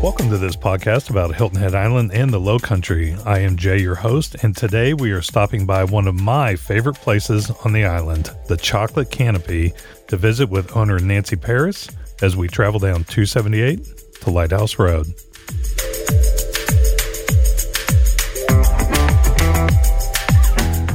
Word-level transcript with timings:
Welcome 0.00 0.30
to 0.30 0.38
this 0.38 0.54
podcast 0.54 1.10
about 1.10 1.34
Hilton 1.34 1.58
Head 1.58 1.74
Island 1.74 2.12
and 2.14 2.32
the 2.32 2.38
Low 2.38 2.60
Country. 2.60 3.16
I 3.26 3.40
am 3.40 3.56
Jay, 3.56 3.80
your 3.80 3.96
host, 3.96 4.36
and 4.44 4.56
today 4.56 4.94
we 4.94 5.10
are 5.10 5.20
stopping 5.20 5.66
by 5.66 5.82
one 5.82 6.06
of 6.06 6.14
my 6.14 6.54
favorite 6.54 6.94
places 6.94 7.50
on 7.64 7.72
the 7.72 7.84
island, 7.84 8.30
the 8.46 8.56
Chocolate 8.56 9.10
Canopy, 9.10 9.72
to 10.06 10.16
visit 10.16 10.48
with 10.48 10.76
owner 10.76 11.00
Nancy 11.00 11.34
Paris 11.34 11.88
as 12.22 12.36
we 12.36 12.46
travel 12.46 12.78
down 12.78 13.02
278 13.04 14.20
to 14.20 14.30
Lighthouse 14.30 14.78
Road. 14.78 15.06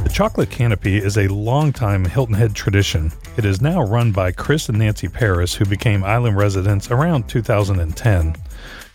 The 0.02 0.10
Chocolate 0.14 0.50
Canopy 0.50 0.96
is 0.96 1.18
a 1.18 1.28
longtime 1.28 2.06
Hilton 2.06 2.36
Head 2.36 2.54
tradition. 2.54 3.12
It 3.36 3.44
is 3.44 3.60
now 3.60 3.82
run 3.82 4.12
by 4.12 4.32
Chris 4.32 4.70
and 4.70 4.78
Nancy 4.78 5.08
Paris, 5.08 5.54
who 5.54 5.66
became 5.66 6.02
island 6.04 6.38
residents 6.38 6.90
around 6.90 7.28
2010. 7.28 8.36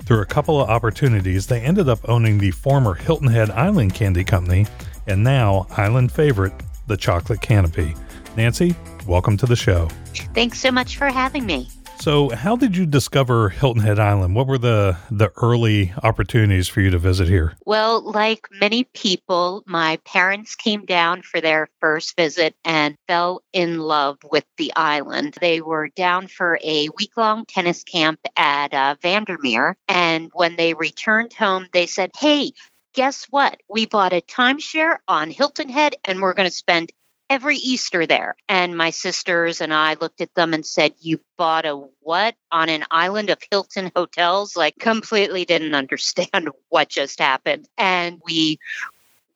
Through 0.10 0.22
a 0.22 0.26
couple 0.26 0.60
of 0.60 0.68
opportunities, 0.68 1.46
they 1.46 1.62
ended 1.62 1.88
up 1.88 2.00
owning 2.10 2.40
the 2.40 2.50
former 2.50 2.96
Hilton 2.96 3.28
Head 3.28 3.52
Island 3.52 3.94
Candy 3.94 4.24
Company 4.24 4.66
and 5.06 5.24
now 5.24 5.68
island 5.78 6.12
favorite, 6.12 6.52
the 6.88 6.98
Chocolate 6.98 7.42
Canopy. 7.42 7.94
Nancy, 8.36 8.76
welcome 9.06 9.38
to 9.38 9.46
the 9.46 9.56
show. 9.56 9.88
Thanks 10.34 10.60
so 10.60 10.72
much 10.72 10.98
for 10.98 11.06
having 11.10 11.46
me. 11.46 11.70
So, 12.00 12.30
how 12.30 12.56
did 12.56 12.78
you 12.78 12.86
discover 12.86 13.50
Hilton 13.50 13.82
Head 13.84 14.00
Island? 14.00 14.34
What 14.34 14.48
were 14.48 14.58
the 14.58 14.98
the 15.12 15.34
early 15.36 15.94
opportunities 16.02 16.70
for 16.70 16.80
you 16.80 16.90
to 16.92 16.98
visit 16.98 17.28
here? 17.28 17.58
Well, 17.66 18.02
like 18.02 18.48
many 18.52 18.86
people, 18.86 19.64
my 19.66 19.98
parents 20.06 20.56
came 20.56 20.86
down 20.86 21.24
for 21.24 21.42
their 21.42 21.68
first 21.82 22.16
visit 22.16 22.56
and 22.64 22.96
fell 23.08 23.42
in 23.52 23.80
love 23.80 24.18
with 24.24 24.46
the 24.58 24.72
island. 24.78 25.36
They 25.42 25.60
were 25.60 25.90
down 25.90 26.28
for 26.28 26.58
a 26.64 26.88
week 26.98 27.18
long 27.18 27.46
tennis 27.46 27.84
camp 27.84 28.22
at 28.38 28.74
uh, 28.74 28.96
Van 29.02 29.26
der 29.26 29.38
Meer. 29.42 29.76
And 29.90 30.30
when 30.34 30.56
they 30.56 30.74
returned 30.74 31.34
home, 31.34 31.68
they 31.74 31.86
said, 31.86 32.12
Hey, 32.18 32.54
guess 32.94 33.26
what? 33.30 33.60
We 33.70 33.86
bought 33.86 34.14
a 34.14 34.22
timeshare 34.22 34.98
on 35.08 35.32
Hilton 35.32 35.70
Head 35.70 35.96
and 36.06 36.22
we're 36.22 36.34
going 36.34 36.50
to 36.50 36.56
spend 36.56 36.92
every 37.30 37.58
Easter 37.58 38.06
there. 38.06 38.36
And 38.48 38.76
my 38.76 38.90
sisters 38.90 39.62
and 39.62 39.74
I 39.74 39.96
looked 39.96 40.22
at 40.22 40.34
them 40.34 40.54
and 40.54 40.66
said, 40.66 40.94
You 41.00 41.20
bought 41.38 41.66
a 41.66 41.76
what 42.02 42.36
on 42.52 42.70
an 42.70 42.86
island 42.90 43.30
of 43.30 43.40
Hilton 43.50 43.92
hotels? 43.96 44.56
Like, 44.56 44.78
completely 44.80 45.46
didn't 45.46 45.76
understand 45.76 46.50
what 46.70 46.90
just 46.90 47.20
happened. 47.20 47.68
And 47.78 48.20
we 48.26 48.60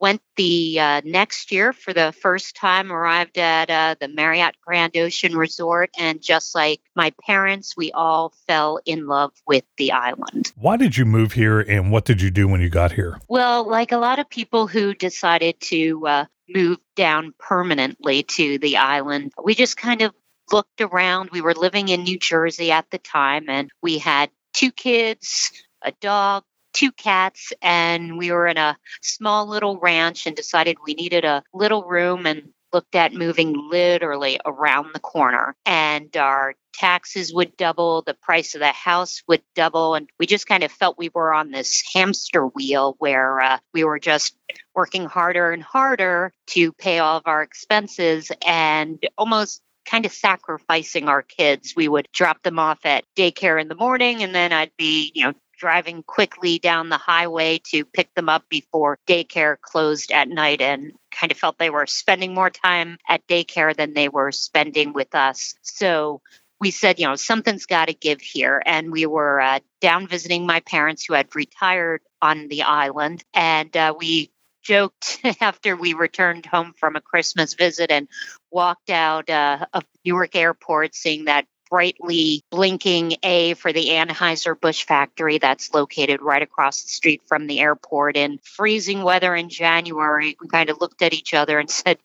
went 0.00 0.20
the 0.36 0.78
uh, 0.78 1.00
next 1.04 1.50
year 1.50 1.72
for 1.72 1.94
the 1.94 2.12
first 2.12 2.56
time, 2.56 2.92
arrived 2.92 3.38
at 3.38 3.70
uh, 3.70 3.94
the 3.98 4.08
Marriott 4.08 4.54
Grand 4.60 4.94
Ocean 4.96 5.36
Resort. 5.36 5.90
And 5.98 6.20
just 6.20 6.54
like 6.54 6.80
my 6.94 7.14
parents, 7.24 7.74
we 7.74 7.90
all 7.92 8.34
fell 8.46 8.80
in 8.84 9.06
love 9.06 9.32
with 9.46 9.64
the 9.78 9.92
island. 9.92 10.52
Why 10.56 10.76
did 10.76 10.96
you 10.96 11.06
move 11.06 11.32
here 11.32 11.60
and 11.60 11.90
what 11.90 12.04
did 12.04 12.20
you 12.20 12.30
do 12.30 12.48
when 12.48 12.60
you 12.60 12.68
got 12.68 12.92
here? 12.92 13.18
Well, 13.28 13.66
like 13.66 13.92
a 13.92 13.96
lot 13.96 14.18
of 14.18 14.28
people 14.28 14.66
who 14.66 14.92
decided 14.94 15.58
to 15.62 16.06
uh, 16.06 16.24
move 16.48 16.78
down 16.96 17.34
permanently 17.38 18.22
to 18.22 18.58
the 18.58 18.76
island, 18.76 19.32
we 19.42 19.54
just 19.54 19.76
kind 19.76 20.02
of 20.02 20.12
looked 20.52 20.80
around. 20.80 21.30
We 21.30 21.40
were 21.40 21.54
living 21.54 21.88
in 21.88 22.02
New 22.02 22.18
Jersey 22.18 22.70
at 22.70 22.90
the 22.90 22.98
time 22.98 23.46
and 23.48 23.70
we 23.82 23.98
had 23.98 24.30
two 24.52 24.70
kids, 24.70 25.52
a 25.82 25.92
dog, 26.00 26.44
two 26.72 26.92
cats 26.92 27.52
and 27.62 28.18
we 28.18 28.30
were 28.32 28.46
in 28.46 28.58
a 28.58 28.76
small 29.00 29.48
little 29.48 29.78
ranch 29.78 30.26
and 30.26 30.36
decided 30.36 30.76
we 30.84 30.94
needed 30.94 31.24
a 31.24 31.42
little 31.54 31.84
room 31.84 32.26
and 32.26 32.50
looked 32.74 32.94
at 32.94 33.14
moving 33.14 33.54
literally 33.70 34.38
around 34.44 34.88
the 34.92 35.00
corner 35.00 35.54
and 35.64 36.14
our 36.16 36.54
taxes 36.74 37.32
would 37.32 37.56
double 37.56 38.02
the 38.02 38.14
price 38.14 38.54
of 38.54 38.58
the 38.58 38.72
house 38.72 39.22
would 39.28 39.42
double 39.54 39.94
and 39.94 40.10
we 40.18 40.26
just 40.26 40.48
kind 40.48 40.64
of 40.64 40.72
felt 40.72 40.98
we 40.98 41.08
were 41.14 41.32
on 41.32 41.52
this 41.52 41.84
hamster 41.94 42.46
wheel 42.48 42.96
where 42.98 43.40
uh, 43.40 43.58
we 43.72 43.84
were 43.84 44.00
just 44.00 44.36
working 44.74 45.04
harder 45.04 45.52
and 45.52 45.62
harder 45.62 46.32
to 46.48 46.72
pay 46.72 46.98
all 46.98 47.16
of 47.16 47.22
our 47.26 47.42
expenses 47.42 48.32
and 48.44 49.00
almost 49.16 49.62
kind 49.86 50.06
of 50.06 50.12
sacrificing 50.12 51.08
our 51.08 51.22
kids. 51.22 51.74
We 51.76 51.88
would 51.88 52.08
drop 52.12 52.42
them 52.42 52.58
off 52.58 52.80
at 52.84 53.04
daycare 53.16 53.60
in 53.60 53.68
the 53.68 53.74
morning 53.74 54.22
and 54.22 54.34
then 54.34 54.52
I'd 54.52 54.72
be, 54.76 55.12
you 55.14 55.24
know, 55.24 55.34
driving 55.58 56.02
quickly 56.02 56.58
down 56.58 56.88
the 56.88 56.98
highway 56.98 57.60
to 57.64 57.84
pick 57.84 58.12
them 58.14 58.28
up 58.28 58.48
before 58.48 58.98
daycare 59.06 59.56
closed 59.60 60.10
at 60.12 60.28
night 60.28 60.60
and 60.60 60.92
kind 61.10 61.32
of 61.32 61.38
felt 61.38 61.58
they 61.58 61.70
were 61.70 61.86
spending 61.86 62.34
more 62.34 62.50
time 62.50 62.98
at 63.08 63.26
daycare 63.26 63.76
than 63.76 63.94
they 63.94 64.08
were 64.08 64.32
spending 64.32 64.92
with 64.92 65.14
us. 65.14 65.54
So 65.62 66.20
we 66.60 66.70
said, 66.70 66.98
you 66.98 67.06
know, 67.06 67.16
something's 67.16 67.66
got 67.66 67.86
to 67.86 67.94
give 67.94 68.20
here. 68.20 68.62
And 68.64 68.90
we 68.90 69.06
were 69.06 69.40
uh, 69.40 69.60
down 69.80 70.06
visiting 70.06 70.46
my 70.46 70.60
parents 70.60 71.04
who 71.04 71.14
had 71.14 71.34
retired 71.34 72.00
on 72.22 72.48
the 72.48 72.62
island. 72.62 73.24
And 73.34 73.76
uh, 73.76 73.94
we 73.98 74.30
joked 74.62 75.20
after 75.40 75.76
we 75.76 75.94
returned 75.94 76.46
home 76.46 76.72
from 76.78 76.96
a 76.96 77.00
Christmas 77.00 77.54
visit 77.54 77.90
and 77.90 78.08
walked 78.50 78.90
out 78.90 79.28
uh, 79.30 79.66
of 79.72 79.84
Newark 80.04 80.34
Airport, 80.34 80.94
seeing 80.94 81.26
that 81.26 81.46
brightly 81.74 82.40
blinking 82.50 83.16
A 83.24 83.54
for 83.54 83.72
the 83.72 83.88
Anheuser-Busch 83.88 84.84
factory 84.84 85.38
that's 85.38 85.74
located 85.74 86.22
right 86.22 86.40
across 86.40 86.84
the 86.84 86.88
street 86.88 87.20
from 87.26 87.48
the 87.48 87.58
airport. 87.58 88.16
In 88.16 88.38
freezing 88.44 89.02
weather 89.02 89.34
in 89.34 89.48
January, 89.48 90.36
we 90.40 90.46
kind 90.46 90.70
of 90.70 90.80
looked 90.80 91.02
at 91.02 91.12
each 91.12 91.34
other 91.34 91.58
and 91.58 91.68
said, 91.82 91.98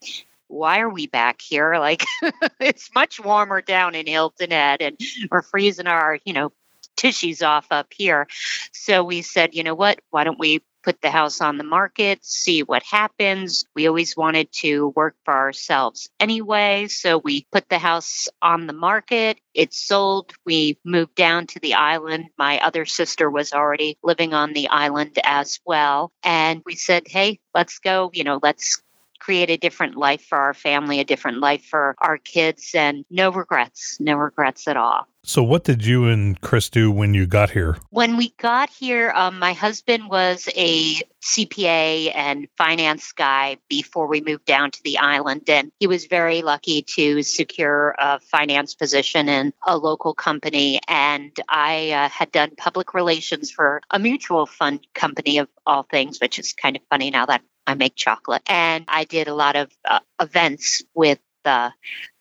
why 0.48 0.80
are 0.80 0.90
we 0.90 1.06
back 1.06 1.40
here? 1.40 1.78
Like, 1.78 2.04
it's 2.60 2.90
much 2.96 3.24
warmer 3.24 3.62
down 3.62 3.94
in 3.94 4.08
Hilton 4.08 4.50
Head, 4.50 4.82
and 4.82 4.98
we're 5.30 5.44
freezing 5.44 5.86
our, 5.86 6.18
you 6.26 6.34
know, 6.34 6.52
tissues 6.96 7.44
off 7.44 7.68
up 7.70 7.94
here. 7.96 8.28
So 8.72 9.04
we 9.04 9.22
said, 9.22 9.54
you 9.54 9.62
know 9.62 9.76
what? 9.76 10.00
Why 10.10 10.24
don't 10.24 10.40
we 10.40 10.64
put 10.84 11.02
the 11.02 11.12
house 11.12 11.42
on 11.42 11.58
the 11.58 11.64
market, 11.64 12.24
see 12.24 12.64
what 12.64 12.84
happens. 12.84 13.66
We 13.76 13.88
always 13.88 14.16
wanted 14.16 14.52
to 14.62 14.94
work 14.96 15.16
for 15.26 15.34
ourselves 15.34 16.10
anyway. 16.20 16.88
So 16.88 17.18
we 17.18 17.46
put 17.52 17.70
the 17.70 17.80
house 17.80 18.28
on 18.42 18.68
the 18.68 18.74
market. 18.74 19.40
It 19.54 19.74
sold. 19.74 20.34
We 20.46 20.78
moved 20.84 21.16
down 21.16 21.48
to 21.48 21.60
the 21.60 21.76
island. 21.76 22.26
My 22.38 22.60
other 22.60 22.86
sister 22.86 23.30
was 23.30 23.54
already 23.54 23.98
living 24.04 24.34
on 24.34 24.54
the 24.54 24.70
island 24.70 25.18
as 25.24 25.60
well. 25.66 26.12
And 26.24 26.62
we 26.66 26.76
said, 26.76 27.04
hey, 27.08 27.40
let's 27.54 27.80
go, 27.80 28.12
you 28.14 28.24
know, 28.24 28.40
let's 28.42 28.82
create 29.20 29.50
a 29.50 29.58
different 29.58 29.96
life 29.96 30.24
for 30.24 30.38
our 30.38 30.54
family, 30.54 31.00
a 31.00 31.06
different 31.06 31.40
life 31.40 31.64
for 31.64 31.96
our 32.00 32.18
kids, 32.18 32.72
and 32.74 33.06
no 33.10 33.32
regrets, 33.32 33.98
no 34.00 34.16
regrets 34.16 34.68
at 34.68 34.78
all. 34.78 35.08
So, 35.24 35.44
what 35.44 35.66
did 35.66 35.86
you 35.86 36.06
and 36.08 36.40
Chris 36.40 36.70
do 36.70 36.90
when 36.90 37.14
you 37.14 37.28
got 37.28 37.50
here? 37.50 37.78
When 37.90 38.16
we 38.16 38.34
got 38.38 38.70
here, 38.70 39.12
um, 39.14 39.38
my 39.38 39.52
husband 39.54 40.10
was 40.10 40.48
a 40.56 40.96
CPA 41.22 42.16
and 42.16 42.48
finance 42.58 43.12
guy 43.12 43.58
before 43.68 44.08
we 44.08 44.22
moved 44.22 44.46
down 44.46 44.72
to 44.72 44.84
the 44.84 44.98
island. 44.98 45.50
And 45.50 45.72
he 45.80 45.88
was 45.88 46.06
very 46.06 46.42
lucky 46.42 46.84
to 46.96 47.22
secure 47.24 47.96
a 48.00 48.20
finance 48.22 48.76
position 48.76 49.28
in 49.28 49.54
a 49.68 49.78
local 49.78 50.14
company. 50.14 50.80
And 50.88 51.38
I 51.50 51.92
uh, 51.92 52.10
had 52.10 52.32
done 52.32 52.52
public 52.58 52.94
relations 52.94 53.52
for 53.52 53.82
a 53.92 54.00
mutual 54.00 54.46
fund 54.46 54.88
company 54.94 55.40
of 55.40 55.50
all 55.66 55.84
things, 55.84 56.20
which 56.20 56.40
is 56.40 56.54
kind 56.54 56.78
of 56.78 56.82
funny 56.90 57.12
now 57.12 57.26
that 57.26 57.42
I 57.70 57.76
make 57.76 57.96
chocolate. 57.96 58.42
And 58.48 58.86
I 58.88 59.04
did 59.04 59.28
a 59.28 59.36
lot 59.36 59.56
of 59.56 59.72
uh, 59.86 60.00
events 60.20 60.82
with 60.94 61.20
the 61.44 61.72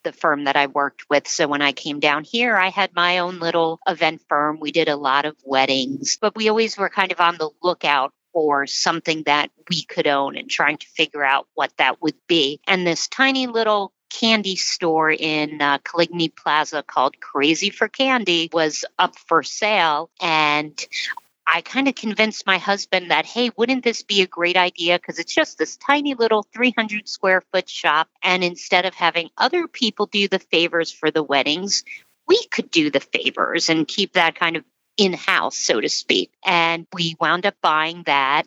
the 0.03 0.13
firm 0.13 0.45
that 0.45 0.55
I 0.55 0.67
worked 0.67 1.09
with. 1.09 1.27
So 1.27 1.47
when 1.47 1.61
I 1.61 1.71
came 1.71 1.99
down 1.99 2.23
here, 2.23 2.55
I 2.55 2.69
had 2.69 2.95
my 2.95 3.19
own 3.19 3.39
little 3.39 3.79
event 3.87 4.21
firm. 4.29 4.59
We 4.59 4.71
did 4.71 4.87
a 4.87 4.95
lot 4.95 5.25
of 5.25 5.35
weddings, 5.43 6.17
but 6.21 6.35
we 6.35 6.47
always 6.47 6.77
were 6.77 6.89
kind 6.89 7.11
of 7.11 7.19
on 7.19 7.37
the 7.37 7.49
lookout 7.61 8.13
for 8.31 8.65
something 8.67 9.23
that 9.23 9.49
we 9.69 9.83
could 9.83 10.07
own 10.07 10.37
and 10.37 10.49
trying 10.49 10.77
to 10.77 10.87
figure 10.87 11.23
out 11.23 11.47
what 11.53 11.73
that 11.77 12.01
would 12.01 12.15
be. 12.27 12.61
And 12.67 12.85
this 12.85 13.07
tiny 13.07 13.47
little 13.47 13.91
candy 14.09 14.55
store 14.55 15.11
in 15.11 15.61
uh, 15.61 15.79
Coligny 15.79 16.29
Plaza 16.29 16.83
called 16.83 17.19
Crazy 17.19 17.71
for 17.71 17.87
Candy 17.87 18.49
was 18.53 18.85
up 18.97 19.17
for 19.17 19.43
sale. 19.43 20.09
And 20.21 20.79
I 21.51 21.61
kind 21.61 21.87
of 21.87 21.95
convinced 21.95 22.45
my 22.45 22.57
husband 22.57 23.11
that, 23.11 23.25
hey, 23.25 23.49
wouldn't 23.57 23.83
this 23.83 24.03
be 24.03 24.21
a 24.21 24.27
great 24.27 24.55
idea? 24.55 24.99
Because 24.99 25.17
it's 25.19 25.33
just 25.33 25.57
this 25.57 25.77
tiny 25.77 26.13
little 26.13 26.43
300 26.53 27.09
square 27.09 27.41
foot 27.51 27.67
shop. 27.67 28.07
And 28.21 28.43
instead 28.43 28.85
of 28.85 28.93
having 28.93 29.29
other 29.37 29.67
people 29.67 30.05
do 30.05 30.27
the 30.27 30.39
favors 30.39 30.91
for 30.91 31.09
the 31.09 31.23
weddings, 31.23 31.83
we 32.27 32.43
could 32.51 32.69
do 32.69 32.91
the 32.91 32.99
favors 32.99 33.69
and 33.69 33.87
keep 33.87 34.13
that 34.13 34.35
kind 34.35 34.57
of 34.57 34.63
in 34.97 35.13
house, 35.13 35.57
so 35.57 35.81
to 35.81 35.89
speak. 35.89 36.31
And 36.45 36.85
we 36.93 37.15
wound 37.19 37.45
up 37.45 37.55
buying 37.61 38.03
that. 38.05 38.43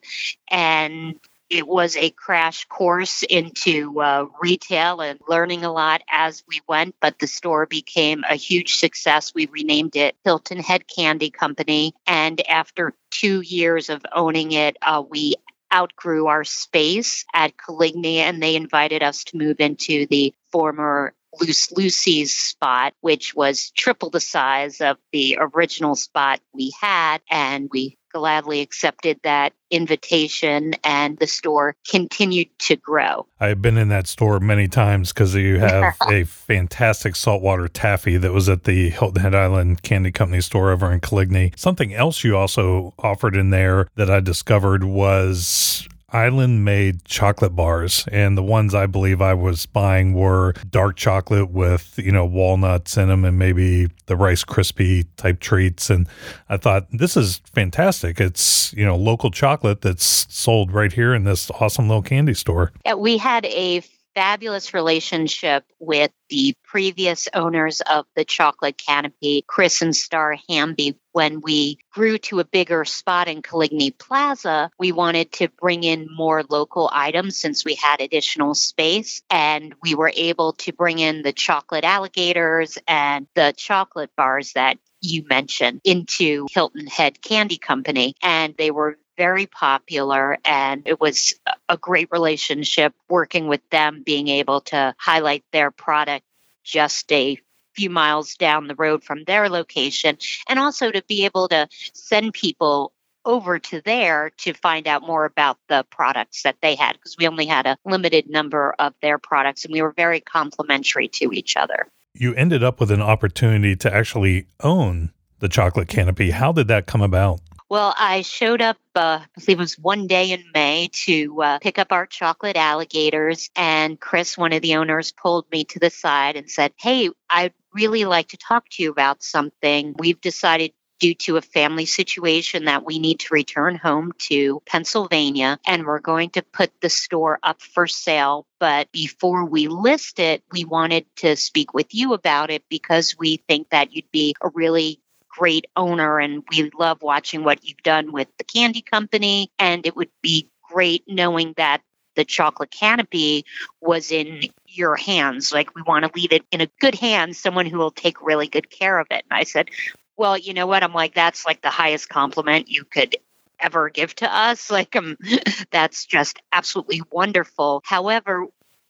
And 0.49 1.19
it 1.53 1.69
was 1.69 1.97
a 1.97 2.11
crash 2.11 2.65
course 2.65 3.23
into 3.23 4.01
uh, 4.01 4.25
retail 4.41 5.03
and 5.03 5.21
learning 5.29 5.65
a 5.65 5.73
lot 5.73 6.01
as 6.11 6.43
we 6.49 6.63
went, 6.67 6.95
but 6.99 7.19
the 7.19 7.27
store 7.27 7.67
became 7.67 8.25
a 8.29 8.37
huge 8.37 8.77
success. 8.77 9.35
We 9.35 9.47
renamed 9.47 9.95
it 9.95 10.17
Hilton 10.25 10.61
Head 10.61 10.85
Candy 10.89 11.31
Company. 11.31 11.93
And 12.07 12.41
after 12.49 12.95
two 13.11 13.43
years 13.43 13.91
of 13.91 14.03
owning 14.15 14.53
it, 14.53 14.79
uh, 14.81 15.03
we 15.07 15.35
outgrew 15.73 16.27
our 16.27 16.45
space 16.45 17.27
at 17.35 17.57
Coligny 17.59 18.19
and 18.19 18.43
they 18.43 18.57
invited 18.57 19.03
us 19.03 19.25
to 19.25 19.37
move 19.37 19.57
into 19.61 20.07
the 20.07 20.35
former 20.51 21.15
Lucy's 21.41 22.37
spot, 22.37 22.95
which 23.01 23.35
was 23.35 23.71
triple 23.71 24.11
the 24.11 24.21
size 24.21 24.81
of 24.81 24.99
the 25.13 25.39
original 25.41 25.95
spot 25.95 26.41
we 26.53 26.73
had. 26.81 27.19
And 27.31 27.69
we 27.73 27.99
gladly 28.13 28.61
accepted 28.61 29.19
that 29.25 29.53
invitation 29.71 30.75
and 30.85 31.19
the 31.19 31.27
store 31.27 31.75
continued 31.89 32.49
to 32.59 32.77
grow. 32.77 33.27
I've 33.41 33.63
been 33.63 33.79
in 33.79 33.89
that 33.89 34.07
store 34.07 34.39
many 34.39 34.69
times 34.69 35.13
because 35.13 35.35
you 35.35 35.59
have 35.59 35.97
a 36.09 36.25
fantastic 36.25 37.17
saltwater 37.17 37.69
taffy 37.69 38.19
that 38.19 38.33
was 38.33 38.49
at 38.49 38.65
the 38.65 38.91
Hilton 38.91 39.23
Head 39.23 39.35
Island 39.35 39.83
Candy 39.83 40.13
Company 40.13 40.43
store 40.43 40.71
over 40.71 40.93
in 40.93 41.01
Coligny. 41.01 41.53
Something 41.57 41.95
else 41.95 42.23
you 42.23 42.37
also 42.37 42.93
offered 42.99 43.35
in 43.35 43.51
there 43.51 43.89
that 43.97 44.11
I 44.11 44.21
discovered 44.21 44.85
was 44.85 45.89
island 46.13 46.65
made 46.65 47.05
chocolate 47.05 47.55
bars 47.57 48.07
and 48.13 48.37
the 48.37 48.43
ones 48.43 48.75
i 48.75 48.87
believe 48.87 49.21
i 49.21 49.35
was 49.35 49.67
buying 49.67 50.15
were 50.15 50.53
dark 50.71 50.97
chocolate 50.97 51.51
with 51.51 51.99
you 51.99 52.13
know 52.13 52.25
walnuts 52.25 52.97
in 52.97 53.09
them 53.09 53.25
and 53.25 53.39
maybe 53.39 53.89
the 54.07 54.17
rice 54.17 54.45
crispy 54.45 55.05
type 55.17 55.41
treats 55.41 55.91
and 55.91 56.09
i 56.49 56.57
thought 56.57 56.87
this 56.93 57.17
is 57.17 57.41
fantastic. 57.55 58.21
It's 58.21 58.73
you 58.75 58.85
know 58.85 58.97
local 58.97 59.31
chocolate 59.31 59.81
that's 59.81 60.27
sold 60.33 60.73
right 60.73 60.93
here 60.93 61.15
in 61.15 61.25
this 61.25 61.51
awesome 61.51 61.89
little 61.89 62.03
candy 62.03 62.35
store. 62.35 62.73
We 62.97 63.19
had 63.19 63.45
a 63.47 63.83
fabulous 64.15 64.75
relationship 64.75 65.65
with 65.79 66.11
the 66.29 66.55
previous 66.65 67.29
owners 67.35 67.81
of 67.81 68.07
the 68.17 68.25
chocolate 68.25 68.79
canopy, 68.79 69.45
Chris 69.47 69.83
and 69.83 69.95
Star 69.95 70.37
Hamby. 70.49 70.99
When 71.13 71.43
we 71.43 71.79
grew 71.93 72.17
to 72.19 72.41
a 72.41 72.45
bigger 72.45 72.85
spot 72.87 73.29
in 73.29 73.43
Coligny 73.43 73.91
Plaza, 73.91 74.71
we 74.79 74.93
wanted 74.93 75.33
to 75.33 75.49
bring 75.49 75.85
in 75.85 76.09
more 76.11 76.43
local 76.49 76.89
items 76.91 77.37
since 77.37 77.65
we 77.65 77.75
had 77.75 78.01
additional 78.01 78.55
space. 78.55 79.23
And 79.29 79.75
we 79.83 79.95
were 79.95 80.13
able 80.15 80.55
to 80.55 80.73
bring 80.73 80.99
in 80.99 81.23
the 81.23 81.33
chocolate 81.33 81.85
alligators 81.85 82.79
and 82.89 83.27
the 83.35 83.53
chocolate 83.57 84.11
bars 84.17 84.53
that 84.55 84.79
you 85.03 85.25
mentioned 85.29 85.81
into 85.85 86.47
Hilton 86.51 86.87
Head 86.87 87.21
Candy 87.21 87.59
Company. 87.59 88.15
And 88.23 88.55
they 88.57 88.71
were 88.71 88.97
very 89.17 89.47
popular 89.47 90.39
and 90.45 90.83
it 90.87 91.01
was 91.01 91.35
a 91.69 91.77
great 91.77 92.09
relationship 92.11 92.95
working 93.09 93.49
with 93.49 93.61
them, 93.71 94.03
being 94.05 94.29
able 94.29 94.61
to 94.63 94.95
highlight 94.99 95.45
their 95.53 95.71
product 95.71 96.25
just 96.65 97.11
a 97.13 97.39
few 97.75 97.91
miles 97.91 98.37
down 98.37 98.69
the 98.69 98.75
road 98.75 99.03
from 99.03 99.25
their 99.25 99.49
location 99.49 100.19
and 100.49 100.59
also 100.59 100.91
to 100.91 101.03
be 101.09 101.25
able 101.25 101.49
to 101.49 101.69
send 101.95 102.33
people 102.33 102.93
over 103.25 103.59
to 103.59 103.81
there 103.83 104.33
to 104.37 104.53
find 104.53 104.89
out 104.89 105.03
more 105.03 105.25
about 105.25 105.59
the 105.69 105.85
products 105.91 106.43
that 106.43 106.57
they 106.61 106.75
had 106.75 106.95
because 106.95 107.17
we 107.19 107.27
only 107.27 107.47
had 107.47 107.67
a 107.67 107.77
limited 107.85 108.29
number 108.29 108.75
of 108.79 108.95
their 109.01 109.19
products 109.19 109.65
and 109.65 109.73
we 109.73 109.81
were 109.81 109.93
very 109.93 110.21
complimentary 110.21 111.09
to 111.09 111.33
each 111.33 111.57
other. 111.57 111.87
You 112.15 112.35
ended 112.35 112.63
up 112.63 112.81
with 112.81 112.91
an 112.91 113.01
opportunity 113.01 113.77
to 113.77 113.95
actually 113.95 114.47
own 114.61 115.13
the 115.39 115.49
chocolate 115.49 115.89
canopy. 115.89 116.31
How 116.31 116.53
did 116.53 116.69
that 116.69 116.87
come 116.87 117.01
about? 117.01 117.41
Well, 117.73 117.95
I 117.99 118.21
showed 118.21 118.61
up, 118.61 118.77
uh, 118.95 119.21
I 119.23 119.27
believe 119.35 119.59
it 119.59 119.63
was 119.63 119.79
one 119.79 120.07
day 120.07 120.33
in 120.33 120.45
May 120.53 120.91
to 121.07 121.41
uh, 121.41 121.59
pick 121.59 121.79
up 121.79 121.91
our 121.91 122.05
chocolate 122.05 122.59
alligators. 122.59 123.49
And 123.57 123.99
Chris, 123.99 124.37
one 124.37 124.53
of 124.53 124.61
the 124.61 124.77
owners, 124.77 125.11
pulled 125.11 125.51
me 125.51 125.65
to 125.65 125.79
the 125.79 125.89
side 125.89 126.37
and 126.37 126.51
said, 126.51 126.75
Hey, 126.79 127.09
I'd 127.31 127.55
really 127.73 128.05
like 128.05 128.29
to 128.29 128.37
talk 128.37 128.69
to 128.73 128.83
you 128.83 128.91
about 128.91 129.23
something. 129.23 129.95
We've 129.99 130.21
decided 130.21 130.75
due 131.03 131.15
to 131.15 131.39
a 131.39 131.43
family 131.43 131.87
situation 131.87 132.67
that 132.67 132.85
we 132.85 132.99
need 133.01 133.19
to 133.21 133.33
return 133.33 133.75
home 133.75 134.13
to 134.19 134.63
Pennsylvania 134.67 135.59
and 135.67 135.85
we're 135.85 135.99
going 135.99 136.31
to 136.31 136.43
put 136.43 136.71
the 136.81 136.91
store 136.91 137.41
up 137.43 137.61
for 137.61 137.89
sale. 137.89 138.47
But 138.61 138.93
before 138.93 139.47
we 139.47 139.67
list 139.67 140.21
it, 140.21 140.45
we 140.53 140.65
wanted 140.65 141.07
to 141.17 141.35
speak 141.35 141.75
with 141.75 141.93
you 141.93 142.13
about 142.13 142.51
it 142.51 142.63
because 142.69 143.17
we 143.19 143.39
think 143.49 143.71
that 143.71 143.93
you'd 143.93 144.13
be 144.13 144.37
a 144.41 144.51
really 144.51 145.01
great 145.37 145.67
owner 145.77 146.19
and 146.19 146.43
we 146.51 146.71
love 146.79 147.03
watching 147.03 147.45
what 147.45 147.65
you've 147.65 147.83
done 147.83 148.13
with 148.13 148.29
the 148.39 148.45
candy 148.45 148.83
company. 148.83 149.51
And 149.59 149.87
it 149.87 149.97
would 149.97 150.11
be 150.23 150.49
great 150.71 151.05
knowing 151.07 151.55
that 151.57 151.83
the 152.15 152.25
chocolate 152.25 152.71
canopy 152.71 153.45
was 153.81 154.13
in 154.13 154.43
your 154.67 154.97
hands. 154.97 155.53
Like, 155.53 155.75
we 155.75 155.83
want 155.83 156.05
to 156.05 156.11
leave 156.15 156.33
it 156.33 156.45
in 156.51 156.61
a 156.61 156.69
good 156.81 156.95
hand, 156.95 157.37
someone 157.37 157.67
who 157.67 157.79
will 157.79 157.91
take 157.91 158.23
really 158.23 158.49
good 158.49 158.71
care 158.71 158.99
of 158.99 159.07
it. 159.11 159.25
And 159.31 159.39
I 159.39 159.45
said, 159.45 159.71
Well, 160.17 160.37
you 160.37 160.53
know 160.53 160.67
what? 160.67 160.83
I'm 160.83 160.93
like, 160.93 161.15
that's 161.15 161.47
like 161.47 161.63
the 161.63 161.71
highest 161.71 162.09
compliment 162.09 162.69
you 162.69 162.85
could 162.85 163.17
ever 163.59 163.89
give 163.89 164.15
to 164.17 164.35
us. 164.35 164.71
Like, 164.71 164.97
um, 164.97 165.17
that's 165.71 166.07
just 166.07 166.41
absolutely 166.53 167.03
wonderful. 167.11 167.83
However, 167.85 168.47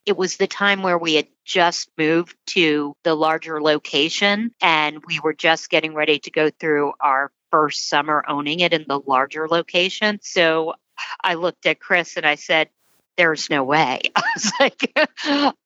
it 0.07 0.17
was 0.17 0.37
the 0.37 0.47
time 0.47 0.83
where 0.83 0.99
we 0.99 1.15
had 1.15 1.29
just 1.45 1.91
moved 1.97 2.37
to 2.47 2.95
the 3.05 3.15
larger 3.15 3.63
location 3.63 4.53
and 4.61 5.03
we 5.07 5.21
were 5.21 5.35
just 5.35 5.71
getting 5.71 5.95
ready 5.95 6.19
to 6.21 6.31
go 6.31 6.51
through 6.51 6.93
our 7.01 7.31
first 7.51 7.89
summer 7.89 8.25
owning 8.27 8.61
it 8.61 8.73
in 8.73 8.85
the 8.89 8.99
larger 8.99 9.49
location. 9.49 10.19
So 10.23 10.75
I 11.23 11.35
looked 11.35 11.67
at 11.67 11.81
Chris 11.81 12.17
and 12.17 12.27
I 12.27 12.35
said, 12.35 12.69
There's 13.17 13.51
no 13.51 13.63
way. 13.65 14.01
I 14.17 14.23
was 14.35 14.53
like, 14.59 14.93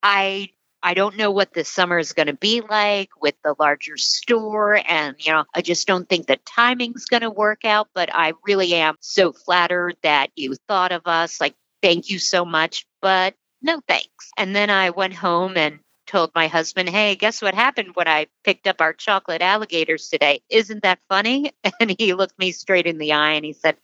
I 0.02 0.50
I 0.82 0.94
don't 0.94 1.16
know 1.16 1.32
what 1.32 1.52
this 1.52 1.68
summer 1.68 1.98
is 1.98 2.12
going 2.12 2.28
to 2.28 2.34
be 2.34 2.60
like 2.60 3.10
with 3.20 3.34
the 3.42 3.56
larger 3.58 3.96
store. 3.96 4.80
And, 4.88 5.16
you 5.18 5.32
know, 5.32 5.44
I 5.52 5.60
just 5.62 5.86
don't 5.86 6.08
think 6.08 6.26
the 6.26 6.38
timing's 6.44 7.06
going 7.06 7.22
to 7.22 7.30
work 7.30 7.64
out. 7.64 7.88
But 7.92 8.10
I 8.14 8.34
really 8.46 8.72
am 8.74 8.96
so 9.00 9.32
flattered 9.32 9.96
that 10.02 10.30
you 10.36 10.54
thought 10.68 10.92
of 10.92 11.02
us. 11.06 11.40
Like, 11.40 11.56
thank 11.82 12.08
you 12.08 12.20
so 12.20 12.44
much. 12.44 12.86
But 13.02 13.34
no 13.62 13.80
thanks. 13.86 14.30
And 14.36 14.54
then 14.54 14.70
I 14.70 14.90
went 14.90 15.14
home 15.14 15.56
and 15.56 15.80
told 16.06 16.30
my 16.34 16.46
husband, 16.46 16.88
Hey, 16.88 17.16
guess 17.16 17.42
what 17.42 17.54
happened 17.54 17.90
when 17.94 18.08
I 18.08 18.26
picked 18.44 18.66
up 18.66 18.80
our 18.80 18.92
chocolate 18.92 19.42
alligators 19.42 20.08
today? 20.08 20.40
Isn't 20.48 20.82
that 20.82 21.00
funny? 21.08 21.52
And 21.80 21.94
he 21.98 22.14
looked 22.14 22.38
me 22.38 22.52
straight 22.52 22.86
in 22.86 22.98
the 22.98 23.12
eye 23.12 23.32
and 23.32 23.44
he 23.44 23.52
said, 23.52 23.76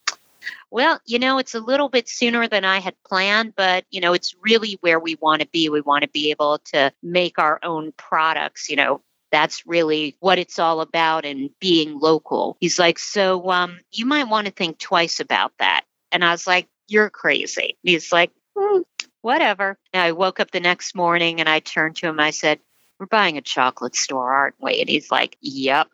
well, 0.71 0.99
you 1.05 1.19
know, 1.19 1.37
it's 1.37 1.55
a 1.55 1.59
little 1.59 1.89
bit 1.89 2.09
sooner 2.09 2.47
than 2.47 2.65
I 2.65 2.79
had 2.79 2.95
planned, 3.03 3.53
but, 3.55 3.85
you 3.91 4.01
know, 4.01 4.13
it's 4.13 4.35
really 4.41 4.77
where 4.81 4.99
we 4.99 5.15
want 5.15 5.41
to 5.41 5.47
be. 5.47 5.69
We 5.69 5.81
want 5.81 6.03
to 6.03 6.09
be 6.09 6.31
able 6.31 6.59
to 6.73 6.91
make 7.01 7.39
our 7.39 7.59
own 7.63 7.93
products, 7.95 8.69
you 8.69 8.75
know, 8.75 9.01
that's 9.31 9.65
really 9.65 10.15
what 10.19 10.37
it's 10.37 10.59
all 10.59 10.81
about 10.81 11.25
and 11.25 11.49
being 11.59 11.99
local. 11.99 12.57
He's 12.59 12.77
like, 12.77 12.99
so 12.99 13.49
um, 13.51 13.79
you 13.91 14.05
might 14.05 14.25
want 14.25 14.47
to 14.47 14.53
think 14.53 14.77
twice 14.77 15.19
about 15.19 15.53
that. 15.59 15.85
And 16.11 16.23
I 16.23 16.31
was 16.31 16.45
like, 16.45 16.67
you're 16.87 17.09
crazy. 17.09 17.77
And 17.83 17.89
he's 17.89 18.11
like, 18.11 18.31
mm, 18.57 18.83
whatever. 19.21 19.77
And 19.93 20.01
I 20.01 20.11
woke 20.11 20.39
up 20.39 20.51
the 20.51 20.59
next 20.59 20.95
morning 20.95 21.39
and 21.39 21.49
I 21.49 21.59
turned 21.59 21.97
to 21.97 22.07
him. 22.07 22.19
I 22.19 22.31
said, 22.31 22.59
We're 22.99 23.05
buying 23.05 23.37
a 23.37 23.41
chocolate 23.41 23.95
store, 23.95 24.31
aren't 24.31 24.55
we? 24.61 24.79
And 24.79 24.89
he's 24.89 25.11
like, 25.11 25.37
Yep. 25.41 25.87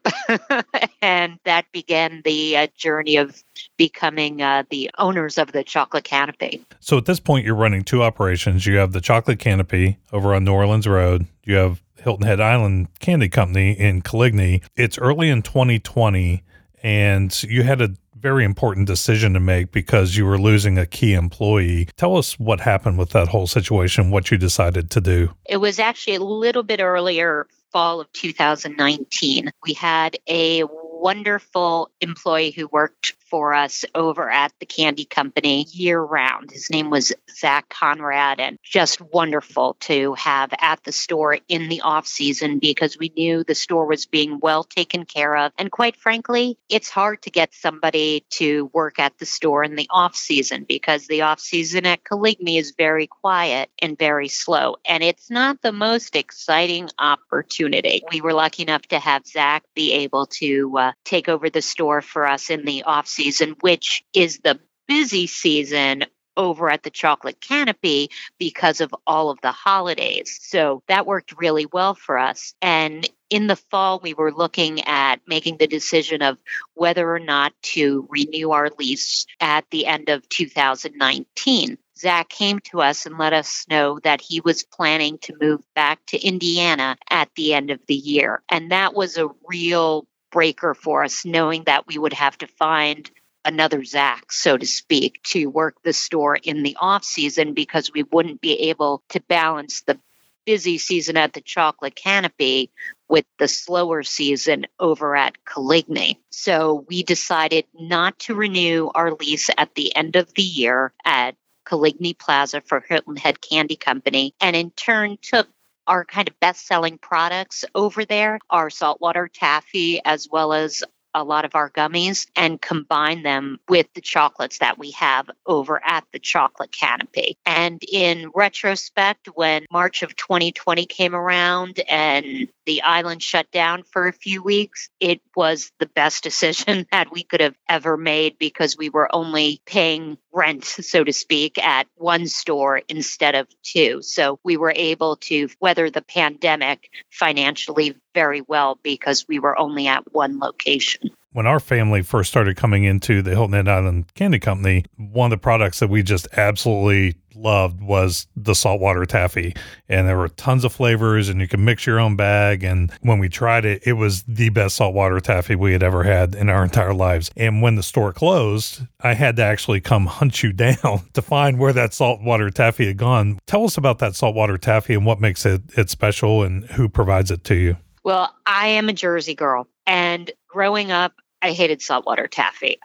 and 1.01 1.39
that 1.45 1.65
began 1.71 2.21
the 2.23 2.57
uh, 2.57 2.67
journey 2.75 3.17
of 3.17 3.43
becoming 3.77 4.41
uh, 4.41 4.63
the 4.69 4.91
owners 4.97 5.37
of 5.37 5.51
the 5.51 5.63
chocolate 5.63 6.03
canopy. 6.03 6.65
So 6.79 6.97
at 6.97 7.05
this 7.05 7.19
point, 7.19 7.45
you're 7.45 7.55
running 7.55 7.83
two 7.83 8.03
operations. 8.03 8.65
You 8.65 8.77
have 8.77 8.91
the 8.91 9.01
chocolate 9.01 9.39
canopy 9.39 9.97
over 10.11 10.33
on 10.33 10.43
New 10.43 10.53
Orleans 10.53 10.87
Road, 10.87 11.25
you 11.43 11.55
have 11.55 11.81
Hilton 12.03 12.25
Head 12.25 12.39
Island 12.39 12.87
Candy 12.99 13.29
Company 13.29 13.71
in 13.71 14.01
Coligny. 14.01 14.61
It's 14.75 14.97
early 14.97 15.29
in 15.29 15.41
2020, 15.41 16.43
and 16.83 17.43
you 17.43 17.63
had 17.63 17.81
a 17.81 17.89
very 18.19 18.43
important 18.43 18.87
decision 18.87 19.33
to 19.33 19.39
make 19.39 19.71
because 19.71 20.17
you 20.17 20.25
were 20.25 20.37
losing 20.37 20.77
a 20.77 20.85
key 20.85 21.13
employee. 21.13 21.87
Tell 21.97 22.17
us 22.17 22.37
what 22.39 22.59
happened 22.59 22.97
with 22.97 23.09
that 23.11 23.27
whole 23.27 23.47
situation, 23.47 24.11
what 24.11 24.31
you 24.31 24.37
decided 24.37 24.91
to 24.91 25.01
do. 25.01 25.33
It 25.47 25.57
was 25.57 25.79
actually 25.79 26.15
a 26.15 26.23
little 26.23 26.63
bit 26.63 26.81
earlier, 26.81 27.47
fall 27.71 28.01
of 28.01 28.11
2019. 28.13 29.51
We 29.63 29.73
had 29.73 30.17
a 30.27 30.63
wonderful 30.99 31.91
employee 32.01 32.51
who 32.51 32.67
worked 32.67 33.13
for 33.29 33.53
us 33.53 33.85
over 33.95 34.29
at 34.29 34.53
the 34.59 34.65
candy 34.65 35.05
company 35.05 35.65
year 35.71 35.99
round. 35.99 36.51
His 36.51 36.69
name 36.69 36.89
was 36.89 37.13
Zach 37.37 37.69
Conrad, 37.69 38.39
and 38.39 38.57
just 38.63 39.01
wonderful 39.01 39.75
to 39.81 40.13
have 40.15 40.53
at 40.59 40.83
the 40.83 40.91
store 40.91 41.37
in 41.47 41.69
the 41.69 41.81
off 41.81 42.07
season 42.07 42.59
because 42.59 42.97
we 42.97 43.11
knew 43.15 43.43
the 43.43 43.55
store 43.55 43.85
was 43.85 44.05
being 44.05 44.39
well 44.39 44.63
taken 44.63 45.05
care 45.05 45.35
of. 45.35 45.51
And 45.57 45.71
quite 45.71 45.95
frankly, 45.95 46.57
it's 46.69 46.89
hard 46.89 47.21
to 47.23 47.29
get 47.29 47.53
somebody 47.53 48.25
to 48.31 48.69
work 48.73 48.99
at 48.99 49.17
the 49.17 49.25
store 49.25 49.63
in 49.63 49.75
the 49.75 49.87
off 49.89 50.15
season 50.15 50.65
because 50.67 51.07
the 51.07 51.21
off 51.21 51.39
season 51.39 51.85
at 51.85 52.03
Coligny 52.03 52.57
is 52.57 52.73
very 52.77 53.07
quiet 53.07 53.69
and 53.81 53.97
very 53.97 54.27
slow. 54.27 54.77
And 54.85 55.03
it's 55.03 55.29
not 55.29 55.61
the 55.61 55.71
most 55.71 56.15
exciting 56.15 56.89
opportunity. 56.97 58.03
We 58.11 58.21
were 58.21 58.33
lucky 58.33 58.63
enough 58.63 58.83
to 58.89 58.99
have 58.99 59.25
Zach 59.25 59.63
be 59.75 59.93
able 59.93 60.27
to 60.27 60.77
uh, 60.77 60.91
take 61.03 61.29
over 61.29 61.49
the 61.49 61.61
store 61.61 62.01
for 62.01 62.27
us 62.27 62.49
in 62.49 62.65
the 62.65 62.83
off 62.83 63.07
season, 63.07 63.18
which 63.61 64.03
is 64.13 64.39
the 64.39 64.59
busy 64.87 65.27
season 65.27 66.05
over 66.39 66.69
at 66.69 66.83
the 66.83 66.89
chocolate 66.89 67.41
canopy 67.41 68.09
because 68.39 68.79
of 68.79 68.95
all 69.05 69.29
of 69.29 69.39
the 69.41 69.51
holidays. 69.51 70.39
So 70.41 70.81
that 70.87 71.05
worked 71.05 71.37
really 71.37 71.65
well 71.65 71.93
for 71.93 72.17
us. 72.17 72.53
And 72.61 73.07
in 73.29 73.47
the 73.47 73.57
fall, 73.57 73.99
we 73.99 74.13
were 74.13 74.31
looking 74.31 74.81
at 74.85 75.17
making 75.27 75.57
the 75.57 75.67
decision 75.67 76.21
of 76.21 76.37
whether 76.73 77.13
or 77.13 77.19
not 77.19 77.53
to 77.61 78.07
renew 78.09 78.51
our 78.51 78.69
lease 78.79 79.25
at 79.39 79.65
the 79.69 79.85
end 79.85 80.09
of 80.09 80.27
2019. 80.29 81.77
Zach 81.97 82.29
came 82.29 82.59
to 82.59 82.81
us 82.81 83.05
and 83.05 83.17
let 83.17 83.33
us 83.33 83.65
know 83.69 83.99
that 84.03 84.21
he 84.21 84.39
was 84.39 84.63
planning 84.63 85.17
to 85.19 85.35
move 85.41 85.61
back 85.75 85.99
to 86.07 86.25
Indiana 86.25 86.95
at 87.09 87.29
the 87.35 87.53
end 87.53 87.69
of 87.69 87.81
the 87.87 87.95
year. 87.95 88.41
And 88.49 88.71
that 88.71 88.93
was 88.93 89.17
a 89.17 89.29
real 89.45 90.07
breaker 90.31 90.73
for 90.73 91.03
us, 91.03 91.25
knowing 91.25 91.63
that 91.63 91.87
we 91.87 91.97
would 91.97 92.13
have 92.13 92.37
to 92.39 92.47
find 92.47 93.09
another 93.45 93.83
Zach, 93.83 94.31
so 94.31 94.57
to 94.57 94.65
speak, 94.65 95.21
to 95.23 95.47
work 95.47 95.81
the 95.83 95.93
store 95.93 96.35
in 96.35 96.63
the 96.63 96.77
off 96.79 97.03
season 97.03 97.53
because 97.53 97.91
we 97.91 98.03
wouldn't 98.03 98.41
be 98.41 98.69
able 98.69 99.01
to 99.09 99.21
balance 99.21 99.81
the 99.81 99.99
busy 100.45 100.77
season 100.77 101.15
at 101.15 101.33
the 101.33 101.41
chocolate 101.41 101.95
canopy 101.95 102.71
with 103.07 103.25
the 103.37 103.47
slower 103.47 104.03
season 104.03 104.65
over 104.79 105.15
at 105.15 105.45
Coligny. 105.45 106.17
So 106.31 106.85
we 106.87 107.03
decided 107.03 107.65
not 107.73 108.17
to 108.19 108.35
renew 108.35 108.89
our 108.93 109.13
lease 109.13 109.49
at 109.57 109.75
the 109.75 109.95
end 109.95 110.15
of 110.15 110.33
the 110.33 110.43
year 110.43 110.93
at 111.05 111.35
Coligny 111.65 112.15
Plaza 112.15 112.61
for 112.61 112.79
Hilton 112.79 113.15
Head 113.15 113.41
Candy 113.41 113.75
Company 113.75 114.33
and 114.41 114.55
in 114.55 114.71
turn 114.71 115.17
took 115.21 115.47
our 115.89 116.05
kind 116.05 116.29
of 116.29 116.39
best 116.39 116.65
selling 116.67 116.97
products 116.97 117.65
over 117.75 118.05
there, 118.05 118.39
are 118.49 118.69
saltwater 118.69 119.27
taffy, 119.27 119.99
as 120.05 120.29
well 120.31 120.53
as 120.53 120.83
a 121.15 121.23
lot 121.23 121.43
of 121.43 121.55
our 121.55 121.69
gummies 121.69 122.27
and 122.35 122.61
combine 122.61 123.23
them 123.23 123.59
with 123.67 123.87
the 123.95 124.01
chocolates 124.01 124.59
that 124.59 124.77
we 124.77 124.91
have 124.91 125.29
over 125.45 125.81
at 125.83 126.05
the 126.13 126.19
chocolate 126.19 126.71
canopy. 126.71 127.35
And 127.45 127.81
in 127.83 128.31
retrospect, 128.35 129.27
when 129.33 129.65
March 129.71 130.03
of 130.03 130.15
2020 130.15 130.85
came 130.85 131.15
around 131.15 131.79
and 131.89 132.47
the 132.69 132.83
island 132.83 133.23
shut 133.23 133.49
down 133.51 133.81
for 133.81 134.07
a 134.07 134.13
few 134.13 134.43
weeks, 134.43 134.91
it 134.99 135.21
was 135.35 135.71
the 135.79 135.87
best 135.87 136.21
decision 136.29 136.85
that 136.91 137.11
we 137.11 137.23
could 137.23 137.41
have 137.41 137.55
ever 137.67 137.97
made 137.97 138.37
because 138.37 138.77
we 138.77 138.89
were 138.89 139.09
only 139.13 139.59
paying 139.65 140.19
rent, 140.31 140.65
so 140.65 141.03
to 141.03 141.11
speak, 141.11 141.57
at 141.57 141.87
one 141.95 142.27
store 142.27 142.83
instead 142.87 143.33
of 143.33 143.47
two. 143.63 144.03
So 144.03 144.39
we 144.43 144.55
were 144.55 144.73
able 144.75 145.15
to 145.15 145.49
weather 145.59 145.89
the 145.89 146.03
pandemic 146.03 146.91
financially 147.09 147.95
very 148.13 148.41
well 148.41 148.77
because 148.83 149.27
we 149.27 149.39
were 149.39 149.57
only 149.57 149.87
at 149.87 150.13
one 150.13 150.37
location. 150.37 151.09
When 151.31 151.45
our 151.45 151.59
family 151.59 152.01
first 152.01 152.31
started 152.31 152.57
coming 152.57 152.85
into 152.85 153.21
the 153.21 153.31
Hilton 153.31 153.53
Head 153.53 153.67
Island 153.67 154.11
Candy 154.15 154.39
Company, 154.39 154.85
one 154.97 155.31
of 155.31 155.37
the 155.37 155.41
products 155.41 155.79
that 155.79 155.87
we 155.87 156.01
just 156.01 156.27
absolutely 156.35 157.19
loved 157.35 157.81
was 157.81 158.25
the 158.35 158.55
saltwater 158.55 159.05
taffy. 159.05 159.55
And 159.87 160.07
there 160.07 160.17
were 160.17 160.29
tons 160.29 160.63
of 160.63 160.73
flavors, 160.73 161.29
and 161.29 161.39
you 161.39 161.47
could 161.47 161.59
mix 161.59 161.85
your 161.85 161.99
own 161.99 162.15
bag. 162.15 162.63
And 162.63 162.91
when 163.01 163.19
we 163.19 163.29
tried 163.29 163.63
it, 163.65 163.83
it 163.85 163.93
was 163.93 164.23
the 164.23 164.49
best 164.49 164.75
saltwater 164.75 165.19
taffy 165.19 165.53
we 165.55 165.71
had 165.71 165.83
ever 165.83 166.03
had 166.03 166.33
in 166.33 166.49
our 166.49 166.63
entire 166.63 166.95
lives. 166.95 167.29
And 167.37 167.61
when 167.61 167.75
the 167.75 167.83
store 167.83 168.11
closed, 168.11 168.81
I 169.01 169.13
had 169.13 169.35
to 169.35 169.43
actually 169.43 169.81
come 169.81 170.07
hunt 170.07 170.41
you 170.41 170.51
down 170.53 171.01
to 171.13 171.21
find 171.21 171.59
where 171.59 171.73
that 171.73 171.93
saltwater 171.93 172.49
taffy 172.49 172.87
had 172.87 172.97
gone. 172.97 173.39
Tell 173.45 173.65
us 173.65 173.77
about 173.77 173.99
that 173.99 174.15
saltwater 174.15 174.57
taffy 174.57 174.95
and 174.95 175.05
what 175.05 175.21
makes 175.21 175.45
it, 175.45 175.61
it 175.77 175.91
special 175.91 176.41
and 176.41 176.65
who 176.71 176.89
provides 176.89 177.29
it 177.29 177.43
to 177.45 177.55
you. 177.55 177.77
Well, 178.03 178.33
I 178.47 178.67
am 178.69 178.89
a 178.89 178.93
Jersey 178.93 179.35
girl, 179.35 179.67
and 179.85 180.31
growing 180.49 180.91
up, 180.91 181.13
I 181.41 181.51
hated 181.51 181.81
saltwater 181.81 182.27
taffy. 182.27 182.79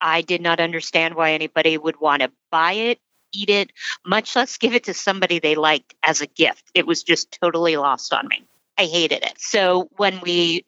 I 0.00 0.20
did 0.20 0.42
not 0.42 0.60
understand 0.60 1.14
why 1.14 1.32
anybody 1.32 1.78
would 1.78 1.98
want 2.00 2.22
to 2.22 2.30
buy 2.50 2.72
it, 2.72 2.98
eat 3.32 3.48
it, 3.48 3.72
much 4.04 4.36
less 4.36 4.58
give 4.58 4.74
it 4.74 4.84
to 4.84 4.94
somebody 4.94 5.38
they 5.38 5.54
liked 5.54 5.94
as 6.02 6.20
a 6.20 6.26
gift. 6.26 6.70
It 6.74 6.86
was 6.86 7.02
just 7.02 7.38
totally 7.40 7.76
lost 7.76 8.12
on 8.12 8.28
me. 8.28 8.44
I 8.76 8.84
hated 8.84 9.22
it. 9.22 9.34
So 9.38 9.88
when 9.96 10.20
we 10.20 10.64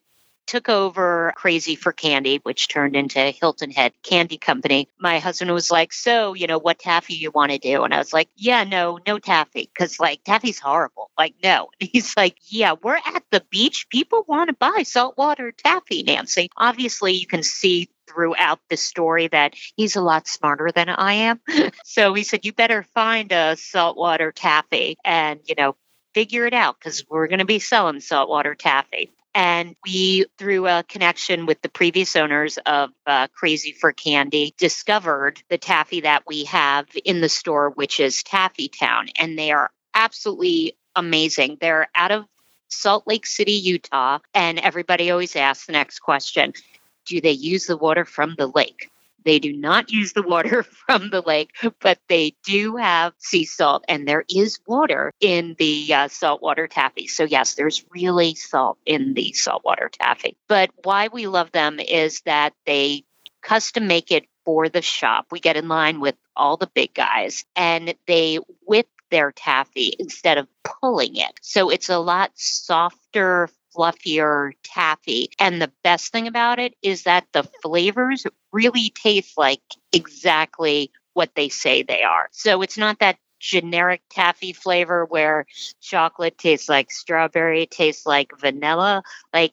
took 0.47 0.69
over 0.69 1.33
Crazy 1.37 1.75
for 1.75 1.93
Candy, 1.93 2.41
which 2.43 2.69
turned 2.69 2.97
into 2.97 3.21
Hilton 3.31 3.71
Head 3.71 3.93
Candy 4.03 4.39
Company, 4.39 4.89
my 4.99 5.19
husband 5.19 5.53
was 5.53 5.71
like, 5.71 5.93
So, 5.93 6.35
you 6.35 6.47
know, 6.47 6.59
what 6.59 6.79
taffy 6.79 7.15
you 7.15 7.31
want 7.31 7.53
to 7.53 7.59
do? 7.59 7.83
And 7.85 7.93
I 7.93 7.99
was 7.99 8.13
like, 8.13 8.29
Yeah, 8.37 8.65
no, 8.65 8.99
no 9.07 9.19
taffy. 9.19 9.71
Cause 9.77 10.01
like 10.01 10.25
taffy's 10.25 10.59
horrible. 10.59 11.11
Like, 11.19 11.35
no. 11.43 11.71
And 11.81 11.91
he's 11.93 12.17
like, 12.17 12.37
Yeah, 12.49 12.75
we're 12.83 12.97
at 12.97 13.25
the 13.31 13.45
beach. 13.51 13.89
People 13.91 14.25
want 14.27 14.49
to 14.49 14.55
buy 14.55 14.83
saltwater 14.85 15.53
taffy, 15.53 16.03
Nancy. 16.03 16.49
Obviously, 16.57 17.13
you 17.13 17.27
can 17.27 17.43
see 17.43 17.89
throughout 18.09 18.61
the 18.71 18.77
story 18.77 19.29
that 19.29 19.55
he's 19.77 19.97
a 19.97 20.01
lot 20.01 20.29
smarter 20.29 20.71
than 20.73 20.89
I 20.89 21.13
am. 21.15 21.41
so 21.85 22.15
he 22.15 22.23
said, 22.23 22.45
You 22.45 22.53
better 22.53 22.83
find 22.83 23.33
a 23.33 23.57
saltwater 23.57 24.33
taffy 24.33 24.97
and, 25.05 25.41
you 25.45 25.55
know, 25.57 25.77
figure 26.15 26.47
it 26.47 26.55
out 26.55 26.77
because 26.79 27.05
we're 27.11 27.27
going 27.27 27.41
to 27.41 27.45
be 27.45 27.59
selling 27.59 28.01
saltwater 28.01 28.55
taffy. 28.55 29.13
And 29.37 29.77
we, 29.85 30.25
through 30.39 30.67
a 30.67 30.83
connection 30.89 31.45
with 31.45 31.61
the 31.61 31.69
previous 31.69 32.17
owners 32.17 32.59
of 32.65 32.89
uh, 33.07 33.29
Crazy 33.35 33.73
for 33.73 33.93
Candy, 33.93 34.55
discovered 34.57 35.43
the 35.51 35.59
taffy 35.59 36.01
that 36.01 36.23
we 36.27 36.45
have 36.45 36.87
in 37.05 37.21
the 37.21 37.29
store, 37.29 37.69
which 37.69 38.01
is 38.01 38.23
Taffy 38.23 38.69
Town. 38.69 39.09
And 39.21 39.39
they 39.39 39.51
are 39.51 39.71
absolutely 39.93 40.79
amazing. 40.97 41.59
They're 41.61 41.87
out 41.95 42.13
of 42.13 42.25
Salt 42.69 43.07
Lake 43.07 43.27
City, 43.27 43.53
Utah. 43.53 44.21
And 44.33 44.59
everybody 44.59 45.11
always 45.11 45.37
asks 45.37 45.67
the 45.67 45.73
next 45.73 45.99
question 45.99 46.55
Do 47.05 47.21
they 47.21 47.33
use 47.33 47.67
the 47.67 47.77
water 47.77 48.07
from 48.07 48.37
the 48.39 48.47
lake? 48.47 48.91
They 49.27 49.41
do 49.41 49.53
not 49.53 49.91
use 49.91 50.13
the 50.13 50.23
water 50.23 50.63
from 50.87 51.11
the 51.11 51.21
lake, 51.21 51.51
but 51.81 51.99
they 52.09 52.37
do 52.45 52.77
have 52.77 53.13
sea 53.19 53.45
salt, 53.45 53.85
and 53.89 54.07
there 54.07 54.25
is 54.31 54.61
water 54.67 55.13
in 55.21 55.57
the 55.59 55.93
uh, 55.93 56.09
saltwater 56.09 56.69
taffy. 56.69 57.09
So, 57.09 57.25
yes, 57.25 57.55
there's 57.55 57.85
really 57.91 58.37
salt 58.37 58.79
in 58.87 59.15
the 59.15 59.33
saltwater 59.33 59.91
taffy. 59.93 60.37
But 60.49 60.71
why 60.85 61.09
we 61.09 61.27
love 61.27 61.51
them 61.51 61.81
is 61.81 62.21
that 62.23 62.55
they 62.67 63.05
custom 63.43 63.89
make 63.89 64.13
it 64.13 64.27
for 64.45 64.69
the 64.69 64.81
shop. 64.81 65.27
We 65.33 65.41
get 65.41 65.57
in 65.57 65.67
line 65.67 65.99
with 66.01 66.15
all 66.37 66.57
the 66.57 66.71
big 66.73 66.95
guys, 66.95 67.45
and 67.57 67.95
they 68.07 68.39
whip 68.65 68.89
their 69.11 69.33
taffy 69.33 69.93
instead 69.99 70.39
of 70.39 70.47
pulling 70.65 71.17
it. 71.17 71.33
So 71.43 71.71
it's 71.71 71.89
a 71.89 71.99
lot 71.99 72.31
softer, 72.35 73.49
fluffier 73.77 74.53
taffy. 74.63 75.31
And 75.39 75.61
the 75.61 75.73
best 75.85 76.13
thing 76.13 76.27
about 76.27 76.59
it 76.59 76.75
is 76.83 77.05
that 77.05 77.27
the 77.33 77.45
flavors 77.63 78.27
really 78.53 78.91
taste 78.91 79.37
like 79.37 79.61
exactly 79.93 80.91
what 81.15 81.31
they 81.35 81.49
say 81.49 81.83
they 81.83 82.03
are. 82.03 82.29
So 82.33 82.63
it's 82.63 82.79
not 82.79 82.99
that 83.01 83.19
generic 83.39 84.03
taffy 84.11 84.53
flavor 84.53 85.05
where 85.05 85.47
chocolate 85.81 86.39
tastes 86.39 86.69
like 86.69 86.91
strawberry, 86.91 87.67
tastes 87.67 88.07
like 88.07 88.33
vanilla. 88.39 89.03
Like 89.33 89.53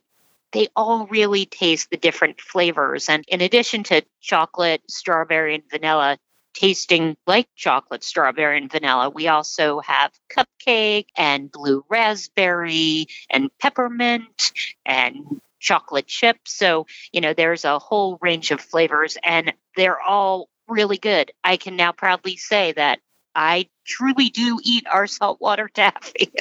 they 0.52 0.68
all 0.76 1.08
really 1.08 1.46
taste 1.46 1.90
the 1.90 1.98
different 1.98 2.40
flavors. 2.40 3.10
And 3.10 3.26
in 3.28 3.42
addition 3.42 3.84
to 3.84 4.04
chocolate, 4.22 4.82
strawberry, 4.90 5.56
and 5.56 5.64
vanilla, 5.70 6.18
tasting 6.54 7.18
like 7.26 7.48
chocolate, 7.56 8.04
strawberry, 8.04 8.58
and 8.60 8.72
vanilla. 8.72 9.10
We 9.10 9.28
also 9.28 9.80
have 9.80 10.12
cupcake 10.66 11.08
and 11.18 11.52
blue 11.52 11.84
raspberry 11.90 13.08
and 13.30 13.50
peppermint 13.60 14.52
and 14.86 15.42
chocolate 15.60 16.08
chip. 16.08 16.38
So, 16.46 16.86
you 17.12 17.22
know, 17.22 17.34
there's 17.34 17.66
a 17.66 17.80
whole 17.80 18.18
range 18.22 18.52
of 18.52 18.60
flavors 18.60 19.18
and 19.24 19.54
they're 19.76 20.02
all 20.02 20.50
really 20.68 20.98
good. 20.98 21.32
I 21.44 21.58
can 21.58 21.76
now 21.76 21.92
proudly 21.92 22.38
say 22.38 22.74
that 22.74 23.00
I 23.36 23.68
truly 23.86 24.30
do 24.30 24.60
eat 24.64 24.86
our 24.92 25.08
saltwater 25.08 25.68
taffy. 25.74 26.32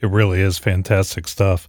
it 0.00 0.10
really 0.10 0.40
is 0.40 0.58
fantastic 0.58 1.28
stuff. 1.28 1.66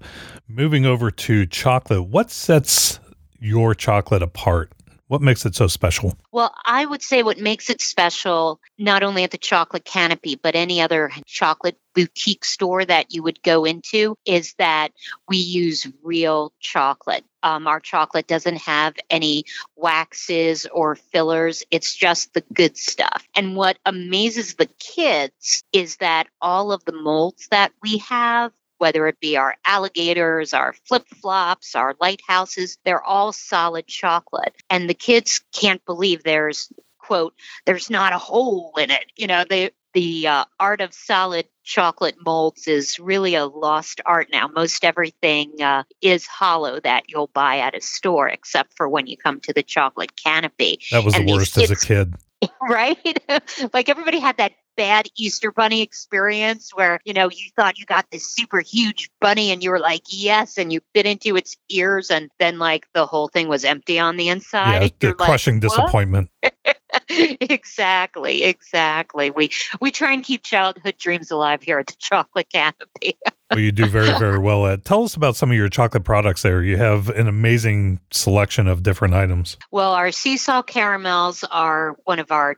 Moving 0.47 0.85
over 0.85 1.11
to 1.11 1.45
chocolate, 1.45 2.05
what 2.05 2.31
sets 2.31 2.99
your 3.39 3.73
chocolate 3.73 4.21
apart? 4.21 4.71
What 5.07 5.21
makes 5.21 5.45
it 5.45 5.55
so 5.55 5.67
special? 5.67 6.17
Well, 6.31 6.53
I 6.65 6.85
would 6.85 7.01
say 7.01 7.23
what 7.23 7.39
makes 7.39 7.69
it 7.69 7.81
special, 7.81 8.59
not 8.77 9.03
only 9.03 9.23
at 9.23 9.31
the 9.31 9.37
chocolate 9.37 9.85
canopy, 9.85 10.35
but 10.35 10.55
any 10.55 10.81
other 10.81 11.11
chocolate 11.25 11.77
boutique 11.95 12.43
store 12.45 12.83
that 12.83 13.13
you 13.13 13.23
would 13.23 13.41
go 13.41 13.65
into, 13.65 14.17
is 14.25 14.53
that 14.59 14.89
we 15.27 15.37
use 15.37 15.87
real 16.03 16.51
chocolate. 16.59 17.23
Um, 17.41 17.67
our 17.67 17.79
chocolate 17.79 18.27
doesn't 18.27 18.57
have 18.57 18.95
any 19.09 19.45
waxes 19.75 20.65
or 20.71 20.95
fillers. 20.95 21.63
It's 21.71 21.95
just 21.95 22.33
the 22.33 22.43
good 22.53 22.75
stuff. 22.77 23.25
And 23.35 23.55
what 23.55 23.77
amazes 23.85 24.55
the 24.55 24.69
kids 24.79 25.63
is 25.71 25.97
that 25.97 26.27
all 26.41 26.71
of 26.71 26.83
the 26.83 26.91
molds 26.91 27.47
that 27.49 27.71
we 27.81 27.99
have 27.99 28.51
whether 28.77 29.07
it 29.07 29.19
be 29.19 29.37
our 29.37 29.55
alligators, 29.65 30.53
our 30.53 30.73
flip 30.85 31.07
flops, 31.21 31.75
our 31.75 31.95
lighthouses, 31.99 32.77
they're 32.85 33.03
all 33.03 33.31
solid 33.31 33.87
chocolate. 33.87 34.55
And 34.69 34.89
the 34.89 34.93
kids 34.93 35.41
can't 35.53 35.83
believe 35.85 36.23
there's, 36.23 36.71
quote, 36.99 37.33
there's 37.65 37.89
not 37.89 38.13
a 38.13 38.17
hole 38.17 38.73
in 38.77 38.91
it. 38.91 39.05
You 39.15 39.27
know, 39.27 39.43
they, 39.49 39.71
the 39.93 40.27
uh, 40.27 40.45
art 40.59 40.81
of 40.81 40.93
solid 40.93 41.47
chocolate 41.63 42.15
molds 42.23 42.67
is 42.67 42.99
really 42.99 43.35
a 43.35 43.45
lost 43.45 43.99
art 44.05 44.27
now. 44.31 44.47
Most 44.47 44.85
everything 44.85 45.61
uh, 45.61 45.83
is 46.01 46.27
hollow 46.27 46.79
that 46.79 47.05
you'll 47.07 47.31
buy 47.33 47.59
at 47.59 47.75
a 47.75 47.81
store, 47.81 48.27
except 48.27 48.75
for 48.75 48.87
when 48.87 49.07
you 49.07 49.17
come 49.17 49.39
to 49.41 49.53
the 49.53 49.63
chocolate 49.63 50.15
canopy. 50.15 50.79
That 50.91 51.03
was 51.03 51.15
and 51.15 51.27
the 51.27 51.33
worst 51.33 51.55
kids, 51.55 51.71
as 51.71 51.83
a 51.83 51.85
kid. 51.85 52.13
Right? 52.61 53.19
like 53.73 53.89
everybody 53.89 54.19
had 54.19 54.37
that 54.37 54.51
bad 54.77 55.09
Easter 55.17 55.51
bunny 55.51 55.81
experience 55.81 56.71
where, 56.73 56.99
you 57.03 57.13
know, 57.13 57.29
you 57.29 57.49
thought 57.55 57.77
you 57.77 57.85
got 57.85 58.05
this 58.11 58.31
super 58.31 58.61
huge 58.61 59.09
bunny 59.19 59.51
and 59.51 59.63
you 59.63 59.71
were 59.71 59.79
like, 59.79 60.03
yes, 60.07 60.57
and 60.57 60.71
you 60.71 60.79
bit 60.93 61.05
into 61.05 61.35
its 61.35 61.57
ears 61.69 62.09
and 62.09 62.29
then 62.39 62.59
like 62.59 62.87
the 62.93 63.05
whole 63.05 63.27
thing 63.27 63.49
was 63.49 63.65
empty 63.65 63.99
on 63.99 64.15
the 64.15 64.29
inside. 64.29 64.93
Yeah, 65.01 65.09
the 65.09 65.13
crushing 65.15 65.55
like, 65.55 65.61
disappointment. 65.63 66.29
exactly, 67.09 68.43
exactly. 68.43 69.31
We 69.31 69.49
we 69.81 69.91
try 69.91 70.13
and 70.13 70.23
keep 70.23 70.43
childhood 70.43 70.95
dreams 70.97 71.31
alive 71.31 71.63
here 71.63 71.79
at 71.79 71.87
the 71.87 71.95
Chocolate 71.97 72.49
Canopy. 72.51 73.17
well, 73.51 73.59
you 73.59 73.71
do 73.71 73.87
very, 73.87 74.17
very 74.19 74.37
well 74.39 74.65
at. 74.67 74.85
Tell 74.85 75.03
us 75.03 75.15
about 75.15 75.35
some 75.35 75.51
of 75.51 75.57
your 75.57 75.69
chocolate 75.69 76.03
products 76.03 76.43
there. 76.43 76.63
You 76.63 76.77
have 76.77 77.09
an 77.09 77.27
amazing 77.27 77.99
selection 78.11 78.67
of 78.67 78.83
different 78.83 79.13
items. 79.13 79.57
Well, 79.71 79.93
our 79.93 80.11
sea 80.11 80.37
salt 80.37 80.67
caramels 80.67 81.43
are 81.49 81.97
one 82.03 82.19
of 82.19 82.31
our 82.31 82.57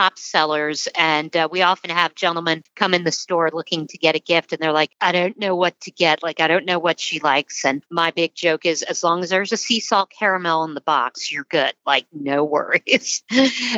top 0.00 0.18
sellers. 0.18 0.88
And 0.94 1.34
uh, 1.36 1.48
we 1.50 1.60
often 1.60 1.90
have 1.90 2.14
gentlemen 2.14 2.62
come 2.74 2.94
in 2.94 3.04
the 3.04 3.12
store 3.12 3.50
looking 3.52 3.86
to 3.88 3.98
get 3.98 4.16
a 4.16 4.18
gift, 4.18 4.52
and 4.52 4.60
they're 4.60 4.72
like, 4.72 4.92
I 5.00 5.12
don't 5.12 5.38
know 5.38 5.54
what 5.54 5.78
to 5.80 5.90
get. 5.90 6.22
Like, 6.22 6.40
I 6.40 6.48
don't 6.48 6.64
know 6.64 6.78
what 6.78 6.98
she 6.98 7.20
likes. 7.20 7.64
And 7.66 7.82
my 7.90 8.10
big 8.10 8.34
joke 8.34 8.64
is, 8.64 8.82
as 8.82 9.04
long 9.04 9.22
as 9.22 9.28
there's 9.28 9.52
a 9.52 9.58
sea 9.58 9.80
salt 9.80 10.10
caramel 10.10 10.64
in 10.64 10.72
the 10.72 10.80
box, 10.80 11.30
you're 11.30 11.46
good. 11.50 11.74
Like, 11.84 12.06
no 12.12 12.44
worries. 12.56 13.22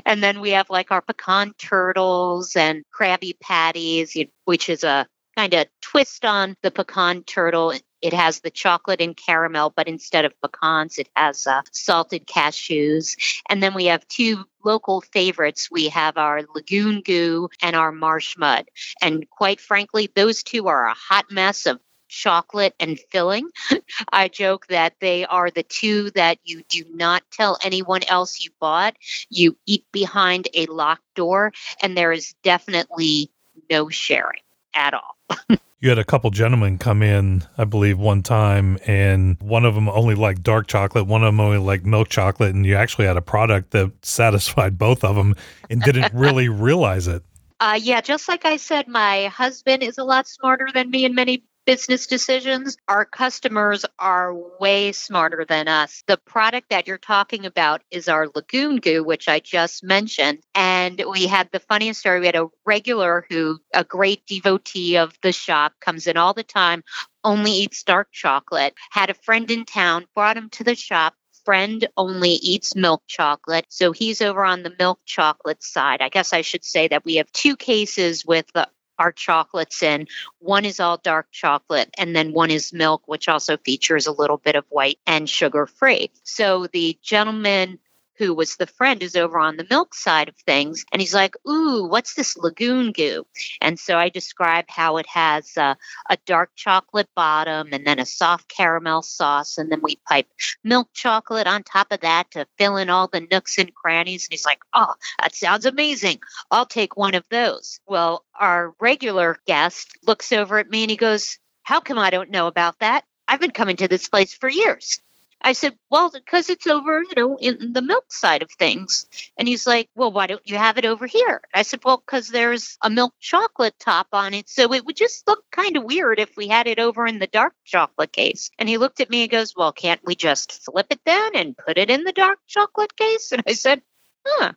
and 0.07 0.23
then 0.23 0.41
we 0.41 0.51
have 0.51 0.71
like 0.71 0.93
our 0.93 1.03
pecan 1.03 1.55
turtles 1.59 2.55
and 2.55 2.85
Krabby 2.97 3.39
Patties, 3.41 4.17
which 4.45 4.69
is 4.69 4.85
a 4.85 5.09
kind 5.37 5.55
of 5.55 5.67
twist 5.81 6.25
on 6.25 6.57
the 6.63 6.71
pecan 6.71 7.23
turtle 7.25 7.73
it 8.03 8.13
has 8.13 8.41
the 8.41 8.51
chocolate 8.51 9.01
and 9.01 9.17
caramel, 9.17 9.73
but 9.75 9.87
instead 9.87 10.25
of 10.25 10.35
pecans, 10.43 10.99
it 10.99 11.09
has 11.15 11.47
uh, 11.47 11.63
salted 11.71 12.27
cashews. 12.27 13.15
And 13.49 13.63
then 13.63 13.75
we 13.75 13.87
have 13.87 14.07
two 14.09 14.45
local 14.65 15.01
favorites. 15.01 15.71
We 15.71 15.89
have 15.89 16.19
our 16.19 16.43
Lagoon 16.55 17.03
Goo 17.03 17.49
and 17.63 17.77
our 17.77 17.93
Marsh 17.93 18.37
Mud. 18.37 18.67
And 19.01 19.29
quite 19.31 19.61
frankly, 19.61 20.11
those 20.15 20.43
two 20.43 20.67
are 20.67 20.89
a 20.89 20.95
hot 20.95 21.27
mess 21.31 21.65
of 21.67 21.81
chocolate 22.09 22.75
and 22.79 22.99
filling. 23.11 23.49
I 24.13 24.29
joke 24.29 24.67
that 24.67 24.95
they 25.01 25.25
are 25.25 25.51
the 25.51 25.63
two 25.63 26.11
that 26.11 26.39
you 26.43 26.63
do 26.69 26.85
not 26.93 27.23
tell 27.33 27.57
anyone 27.63 28.03
else 28.09 28.45
you 28.45 28.51
bought. 28.61 28.97
You 29.31 29.57
eat 29.65 29.87
behind 29.93 30.49
a 30.55 30.67
locked 30.67 31.15
door, 31.15 31.53
and 31.81 31.97
there 31.97 32.13
is 32.13 32.35
definitely 32.43 33.31
no 33.71 33.89
sharing 33.89 34.43
at 34.75 34.93
all. 34.93 35.17
you 35.81 35.89
had 35.89 35.99
a 35.99 36.05
couple 36.05 36.31
gentlemen 36.31 36.79
come 36.79 37.03
in, 37.03 37.45
I 37.59 37.65
believe, 37.65 37.99
one 37.99 38.23
time, 38.23 38.79
and 38.87 39.37
one 39.41 39.65
of 39.65 39.75
them 39.75 39.89
only 39.89 40.15
liked 40.15 40.43
dark 40.43 40.69
chocolate, 40.69 41.07
one 41.07 41.23
of 41.23 41.29
them 41.29 41.41
only 41.41 41.59
liked 41.59 41.85
milk 41.85 42.09
chocolate, 42.09 42.55
and 42.55 42.65
you 42.65 42.77
actually 42.77 43.07
had 43.07 43.17
a 43.17 43.23
product 43.23 43.73
that 43.73 43.93
satisfied 44.05 44.79
both 44.79 45.05
of 45.05 45.17
them 45.17 45.35
and 45.69 45.83
didn't 45.83 46.13
really 46.15 46.49
realize 46.49 47.09
it. 47.09 47.23
Uh, 47.61 47.79
yeah, 47.81 48.01
just 48.01 48.29
like 48.29 48.45
I 48.45 48.57
said, 48.57 48.89
my 48.89 49.27
husband 49.27 49.83
is 49.83 49.99
a 49.99 50.05
lot 50.05 50.27
smarter 50.27 50.69
than 50.75 50.91
me 50.91 51.05
in 51.05 51.15
many 51.15 51.45
business 51.65 52.07
decisions, 52.07 52.77
our 52.89 53.05
customers 53.05 53.85
are 53.99 54.35
way 54.61 54.93
smarter 54.93 55.45
than 55.49 55.69
us. 55.69 56.03
The 56.07 56.17
product 56.17 56.71
that 56.71 56.87
you're 56.87 56.99
talking 56.99 57.47
about 57.47 57.83
is 57.91 58.09
our 58.09 58.29
Lagoon 58.35 58.77
Goo, 58.77 59.05
which 59.05 59.29
I 59.29 59.41
just 59.41 59.85
mentioned. 59.85 60.41
And 60.55 61.03
we 61.11 61.27
had 61.27 61.49
the 61.53 61.61
funniest 61.61 62.01
story. 62.01 62.21
We 62.21 62.27
had 62.27 62.37
a 62.37 62.49
regular 62.67 63.27
who, 63.29 63.59
a 63.75 63.85
great 63.85 64.27
devotee 64.27 64.97
of 64.97 65.17
the 65.23 65.33
shop, 65.33 65.75
comes 65.81 66.07
in 66.07 66.17
all 66.17 66.35
the 66.35 66.43
time, 66.43 66.83
only 67.25 67.53
eats 67.53 67.83
dark 67.83 68.09
chocolate, 68.13 68.75
had 68.91 69.11
a 69.11 69.15
friend 69.15 69.51
in 69.51 69.65
town, 69.65 70.07
brought 70.15 70.37
him 70.37 70.51
to 70.51 70.65
the 70.65 70.75
shop, 70.75 71.15
friend 71.45 71.89
only 71.97 72.31
eats 72.31 72.75
milk 72.77 73.03
chocolate. 73.07 73.67
So 73.69 73.93
he's 73.93 74.21
over 74.23 74.45
on 74.45 74.63
the 74.63 74.75
milk 74.79 75.01
chocolate 75.07 75.63
side. 75.63 76.01
I 76.01 76.09
guess 76.09 76.33
I 76.33 76.43
should 76.43 76.65
say 76.65 76.89
that 76.89 77.05
we 77.05 77.17
have 77.17 77.31
two 77.33 77.57
cases 77.57 78.25
with 78.25 78.47
the 78.55 78.69
our 78.99 79.13
chocolates 79.13 79.83
in. 79.83 80.07
One 80.39 80.65
is 80.65 80.81
all 80.81 80.99
dark 80.99 81.29
chocolate, 81.33 81.91
and 81.99 82.15
then 82.15 82.33
one 82.33 82.51
is 82.51 82.73
milk, 82.73 83.03
which 83.07 83.29
also 83.29 83.57
features 83.57 84.07
a 84.07 84.13
little 84.13 84.39
bit 84.39 84.55
of 84.55 84.65
white 84.69 84.99
and 85.07 85.29
sugar 85.29 85.67
free. 85.67 86.11
So 86.25 86.67
the 86.73 86.99
gentleman 87.03 87.79
who 88.23 88.35
was 88.35 88.55
the 88.55 88.69
friend 88.69 89.03
who's 89.03 89.17
over 89.17 89.41
on 89.41 89.57
the 89.57 89.67
milk 89.69 89.95
side 89.97 90.29
of 90.29 90.37
things. 90.37 90.85
And 90.93 91.03
he's 91.03 91.13
like, 91.13 91.35
Ooh, 91.49 91.89
what's 91.89 92.15
this 92.15 92.37
lagoon 92.37 92.93
goo? 92.93 93.27
And 93.61 93.81
so 93.81 93.99
I 93.99 94.11
describe 94.11 94.67
how 94.69 94.99
it 94.99 95.07
has 95.09 95.57
uh, 95.57 95.75
a 96.09 96.17
dark 96.25 96.51
chocolate 96.55 97.09
bottom 97.17 97.71
and 97.73 97.85
then 97.85 97.99
a 97.99 98.07
soft 98.07 98.47
caramel 98.49 99.03
sauce. 99.03 99.59
And 99.59 99.73
then 99.73 99.81
we 99.83 99.97
pipe 100.09 100.29
milk 100.63 100.89
chocolate 100.93 101.49
on 101.49 101.65
top 101.65 101.89
of 101.91 102.01
that 102.03 102.31
to 102.31 102.47
fill 102.59 102.77
in 102.77 102.91
all 102.91 103.09
the 103.09 103.27
nooks 103.29 103.59
and 103.59 103.75
crannies. 103.75 104.27
And 104.27 104.33
he's 104.33 104.47
like, 104.47 104.61
Oh, 104.73 104.95
that 105.21 105.35
sounds 105.35 105.67
amazing. 105.67 106.21
I'll 106.49 106.67
take 106.67 106.97
one 106.97 107.17
of 107.17 107.25
those. 107.29 107.81
Well, 107.89 108.25
our 108.39 108.73
regular 108.81 109.39
guest 109.49 109.99
looks 110.07 110.31
over 110.31 110.59
at 110.59 110.71
me 110.71 110.83
and 110.83 110.91
he 110.91 110.97
goes, 110.97 111.39
How 111.65 111.81
come 111.81 111.99
I 111.99 112.11
don't 112.11 112.31
know 112.31 112.47
about 112.47 112.79
that? 112.79 113.05
I've 113.27 113.41
been 113.41 113.51
coming 113.51 113.77
to 113.79 113.89
this 113.89 114.09
place 114.09 114.33
for 114.33 114.49
years. 114.49 115.01
I 115.43 115.53
said, 115.53 115.77
well, 115.91 116.11
because 116.11 116.49
it's 116.49 116.67
over, 116.67 117.03
you 117.03 117.15
know, 117.17 117.37
in 117.37 117.73
the 117.73 117.83
milk 117.83 118.13
side 118.13 118.43
of 118.43 118.51
things. 118.51 119.07
And 119.37 119.49
he's 119.49 119.67
like, 119.67 119.89
well, 119.95 120.13
why 120.13 120.27
don't 120.27 120.47
you 120.49 120.57
have 120.57 120.79
it 120.79 120.85
over 120.85 121.07
here? 121.07 121.43
I 121.53 121.63
said, 121.63 121.81
well, 121.85 122.03
because 122.05 122.29
there's 122.29 122.79
a 122.83 122.89
milk 122.89 123.15
chocolate 123.21 123.75
top 123.79 124.09
on 124.13 124.35
it. 124.35 124.49
So 124.49 124.73
it 124.73 124.87
would 124.87 124.97
just 124.97 125.27
look 125.27 125.45
kind 125.51 125.77
of 125.77 125.85
weird 125.85 126.21
if 126.21 126.37
we 126.37 126.49
had 126.49 126.67
it 126.67 126.79
over 126.79 127.07
in 127.07 127.19
the 127.19 127.27
dark 127.27 127.55
chocolate 127.65 128.13
case. 128.13 128.51
And 128.59 128.69
he 128.69 128.79
looked 128.79 129.01
at 129.01 129.11
me 129.11 129.23
and 129.23 129.31
goes, 129.31 129.57
well, 129.57 129.73
can't 129.73 130.05
we 130.05 130.15
just 130.15 130.65
flip 130.65 130.87
it 130.91 131.01
then 131.05 131.33
and 131.35 131.57
put 131.57 131.79
it 131.79 131.91
in 131.91 132.05
the 132.05 132.13
dark 132.13 132.39
chocolate 132.47 132.97
case? 132.97 133.33
And 133.33 133.43
I 133.47 133.55
said, 133.55 133.83
huh. 134.25 134.53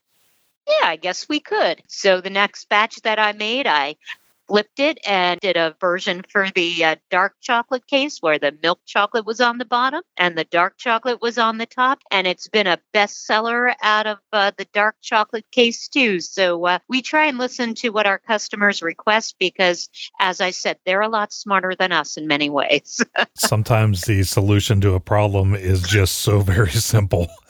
Yeah, 0.68 0.88
I 0.88 0.96
guess 0.96 1.30
we 1.30 1.40
could. 1.40 1.82
So 1.88 2.22
the 2.22 2.32
next 2.32 2.70
batch 2.70 3.02
that 3.04 3.20
I 3.20 3.34
made, 3.34 3.68
I 3.68 3.98
flipped 4.48 4.80
it 4.80 5.00
and 5.08 5.40
did 5.40 5.58
a 5.58 5.76
version 5.80 6.24
for 6.30 6.50
the 6.56 6.84
uh, 6.84 6.96
dark 7.10 7.34
chocolate 7.42 7.88
case 7.88 8.22
where 8.22 8.40
the 8.40 8.56
milk 8.62 8.80
chocolate 8.86 9.26
was 9.26 9.42
on 9.42 9.58
the 9.58 9.66
bottom 9.66 10.02
and 10.18 10.38
the 10.38 10.44
dark 10.46 10.78
chocolate 10.78 11.22
was 11.22 11.38
on 11.38 11.58
the 11.58 11.66
top. 11.66 12.00
And 12.12 12.28
it's 12.28 12.48
been 12.48 12.68
a 12.68 12.80
bestseller 12.94 13.74
out 13.82 14.08
of 14.08 14.18
uh, 14.32 14.52
the 14.58 14.66
dark 14.74 14.96
chocolate 15.02 15.46
case, 15.52 15.88
too. 15.88 16.20
So 16.20 16.66
uh, 16.66 16.80
we 16.88 17.02
try 17.02 17.26
and 17.26 17.38
listen 17.38 17.76
to 17.76 17.90
what 17.90 18.06
our 18.06 18.20
customers 18.20 18.82
request 18.82 19.36
because, 19.40 19.90
as 20.20 20.42
I 20.42 20.52
said, 20.52 20.78
they're 20.86 21.02
a 21.02 21.10
lot 21.10 21.34
smarter 21.34 21.76
than 21.76 21.92
us 21.92 22.18
in 22.18 22.28
many 22.28 22.50
ways. 22.50 23.04
Sometimes 23.36 24.02
the 24.02 24.24
solution 24.24 24.82
to 24.82 24.94
a 24.94 25.00
problem 25.00 25.56
is 25.56 25.82
just 25.82 26.20
so 26.20 26.40
very 26.40 26.72
simple. 26.72 27.28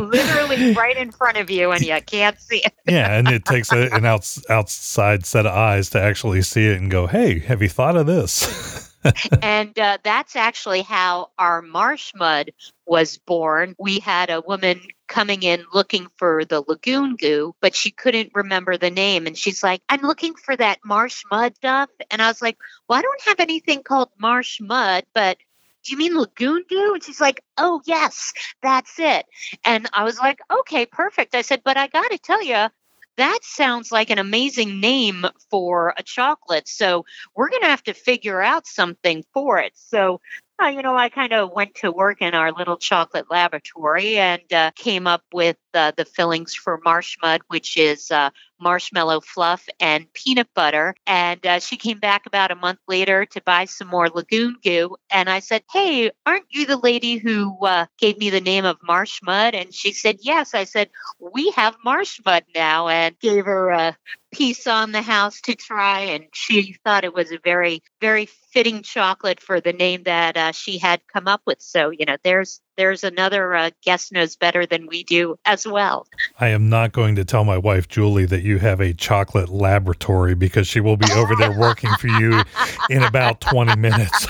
Literally 0.00 0.72
right 0.74 0.96
in 0.96 1.10
front 1.10 1.36
of 1.36 1.50
you, 1.50 1.70
and 1.72 1.82
you 1.82 1.98
can't 2.04 2.40
see 2.40 2.62
it. 2.64 2.72
yeah, 2.86 3.16
and 3.16 3.28
it 3.28 3.44
takes 3.44 3.72
a, 3.72 3.90
an 3.92 4.04
outs, 4.04 4.48
outside 4.50 5.26
set 5.26 5.46
of 5.46 5.52
eyes 5.52 5.90
to 5.90 6.05
actually 6.06 6.42
see 6.42 6.66
it 6.66 6.80
and 6.80 6.90
go, 6.90 7.06
hey, 7.06 7.38
have 7.40 7.62
you 7.62 7.68
thought 7.68 7.96
of 7.96 8.06
this? 8.06 8.92
and 9.42 9.78
uh, 9.78 9.98
that's 10.02 10.36
actually 10.36 10.82
how 10.82 11.30
our 11.38 11.62
marsh 11.62 12.12
mud 12.14 12.52
was 12.86 13.18
born. 13.18 13.74
We 13.78 13.98
had 14.00 14.30
a 14.30 14.40
woman 14.40 14.80
coming 15.08 15.42
in 15.42 15.64
looking 15.72 16.08
for 16.16 16.44
the 16.44 16.62
lagoon 16.66 17.16
goo, 17.16 17.54
but 17.60 17.74
she 17.74 17.90
couldn't 17.90 18.32
remember 18.34 18.76
the 18.76 18.90
name. 18.90 19.26
And 19.26 19.36
she's 19.36 19.62
like, 19.62 19.82
I'm 19.88 20.02
looking 20.02 20.34
for 20.34 20.56
that 20.56 20.80
marsh 20.84 21.22
mud 21.30 21.56
stuff. 21.56 21.90
And 22.10 22.20
I 22.20 22.28
was 22.28 22.42
like, 22.42 22.58
Well, 22.88 22.98
I 22.98 23.02
don't 23.02 23.22
have 23.22 23.40
anything 23.40 23.82
called 23.82 24.10
marsh 24.18 24.60
mud, 24.60 25.04
but 25.14 25.38
do 25.86 25.92
you 25.92 25.98
mean 25.98 26.18
lagoon 26.18 26.64
goo? 26.68 26.94
And 26.94 27.02
she's 27.02 27.20
like, 27.20 27.42
oh, 27.56 27.80
yes, 27.86 28.32
that's 28.60 28.98
it. 28.98 29.24
And 29.64 29.88
I 29.92 30.02
was 30.02 30.18
like, 30.18 30.40
okay, 30.50 30.84
perfect. 30.84 31.34
I 31.36 31.42
said, 31.42 31.62
but 31.64 31.76
I 31.76 31.86
got 31.86 32.10
to 32.10 32.18
tell 32.18 32.42
you, 32.42 32.66
that 33.16 33.38
sounds 33.42 33.90
like 33.90 34.10
an 34.10 34.18
amazing 34.18 34.80
name 34.80 35.24
for 35.50 35.94
a 35.96 36.02
chocolate. 36.02 36.68
So 36.68 37.04
we're 37.34 37.50
going 37.50 37.62
to 37.62 37.68
have 37.68 37.82
to 37.84 37.94
figure 37.94 38.42
out 38.42 38.66
something 38.66 39.24
for 39.32 39.58
it. 39.58 39.72
So 39.74 40.20
uh, 40.62 40.68
you 40.68 40.80
know, 40.80 40.96
I 40.96 41.10
kind 41.10 41.34
of 41.34 41.52
went 41.52 41.74
to 41.76 41.92
work 41.92 42.22
in 42.22 42.34
our 42.34 42.50
little 42.50 42.78
chocolate 42.78 43.30
laboratory 43.30 44.16
and 44.16 44.50
uh, 44.52 44.70
came 44.74 45.06
up 45.06 45.22
with 45.32 45.58
uh, 45.74 45.92
the 45.96 46.06
fillings 46.06 46.54
for 46.54 46.80
marsh 46.82 47.16
mud, 47.22 47.42
which 47.48 47.76
is 47.76 48.10
uh, 48.10 48.30
marshmallow 48.58 49.20
fluff 49.20 49.68
and 49.80 50.10
peanut 50.14 50.48
butter. 50.54 50.94
And 51.06 51.44
uh, 51.46 51.58
she 51.58 51.76
came 51.76 51.98
back 51.98 52.24
about 52.24 52.50
a 52.50 52.56
month 52.56 52.78
later 52.88 53.26
to 53.26 53.42
buy 53.42 53.66
some 53.66 53.88
more 53.88 54.08
lagoon 54.08 54.56
goo. 54.64 54.96
And 55.10 55.28
I 55.28 55.40
said, 55.40 55.62
Hey, 55.70 56.10
aren't 56.24 56.46
you 56.48 56.64
the 56.64 56.78
lady 56.78 57.18
who 57.18 57.54
uh, 57.66 57.84
gave 57.98 58.16
me 58.16 58.30
the 58.30 58.40
name 58.40 58.64
of 58.64 58.78
marsh 58.82 59.20
mud? 59.22 59.54
And 59.54 59.74
she 59.74 59.92
said, 59.92 60.18
Yes. 60.22 60.54
I 60.54 60.64
said, 60.64 60.88
We 61.20 61.50
have 61.50 61.76
marsh 61.84 62.18
mud 62.24 62.44
now, 62.54 62.88
and 62.88 63.18
gave 63.18 63.44
her 63.44 63.70
a 63.70 63.96
piece 64.36 64.66
on 64.66 64.92
the 64.92 65.02
house 65.02 65.40
to 65.42 65.54
try. 65.54 66.00
And 66.00 66.26
she 66.32 66.76
thought 66.84 67.04
it 67.04 67.14
was 67.14 67.32
a 67.32 67.38
very, 67.42 67.82
very 68.00 68.26
fitting 68.52 68.82
chocolate 68.82 69.40
for 69.40 69.60
the 69.60 69.72
name 69.72 70.02
that 70.04 70.36
uh, 70.36 70.52
she 70.52 70.78
had 70.78 71.00
come 71.12 71.26
up 71.28 71.42
with. 71.46 71.60
So, 71.60 71.90
you 71.90 72.04
know, 72.06 72.16
there's 72.22 72.60
there's 72.76 73.04
another 73.04 73.54
uh, 73.54 73.70
guest 73.82 74.12
knows 74.12 74.36
better 74.36 74.66
than 74.66 74.86
we 74.86 75.04
do 75.04 75.38
as 75.44 75.66
well. 75.66 76.06
I 76.38 76.48
am 76.48 76.68
not 76.68 76.92
going 76.92 77.16
to 77.16 77.24
tell 77.24 77.44
my 77.44 77.58
wife, 77.58 77.88
Julie, 77.88 78.26
that 78.26 78.42
you 78.42 78.58
have 78.58 78.80
a 78.80 78.92
chocolate 78.92 79.48
laboratory 79.48 80.34
because 80.34 80.66
she 80.66 80.80
will 80.80 80.96
be 80.96 81.10
over 81.12 81.34
there 81.36 81.56
working 81.58 81.90
for 81.98 82.08
you 82.08 82.42
in 82.90 83.02
about 83.02 83.40
20 83.40 83.76
minutes. 83.76 84.26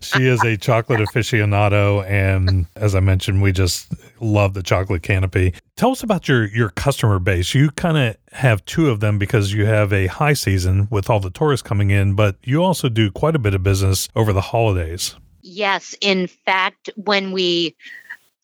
she 0.00 0.26
is 0.26 0.42
a 0.44 0.56
chocolate 0.56 1.00
aficionado. 1.00 2.04
And 2.06 2.66
as 2.76 2.94
I 2.94 3.00
mentioned, 3.00 3.42
we 3.42 3.52
just 3.52 3.92
love 4.20 4.54
the 4.54 4.62
chocolate 4.62 5.02
canopy. 5.02 5.54
Tell 5.76 5.90
us 5.90 6.02
about 6.02 6.28
your, 6.28 6.46
your 6.46 6.70
customer 6.70 7.18
base. 7.18 7.54
You 7.54 7.70
kind 7.70 7.96
of 7.96 8.16
have 8.32 8.64
two 8.64 8.90
of 8.90 9.00
them 9.00 9.18
because 9.18 9.52
you 9.52 9.66
have 9.66 9.92
a 9.92 10.06
high 10.06 10.32
season 10.32 10.88
with 10.90 11.08
all 11.08 11.20
the 11.20 11.30
tourists 11.30 11.66
coming 11.66 11.90
in, 11.90 12.14
but 12.14 12.36
you 12.42 12.62
also 12.62 12.88
do 12.88 13.10
quite 13.10 13.36
a 13.36 13.38
bit 13.38 13.54
of 13.54 13.62
business 13.62 14.08
over 14.14 14.32
the 14.32 14.40
holidays. 14.40 15.16
Yes. 15.46 15.94
In 16.00 16.26
fact, 16.26 16.88
when 16.96 17.32
we 17.32 17.76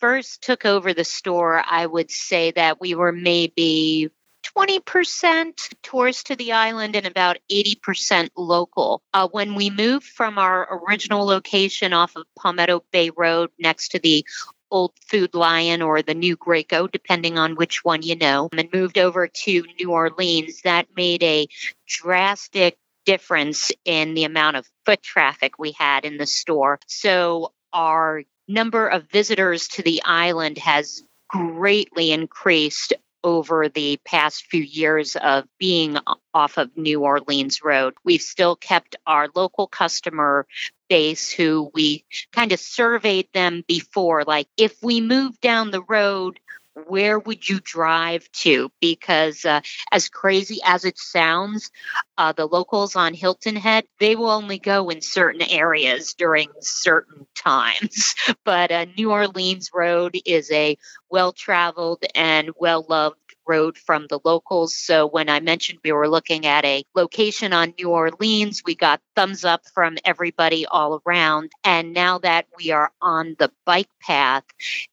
first 0.00 0.42
took 0.42 0.66
over 0.66 0.92
the 0.92 1.04
store, 1.04 1.64
I 1.66 1.86
would 1.86 2.10
say 2.10 2.50
that 2.50 2.78
we 2.78 2.94
were 2.94 3.10
maybe 3.10 4.10
20% 4.58 5.72
tourists 5.82 6.24
to 6.24 6.36
the 6.36 6.52
island 6.52 6.96
and 6.96 7.06
about 7.06 7.38
80% 7.50 8.28
local. 8.36 9.02
Uh, 9.14 9.28
when 9.28 9.54
we 9.54 9.70
moved 9.70 10.04
from 10.04 10.36
our 10.36 10.82
original 10.86 11.24
location 11.24 11.94
off 11.94 12.16
of 12.16 12.26
Palmetto 12.38 12.84
Bay 12.92 13.10
Road 13.16 13.50
next 13.58 13.92
to 13.92 13.98
the 13.98 14.26
old 14.70 14.92
Food 15.08 15.34
Lion 15.34 15.80
or 15.80 16.02
the 16.02 16.14
new 16.14 16.36
Greco, 16.36 16.86
depending 16.86 17.38
on 17.38 17.56
which 17.56 17.82
one 17.82 18.02
you 18.02 18.16
know, 18.16 18.50
and 18.52 18.68
moved 18.74 18.98
over 18.98 19.26
to 19.26 19.64
New 19.78 19.90
Orleans, 19.90 20.60
that 20.62 20.86
made 20.94 21.22
a 21.22 21.48
drastic 21.86 22.78
difference 23.04 23.72
in 23.84 24.14
the 24.14 24.24
amount 24.24 24.56
of 24.56 24.68
foot 24.84 25.02
traffic 25.02 25.58
we 25.58 25.72
had 25.72 26.04
in 26.04 26.16
the 26.16 26.26
store. 26.26 26.78
So 26.86 27.52
our 27.72 28.22
number 28.48 28.88
of 28.88 29.10
visitors 29.10 29.68
to 29.68 29.82
the 29.82 30.02
island 30.04 30.58
has 30.58 31.02
greatly 31.28 32.10
increased 32.10 32.92
over 33.22 33.68
the 33.68 33.98
past 34.04 34.46
few 34.46 34.62
years 34.62 35.16
of 35.16 35.44
being 35.58 35.98
off 36.32 36.58
of 36.58 36.76
New 36.76 37.02
Orleans 37.02 37.62
Road. 37.62 37.94
We've 38.04 38.22
still 38.22 38.56
kept 38.56 38.96
our 39.06 39.28
local 39.34 39.66
customer 39.66 40.46
base 40.88 41.30
who 41.30 41.70
we 41.74 42.04
kind 42.32 42.52
of 42.52 42.60
surveyed 42.60 43.28
them 43.32 43.62
before. 43.68 44.24
Like, 44.24 44.48
if 44.56 44.74
we 44.82 45.00
move 45.00 45.40
down 45.40 45.70
the 45.70 45.82
road, 45.82 46.40
where 46.86 47.18
would 47.18 47.48
you 47.48 47.60
drive 47.62 48.30
to? 48.32 48.70
Because 48.80 49.44
uh, 49.44 49.60
as 49.92 50.08
crazy 50.08 50.58
as 50.64 50.84
it 50.84 50.98
sounds, 50.98 51.70
uh, 52.18 52.32
the 52.32 52.46
locals 52.46 52.96
on 52.96 53.14
Hilton 53.14 53.56
Head, 53.56 53.84
they 53.98 54.16
will 54.16 54.30
only 54.30 54.58
go 54.58 54.88
in 54.90 55.00
certain 55.00 55.42
areas 55.42 56.14
during 56.14 56.48
certain 56.60 57.26
times. 57.34 58.14
But 58.44 58.70
uh, 58.72 58.86
New 58.96 59.12
Orleans 59.12 59.70
Road 59.74 60.16
is 60.24 60.50
a 60.50 60.76
well 61.10 61.32
traveled 61.32 62.04
and 62.14 62.50
well 62.58 62.84
loved 62.88 63.16
road 63.50 63.74
from 63.86 64.06
the 64.08 64.20
locals. 64.24 64.74
So 64.74 64.96
when 65.16 65.28
I 65.28 65.40
mentioned 65.40 65.80
we 65.84 65.92
were 65.92 66.08
looking 66.16 66.46
at 66.46 66.64
a 66.64 66.84
location 66.94 67.52
on 67.52 67.74
New 67.78 67.90
Orleans, 67.90 68.62
we 68.64 68.74
got 68.74 69.00
thumbs 69.16 69.44
up 69.44 69.62
from 69.74 69.98
everybody 70.04 70.66
all 70.66 70.92
around. 71.02 71.50
And 71.64 71.92
now 71.92 72.18
that 72.18 72.46
we 72.56 72.70
are 72.70 72.90
on 73.00 73.24
the 73.38 73.50
bike 73.64 73.92
path 74.00 74.44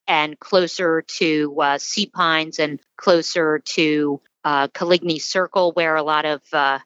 and 0.07 0.39
closer 0.39 1.03
to 1.19 1.27
uh, 1.61 1.77
Sea 1.77 2.07
Pines 2.07 2.59
and 2.59 2.79
closer 2.97 3.59
to 3.77 4.21
uh, 4.43 4.67
Coligny 4.69 5.19
Circle, 5.19 5.73
where 5.73 5.95
a 5.95 6.03
lot 6.03 6.25
of 6.25 6.41
uh, 6.53 6.79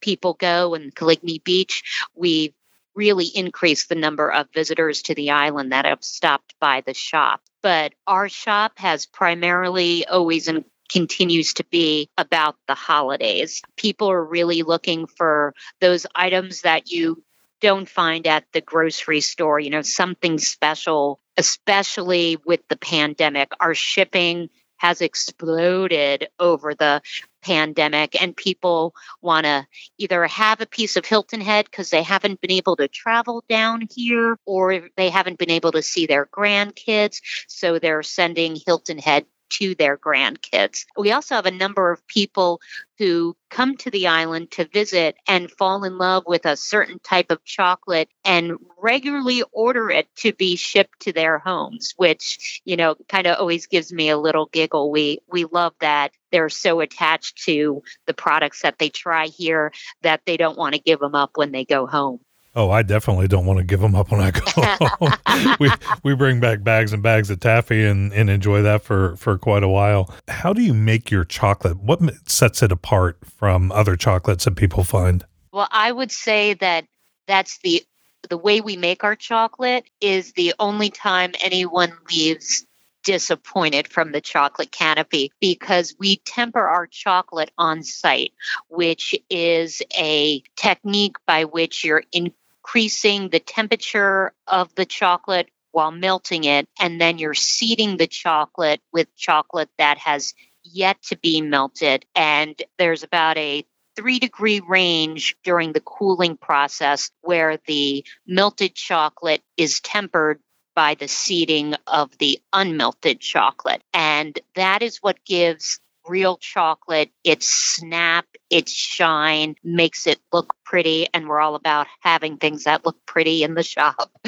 people 0.00 0.34
go, 0.34 0.74
and 0.74 0.94
Coligny 0.94 1.38
Beach, 1.42 1.82
we've 2.14 2.54
really 2.94 3.26
increased 3.26 3.88
the 3.88 3.94
number 3.94 4.32
of 4.32 4.48
visitors 4.54 5.02
to 5.02 5.14
the 5.14 5.30
island 5.30 5.72
that 5.72 5.84
have 5.84 6.02
stopped 6.02 6.54
by 6.60 6.82
the 6.86 6.94
shop. 6.94 7.40
But 7.62 7.94
our 8.06 8.28
shop 8.28 8.72
has 8.76 9.06
primarily 9.06 10.06
always 10.06 10.48
in, 10.48 10.64
continues 10.88 11.54
to 11.54 11.64
be 11.64 12.08
about 12.16 12.56
the 12.66 12.74
holidays. 12.74 13.62
People 13.76 14.10
are 14.10 14.24
really 14.24 14.62
looking 14.62 15.06
for 15.06 15.54
those 15.80 16.06
items 16.14 16.62
that 16.62 16.90
you 16.90 17.22
don't 17.60 17.88
find 17.88 18.26
at 18.26 18.44
the 18.52 18.60
grocery 18.60 19.20
store, 19.20 19.58
you 19.58 19.70
know, 19.70 19.82
something 19.82 20.38
special, 20.38 21.20
especially 21.36 22.36
with 22.44 22.60
the 22.68 22.76
pandemic. 22.76 23.52
Our 23.60 23.74
shipping 23.74 24.50
has 24.76 25.00
exploded 25.00 26.28
over 26.38 26.74
the 26.74 27.00
pandemic 27.42 28.20
and 28.20 28.36
people 28.36 28.94
want 29.22 29.44
to 29.46 29.66
either 29.98 30.26
have 30.26 30.60
a 30.60 30.66
piece 30.66 30.96
of 30.96 31.06
Hilton 31.06 31.40
Head 31.40 31.66
because 31.66 31.90
they 31.90 32.02
haven't 32.02 32.40
been 32.40 32.50
able 32.50 32.76
to 32.76 32.88
travel 32.88 33.44
down 33.48 33.86
here 33.94 34.38
or 34.44 34.88
they 34.96 35.08
haven't 35.08 35.38
been 35.38 35.50
able 35.50 35.72
to 35.72 35.82
see 35.82 36.06
their 36.06 36.26
grandkids 36.26 37.20
so 37.46 37.78
they're 37.78 38.02
sending 38.02 38.56
Hilton 38.66 38.98
Head 38.98 39.26
to 39.50 39.74
their 39.74 39.96
grandkids. 39.96 40.84
We 40.96 41.12
also 41.12 41.34
have 41.34 41.46
a 41.46 41.50
number 41.50 41.90
of 41.90 42.06
people 42.06 42.60
who 42.98 43.36
come 43.50 43.76
to 43.76 43.90
the 43.90 44.06
island 44.06 44.50
to 44.52 44.64
visit 44.66 45.16
and 45.28 45.50
fall 45.50 45.84
in 45.84 45.98
love 45.98 46.24
with 46.26 46.46
a 46.46 46.56
certain 46.56 46.98
type 46.98 47.30
of 47.30 47.44
chocolate 47.44 48.08
and 48.24 48.54
regularly 48.78 49.42
order 49.52 49.90
it 49.90 50.08
to 50.16 50.32
be 50.32 50.56
shipped 50.56 51.00
to 51.00 51.12
their 51.12 51.38
homes, 51.38 51.94
which, 51.96 52.60
you 52.64 52.76
know, 52.76 52.96
kind 53.08 53.26
of 53.26 53.38
always 53.38 53.66
gives 53.66 53.92
me 53.92 54.08
a 54.08 54.18
little 54.18 54.46
giggle. 54.46 54.90
We 54.90 55.20
we 55.30 55.44
love 55.44 55.74
that 55.80 56.12
they're 56.32 56.48
so 56.48 56.80
attached 56.80 57.44
to 57.44 57.82
the 58.06 58.14
products 58.14 58.62
that 58.62 58.78
they 58.78 58.88
try 58.88 59.26
here 59.26 59.72
that 60.02 60.22
they 60.26 60.36
don't 60.36 60.58
want 60.58 60.74
to 60.74 60.80
give 60.80 61.00
them 61.00 61.14
up 61.14 61.32
when 61.34 61.52
they 61.52 61.64
go 61.64 61.86
home. 61.86 62.20
Oh, 62.56 62.70
I 62.70 62.82
definitely 62.82 63.28
don't 63.28 63.44
want 63.44 63.58
to 63.58 63.64
give 63.64 63.80
them 63.80 63.94
up 63.94 64.10
when 64.10 64.22
I 64.22 64.30
go 64.30 64.40
home. 64.98 65.56
we 65.60 65.70
we 66.02 66.14
bring 66.14 66.40
back 66.40 66.64
bags 66.64 66.94
and 66.94 67.02
bags 67.02 67.30
of 67.30 67.38
taffy 67.38 67.84
and, 67.84 68.12
and 68.14 68.30
enjoy 68.30 68.62
that 68.62 68.82
for, 68.82 69.14
for 69.16 69.36
quite 69.36 69.62
a 69.62 69.68
while. 69.68 70.12
How 70.26 70.54
do 70.54 70.62
you 70.62 70.72
make 70.72 71.10
your 71.10 71.24
chocolate? 71.24 71.76
What 71.76 72.00
sets 72.26 72.62
it 72.62 72.72
apart 72.72 73.18
from 73.24 73.70
other 73.72 73.94
chocolates 73.94 74.46
that 74.46 74.56
people 74.56 74.84
find? 74.84 75.22
Well, 75.52 75.68
I 75.70 75.92
would 75.92 76.10
say 76.10 76.54
that 76.54 76.86
that's 77.26 77.58
the 77.58 77.84
the 78.30 78.38
way 78.38 78.62
we 78.62 78.76
make 78.76 79.04
our 79.04 79.14
chocolate 79.14 79.84
is 80.00 80.32
the 80.32 80.54
only 80.58 80.88
time 80.90 81.32
anyone 81.40 81.92
leaves 82.10 82.66
disappointed 83.04 83.86
from 83.86 84.10
the 84.10 84.20
chocolate 84.20 84.72
canopy 84.72 85.30
because 85.40 85.94
we 85.98 86.16
temper 86.16 86.66
our 86.66 86.88
chocolate 86.88 87.52
on 87.56 87.84
site, 87.84 88.32
which 88.68 89.14
is 89.30 89.80
a 89.96 90.42
technique 90.56 91.14
by 91.24 91.44
which 91.44 91.84
you're 91.84 92.02
in 92.10 92.32
increasing 92.66 93.28
the 93.28 93.38
temperature 93.38 94.32
of 94.48 94.74
the 94.74 94.84
chocolate 94.84 95.48
while 95.70 95.92
melting 95.92 96.42
it, 96.42 96.68
and 96.80 97.00
then 97.00 97.16
you're 97.16 97.32
seeding 97.32 97.96
the 97.96 98.08
chocolate 98.08 98.80
with 98.92 99.14
chocolate 99.14 99.70
that 99.78 99.98
has 99.98 100.34
yet 100.64 101.00
to 101.00 101.16
be 101.16 101.40
melted. 101.40 102.04
And 102.16 102.60
there's 102.76 103.04
about 103.04 103.38
a 103.38 103.64
three 103.94 104.18
degree 104.18 104.60
range 104.66 105.36
during 105.44 105.72
the 105.72 105.80
cooling 105.80 106.36
process 106.36 107.12
where 107.20 107.58
the 107.68 108.04
melted 108.26 108.74
chocolate 108.74 109.42
is 109.56 109.78
tempered 109.80 110.40
by 110.74 110.94
the 110.94 111.08
seeding 111.08 111.74
of 111.86 112.18
the 112.18 112.40
unmelted 112.52 113.20
chocolate. 113.20 113.82
And 113.94 114.36
that 114.56 114.82
is 114.82 114.96
what 114.98 115.24
gives 115.24 115.78
real 116.08 116.36
chocolate 116.36 117.10
its 117.22 117.48
snap, 117.48 118.26
its 118.50 118.72
shine, 118.72 119.56
makes 119.64 120.06
it 120.06 120.18
look 120.32 120.54
pretty 120.64 121.06
and 121.14 121.28
we're 121.28 121.40
all 121.40 121.54
about 121.54 121.86
having 122.00 122.36
things 122.36 122.64
that 122.64 122.84
look 122.84 122.96
pretty 123.06 123.42
in 123.42 123.54
the 123.54 123.62
shop. 123.62 124.10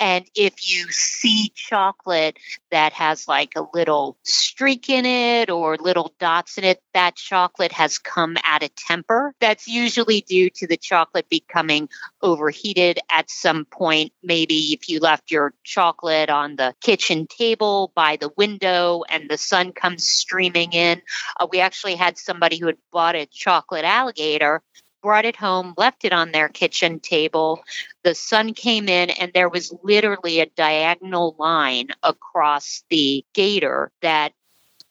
and 0.00 0.24
if 0.34 0.68
you 0.68 0.86
see 0.90 1.52
chocolate 1.54 2.36
that 2.70 2.92
has 2.92 3.28
like 3.28 3.52
a 3.56 3.64
little 3.72 4.18
streak 4.24 4.90
in 4.90 5.06
it 5.06 5.50
or 5.50 5.76
little 5.76 6.12
dots 6.18 6.58
in 6.58 6.64
it, 6.64 6.82
that 6.94 7.14
chocolate 7.14 7.72
has 7.72 7.98
come 7.98 8.36
at 8.44 8.62
a 8.62 8.68
temper. 8.70 9.34
That's 9.40 9.68
usually 9.68 10.20
due 10.22 10.50
to 10.50 10.66
the 10.66 10.76
chocolate 10.76 11.28
becoming 11.28 11.88
overheated 12.20 12.98
at 13.10 13.30
some 13.30 13.64
point. 13.64 14.12
Maybe 14.22 14.72
if 14.72 14.88
you 14.88 14.98
left 14.98 15.30
your 15.30 15.54
chocolate 15.62 16.28
on 16.28 16.56
the 16.56 16.74
kitchen 16.82 17.26
table 17.28 17.92
by 17.94 18.16
the 18.16 18.30
window 18.36 19.04
and 19.08 19.30
the 19.30 19.38
sun 19.38 19.72
comes 19.72 20.04
streaming 20.04 20.72
in. 20.72 21.00
Uh, 21.38 21.46
we 21.50 21.60
actually 21.60 21.94
had 21.94 22.18
somebody 22.18 22.58
who 22.58 22.66
had 22.66 22.78
bought 22.92 23.14
a 23.14 23.26
chocolate 23.26 23.47
alligator 23.48 24.62
brought 25.02 25.24
it 25.24 25.36
home, 25.36 25.74
left 25.76 26.04
it 26.04 26.12
on 26.12 26.32
their 26.32 26.48
kitchen 26.48 27.00
table. 27.00 27.62
The 28.02 28.14
sun 28.14 28.54
came 28.54 28.88
in, 28.88 29.10
and 29.10 29.32
there 29.32 29.48
was 29.48 29.72
literally 29.82 30.40
a 30.40 30.46
diagonal 30.46 31.36
line 31.38 31.88
across 32.02 32.82
the 32.90 33.24
gator 33.32 33.90
that 34.02 34.32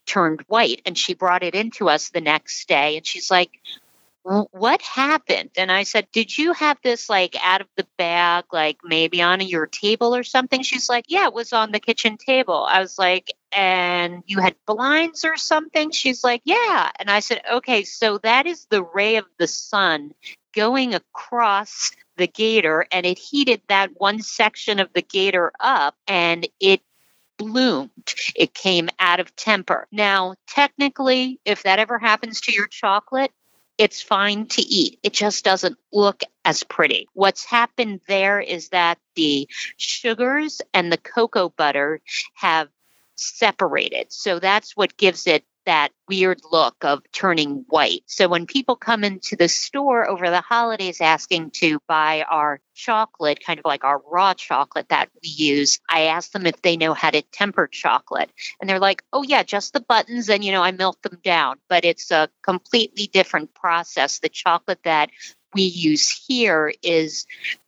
turned 0.06 0.42
white. 0.48 0.82
And 0.86 0.98
she 0.98 1.14
brought 1.14 1.44
it 1.44 1.56
into 1.56 1.90
us 1.90 2.10
the 2.10 2.22
next 2.22 2.68
day, 2.68 2.98
and 2.98 3.06
she's 3.06 3.30
like, 3.30 3.52
what 4.28 4.82
happened? 4.82 5.52
And 5.58 5.72
I 5.72 5.84
said, 5.84 6.08
Did 6.12 6.38
you 6.38 6.52
have 6.54 6.78
this 6.84 7.10
like 7.10 7.36
out 7.42 7.62
of 7.62 7.68
the 7.78 7.88
bag, 7.98 8.46
like 8.52 8.80
maybe 8.84 9.22
on 9.22 9.40
your 9.40 9.68
table 9.68 10.14
or 10.14 10.24
something? 10.24 10.64
She's 10.64 10.90
like, 10.90 11.06
Yeah, 11.08 11.28
it 11.28 11.34
was 11.34 11.54
on 11.54 11.72
the 11.72 11.80
kitchen 11.80 12.18
table. 12.18 12.66
I 12.68 12.82
was 12.82 12.98
like, 12.98 13.32
And 13.54 14.24
you 14.26 14.40
had 14.40 14.56
blinds 14.66 15.24
or 15.24 15.38
something? 15.38 15.92
She's 15.92 16.24
like, 16.24 16.42
Yeah. 16.44 16.92
And 17.00 17.10
I 17.10 17.22
said, 17.22 17.42
Okay, 17.50 17.84
so 17.84 18.18
that 18.20 18.48
is 18.48 18.68
the 18.70 18.84
ray 18.84 19.16
of 19.16 19.26
the 19.40 19.48
sun 19.48 20.14
going 20.54 20.94
across 20.94 21.92
the 22.18 22.28
gator, 22.28 22.86
and 22.92 23.06
it 23.06 23.20
heated 23.20 23.62
that 23.70 23.92
one 23.96 24.22
section 24.22 24.80
of 24.80 24.92
the 24.94 25.04
gator 25.04 25.52
up, 25.60 25.96
and 26.08 26.48
it 26.60 26.82
bloomed. 27.38 28.14
It 28.36 28.54
came 28.54 28.90
out 29.00 29.20
of 29.20 29.36
temper. 29.36 29.88
Now, 29.92 30.34
technically, 30.48 31.40
if 31.46 31.64
that 31.64 31.80
ever 31.80 32.00
happens 32.00 32.42
to 32.42 32.52
your 32.52 32.68
chocolate, 32.68 33.32
it's 33.78 34.02
fine 34.02 34.48
to 34.48 34.62
eat. 34.62 35.00
It 35.04 35.14
just 35.14 35.46
doesn't 35.46 35.78
look 35.92 36.24
as 36.44 36.64
pretty. 36.64 37.08
What's 37.14 37.46
happened 37.46 38.02
there 38.08 38.40
is 38.40 38.70
that 38.70 38.98
the 39.16 39.48
sugars 39.78 40.62
and 40.74 40.92
the 40.92 40.98
cocoa 40.98 41.50
butter 41.50 42.02
have 42.34 42.70
separated. 43.16 44.12
So 44.12 44.40
that's 44.40 44.76
what 44.76 44.98
gives 44.98 45.28
it 45.28 45.44
that 45.68 45.92
weird 46.08 46.40
look 46.52 46.76
of 46.82 47.04
turning 47.12 47.66
white. 47.68 48.02
So 48.08 48.28
when 48.28 48.48
people 48.48 48.76
come 48.76 49.04
into 49.04 49.36
the 49.36 49.50
store 49.50 50.10
over 50.10 50.30
the 50.30 50.42
holidays 50.42 51.02
asking 51.02 51.52
to 51.52 51.80
buy 51.88 52.24
our 52.24 52.62
chocolate, 52.74 53.44
kind 53.46 53.60
of 53.60 53.66
like 53.66 53.84
our 53.84 54.02
raw 54.10 54.34
chocolate 54.34 54.90
that 54.90 55.10
we 55.22 55.30
use, 55.30 55.80
I 55.90 56.04
ask 56.04 56.32
them 56.32 56.48
if 56.48 56.62
they 56.62 56.78
know 56.78 56.94
how 56.94 57.10
to 57.10 57.22
temper 57.22 57.68
chocolate. 57.68 58.32
And 58.60 58.70
they're 58.70 58.80
like, 58.80 59.04
oh, 59.14 59.24
yeah, 59.24 59.44
just 59.44 59.74
the 59.74 59.82
buttons. 59.82 60.30
And, 60.30 60.44
you 60.44 60.52
know, 60.52 60.64
I 60.64 60.72
melt 60.72 61.02
them 61.04 61.20
down. 61.24 61.58
But 61.70 61.86
it's 61.86 62.12
a 62.12 62.30
completely 62.42 63.08
different 63.08 63.54
process. 63.54 64.20
The 64.20 64.30
chocolate 64.30 64.80
that 64.84 65.10
we 65.54 65.64
use 65.64 66.10
here 66.10 66.74
is 66.82 67.26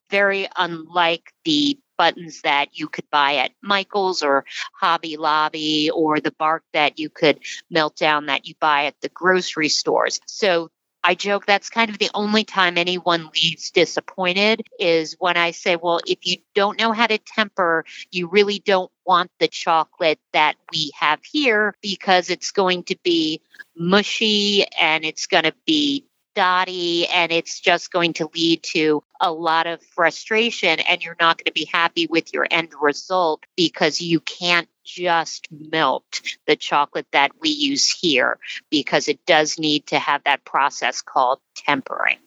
very 0.09 0.47
unlike 0.55 1.33
the 1.45 1.77
buttons 1.99 2.41
that 2.43 2.79
you 2.79 2.87
could 2.87 3.09
buy 3.11 3.35
at 3.35 3.51
Michael's 3.61 4.23
or 4.23 4.45
Hobby 4.73 5.17
Lobby 5.17 5.91
or 5.91 6.21
the 6.21 6.31
bark 6.31 6.63
that 6.71 6.97
you 6.97 7.09
could 7.09 7.39
melt 7.69 7.97
down 7.97 8.27
that 8.27 8.47
you 8.47 8.55
buy 8.61 8.85
at 8.85 8.95
the 9.01 9.09
grocery 9.09 9.67
stores. 9.67 10.21
So 10.25 10.69
I 11.03 11.15
joke 11.15 11.45
that's 11.45 11.69
kind 11.69 11.89
of 11.89 11.97
the 11.97 12.09
only 12.13 12.45
time 12.45 12.77
anyone 12.77 13.29
leaves 13.33 13.71
disappointed 13.71 14.67
is 14.79 15.15
when 15.19 15.35
I 15.35 15.51
say, 15.51 15.75
well, 15.75 15.99
if 16.07 16.25
you 16.25 16.37
don't 16.55 16.79
know 16.79 16.93
how 16.93 17.07
to 17.07 17.17
temper, 17.17 17.83
you 18.11 18.27
really 18.27 18.59
don't 18.59 18.91
want 19.05 19.31
the 19.39 19.47
chocolate 19.49 20.19
that 20.33 20.55
we 20.71 20.91
have 20.97 21.19
here 21.23 21.75
because 21.81 22.29
it's 22.29 22.51
going 22.51 22.83
to 22.83 22.97
be 23.03 23.41
mushy 23.75 24.65
and 24.79 25.03
it's 25.03 25.27
going 25.27 25.45
to 25.45 25.53
be 25.65 26.05
dotty 26.39 27.05
and 27.07 27.33
it's 27.33 27.59
just 27.59 27.91
going 27.91 28.13
to 28.13 28.29
lead 28.33 28.63
to 28.63 29.03
a 29.19 29.29
lot 29.29 29.67
of 29.67 29.83
frustration 29.83 30.79
and 30.79 31.03
you're 31.03 31.17
not 31.19 31.37
going 31.37 31.43
to 31.43 31.51
be 31.51 31.65
happy 31.65 32.07
with 32.07 32.33
your 32.33 32.47
end 32.49 32.69
result 32.81 33.43
because 33.57 33.99
you 33.99 34.21
can't 34.21 34.69
just 34.85 35.49
melt 35.51 36.21
the 36.47 36.55
chocolate 36.55 37.07
that 37.11 37.31
we 37.41 37.49
use 37.49 37.89
here 37.89 38.39
because 38.69 39.09
it 39.09 39.25
does 39.25 39.59
need 39.59 39.85
to 39.87 39.99
have 39.99 40.23
that 40.23 40.45
process 40.45 41.01
called 41.01 41.39
tempering. 41.57 42.19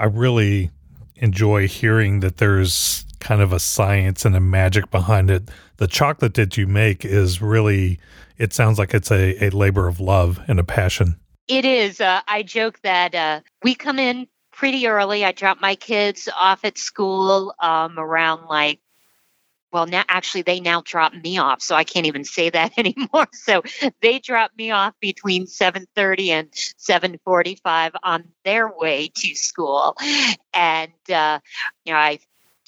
I 0.00 0.06
really 0.06 0.72
enjoy 1.14 1.68
hearing 1.68 2.18
that 2.20 2.38
there's 2.38 3.04
kind 3.20 3.40
of 3.40 3.52
a 3.52 3.60
science 3.60 4.24
and 4.24 4.34
a 4.34 4.40
magic 4.40 4.90
behind 4.90 5.30
it. 5.30 5.48
The 5.76 5.86
chocolate 5.86 6.34
that 6.34 6.56
you 6.56 6.66
make 6.66 7.04
is 7.04 7.40
really, 7.40 8.00
it 8.36 8.52
sounds 8.52 8.80
like 8.80 8.94
it's 8.94 9.12
a, 9.12 9.44
a 9.44 9.50
labor 9.50 9.86
of 9.86 10.00
love 10.00 10.40
and 10.48 10.58
a 10.58 10.64
passion. 10.64 11.19
It 11.50 11.64
is. 11.64 12.00
Uh, 12.00 12.20
I 12.28 12.44
joke 12.44 12.80
that 12.82 13.14
uh, 13.14 13.40
we 13.62 13.74
come 13.74 13.98
in 13.98 14.28
pretty 14.52 14.86
early. 14.86 15.24
I 15.24 15.32
drop 15.32 15.60
my 15.60 15.74
kids 15.74 16.28
off 16.34 16.64
at 16.64 16.78
school 16.78 17.52
um, 17.58 17.98
around 17.98 18.46
like, 18.46 18.80
well, 19.72 19.86
now 19.86 20.04
actually 20.08 20.42
they 20.42 20.60
now 20.60 20.82
drop 20.84 21.14
me 21.14 21.38
off, 21.38 21.62
so 21.62 21.76
I 21.76 21.84
can't 21.84 22.06
even 22.06 22.24
say 22.24 22.50
that 22.52 22.72
anymore. 22.78 23.28
So 23.32 23.62
they 24.02 24.20
drop 24.20 24.52
me 24.56 24.70
off 24.72 24.94
between 25.00 25.46
7:30 25.48 26.30
and 26.30 26.48
7:45 26.78 27.92
on 28.02 28.24
their 28.44 28.70
way 28.72 29.10
to 29.16 29.34
school, 29.34 29.96
and 30.54 30.92
uh, 31.12 31.40
you 31.84 31.92
know 31.92 31.98
I 31.98 32.20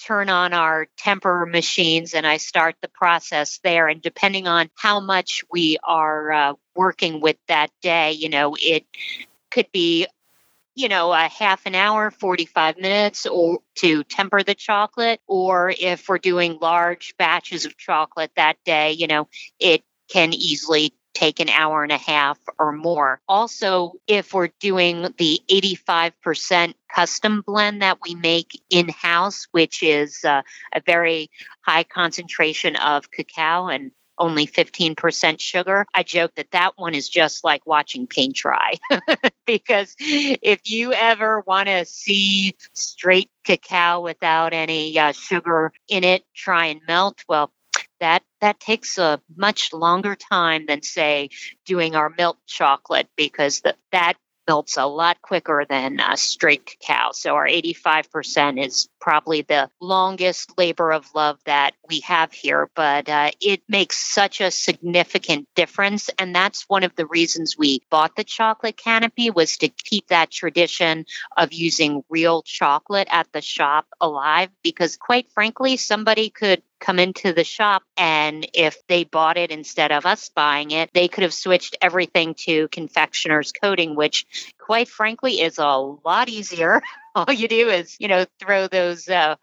turn 0.04 0.28
on 0.28 0.52
our 0.52 0.86
temper 0.96 1.46
machines 1.46 2.14
and 2.14 2.26
I 2.26 2.36
start 2.36 2.76
the 2.80 2.88
process 2.88 3.60
there. 3.62 3.88
And 3.88 4.02
depending 4.02 4.46
on 4.46 4.70
how 4.76 5.00
much 5.00 5.44
we 5.50 5.78
are 5.82 6.32
uh, 6.32 6.54
working 6.74 7.20
with 7.20 7.36
that 7.48 7.70
day, 7.80 8.12
you 8.12 8.28
know, 8.28 8.56
it 8.60 8.84
could 9.50 9.70
be 9.72 10.06
you 10.74 10.88
know, 10.88 11.12
a 11.12 11.28
half 11.28 11.66
an 11.66 11.74
hour, 11.74 12.10
45 12.10 12.78
minutes 12.78 13.26
or 13.26 13.58
to 13.76 14.04
temper 14.04 14.42
the 14.42 14.54
chocolate. 14.54 15.20
Or 15.26 15.70
if 15.78 16.08
we're 16.08 16.18
doing 16.18 16.58
large 16.60 17.14
batches 17.18 17.66
of 17.66 17.76
chocolate 17.76 18.30
that 18.36 18.56
day, 18.64 18.92
you 18.92 19.06
know, 19.06 19.28
it 19.58 19.82
can 20.08 20.32
easily 20.32 20.94
take 21.14 21.40
an 21.40 21.48
hour 21.48 21.82
and 21.82 21.92
a 21.92 21.98
half 21.98 22.38
or 22.58 22.72
more. 22.72 23.20
Also, 23.28 23.92
if 24.06 24.34
we're 24.34 24.50
doing 24.60 25.08
the 25.18 25.40
85% 25.50 26.74
custom 26.94 27.42
blend 27.46 27.82
that 27.82 27.98
we 28.02 28.14
make 28.14 28.60
in 28.70 28.88
house, 28.88 29.46
which 29.52 29.82
is 29.82 30.24
uh, 30.24 30.42
a 30.74 30.80
very 30.84 31.30
high 31.62 31.84
concentration 31.84 32.76
of 32.76 33.10
cacao 33.10 33.68
and 33.68 33.92
only 34.18 34.46
15% 34.46 35.40
sugar. 35.40 35.86
I 35.94 36.02
joke 36.02 36.34
that 36.36 36.50
that 36.52 36.72
one 36.76 36.94
is 36.94 37.08
just 37.08 37.44
like 37.44 37.66
watching 37.66 38.06
paint 38.06 38.36
dry 38.36 38.74
because 39.46 39.96
if 39.98 40.70
you 40.70 40.92
ever 40.92 41.42
want 41.46 41.68
to 41.68 41.84
see 41.84 42.54
straight 42.72 43.30
cacao 43.44 44.00
without 44.00 44.52
any 44.52 44.98
uh, 44.98 45.12
sugar 45.12 45.72
in 45.88 46.04
it, 46.04 46.24
try 46.34 46.66
and 46.66 46.80
melt. 46.86 47.24
Well, 47.28 47.50
that 48.02 48.22
that 48.40 48.58
takes 48.58 48.98
a 48.98 49.20
much 49.36 49.72
longer 49.72 50.16
time 50.16 50.66
than 50.66 50.82
say 50.82 51.30
doing 51.64 51.94
our 51.94 52.10
milk 52.10 52.36
chocolate 52.46 53.08
because 53.16 53.62
that 53.92 54.16
melts 54.48 54.76
a 54.76 54.84
lot 54.84 55.22
quicker 55.22 55.64
than 55.68 56.00
uh, 56.00 56.16
straight 56.16 56.66
cacao. 56.66 57.10
So 57.12 57.34
our 57.34 57.46
85% 57.46 58.64
is 58.64 58.88
probably 59.00 59.42
the 59.42 59.70
longest 59.80 60.58
labor 60.58 60.92
of 60.92 61.14
love 61.14 61.38
that 61.46 61.74
we 61.88 62.00
have 62.00 62.32
here, 62.32 62.68
but 62.74 63.08
uh, 63.08 63.30
it 63.40 63.62
makes 63.68 63.96
such 63.96 64.40
a 64.40 64.50
significant 64.50 65.48
difference. 65.54 66.10
And 66.18 66.34
that's 66.34 66.64
one 66.68 66.82
of 66.82 66.94
the 66.96 67.06
reasons 67.06 67.56
we 67.56 67.82
bought 67.90 68.16
the 68.16 68.24
chocolate 68.24 68.76
canopy 68.76 69.30
was 69.30 69.58
to 69.58 69.68
keep 69.68 70.08
that 70.08 70.30
tradition 70.30 71.04
of 71.36 71.52
using 71.52 72.02
real 72.08 72.42
chocolate 72.42 73.08
at 73.10 73.28
the 73.32 73.42
shop 73.42 73.86
alive. 74.00 74.50
Because 74.62 74.96
quite 74.96 75.30
frankly, 75.32 75.76
somebody 75.76 76.30
could 76.30 76.62
come 76.82 76.98
into 76.98 77.32
the 77.32 77.44
shop 77.44 77.82
and 77.96 78.46
if 78.52 78.76
they 78.88 79.04
bought 79.04 79.38
it 79.38 79.50
instead 79.50 79.92
of 79.92 80.04
us 80.04 80.28
buying 80.28 80.72
it, 80.72 80.90
they 80.92 81.08
could 81.08 81.22
have 81.22 81.32
switched 81.32 81.76
everything 81.80 82.34
to 82.34 82.68
confectioner's 82.68 83.52
coating, 83.52 83.94
which 83.94 84.26
quite 84.58 84.88
frankly 84.88 85.40
is 85.40 85.58
a 85.58 85.76
lot 86.04 86.28
easier. 86.28 86.82
All 87.14 87.32
you 87.32 87.48
do 87.48 87.68
is, 87.68 87.96
you 88.00 88.08
know, 88.08 88.26
throw 88.40 88.66
those 88.66 89.08
uh, 89.08 89.36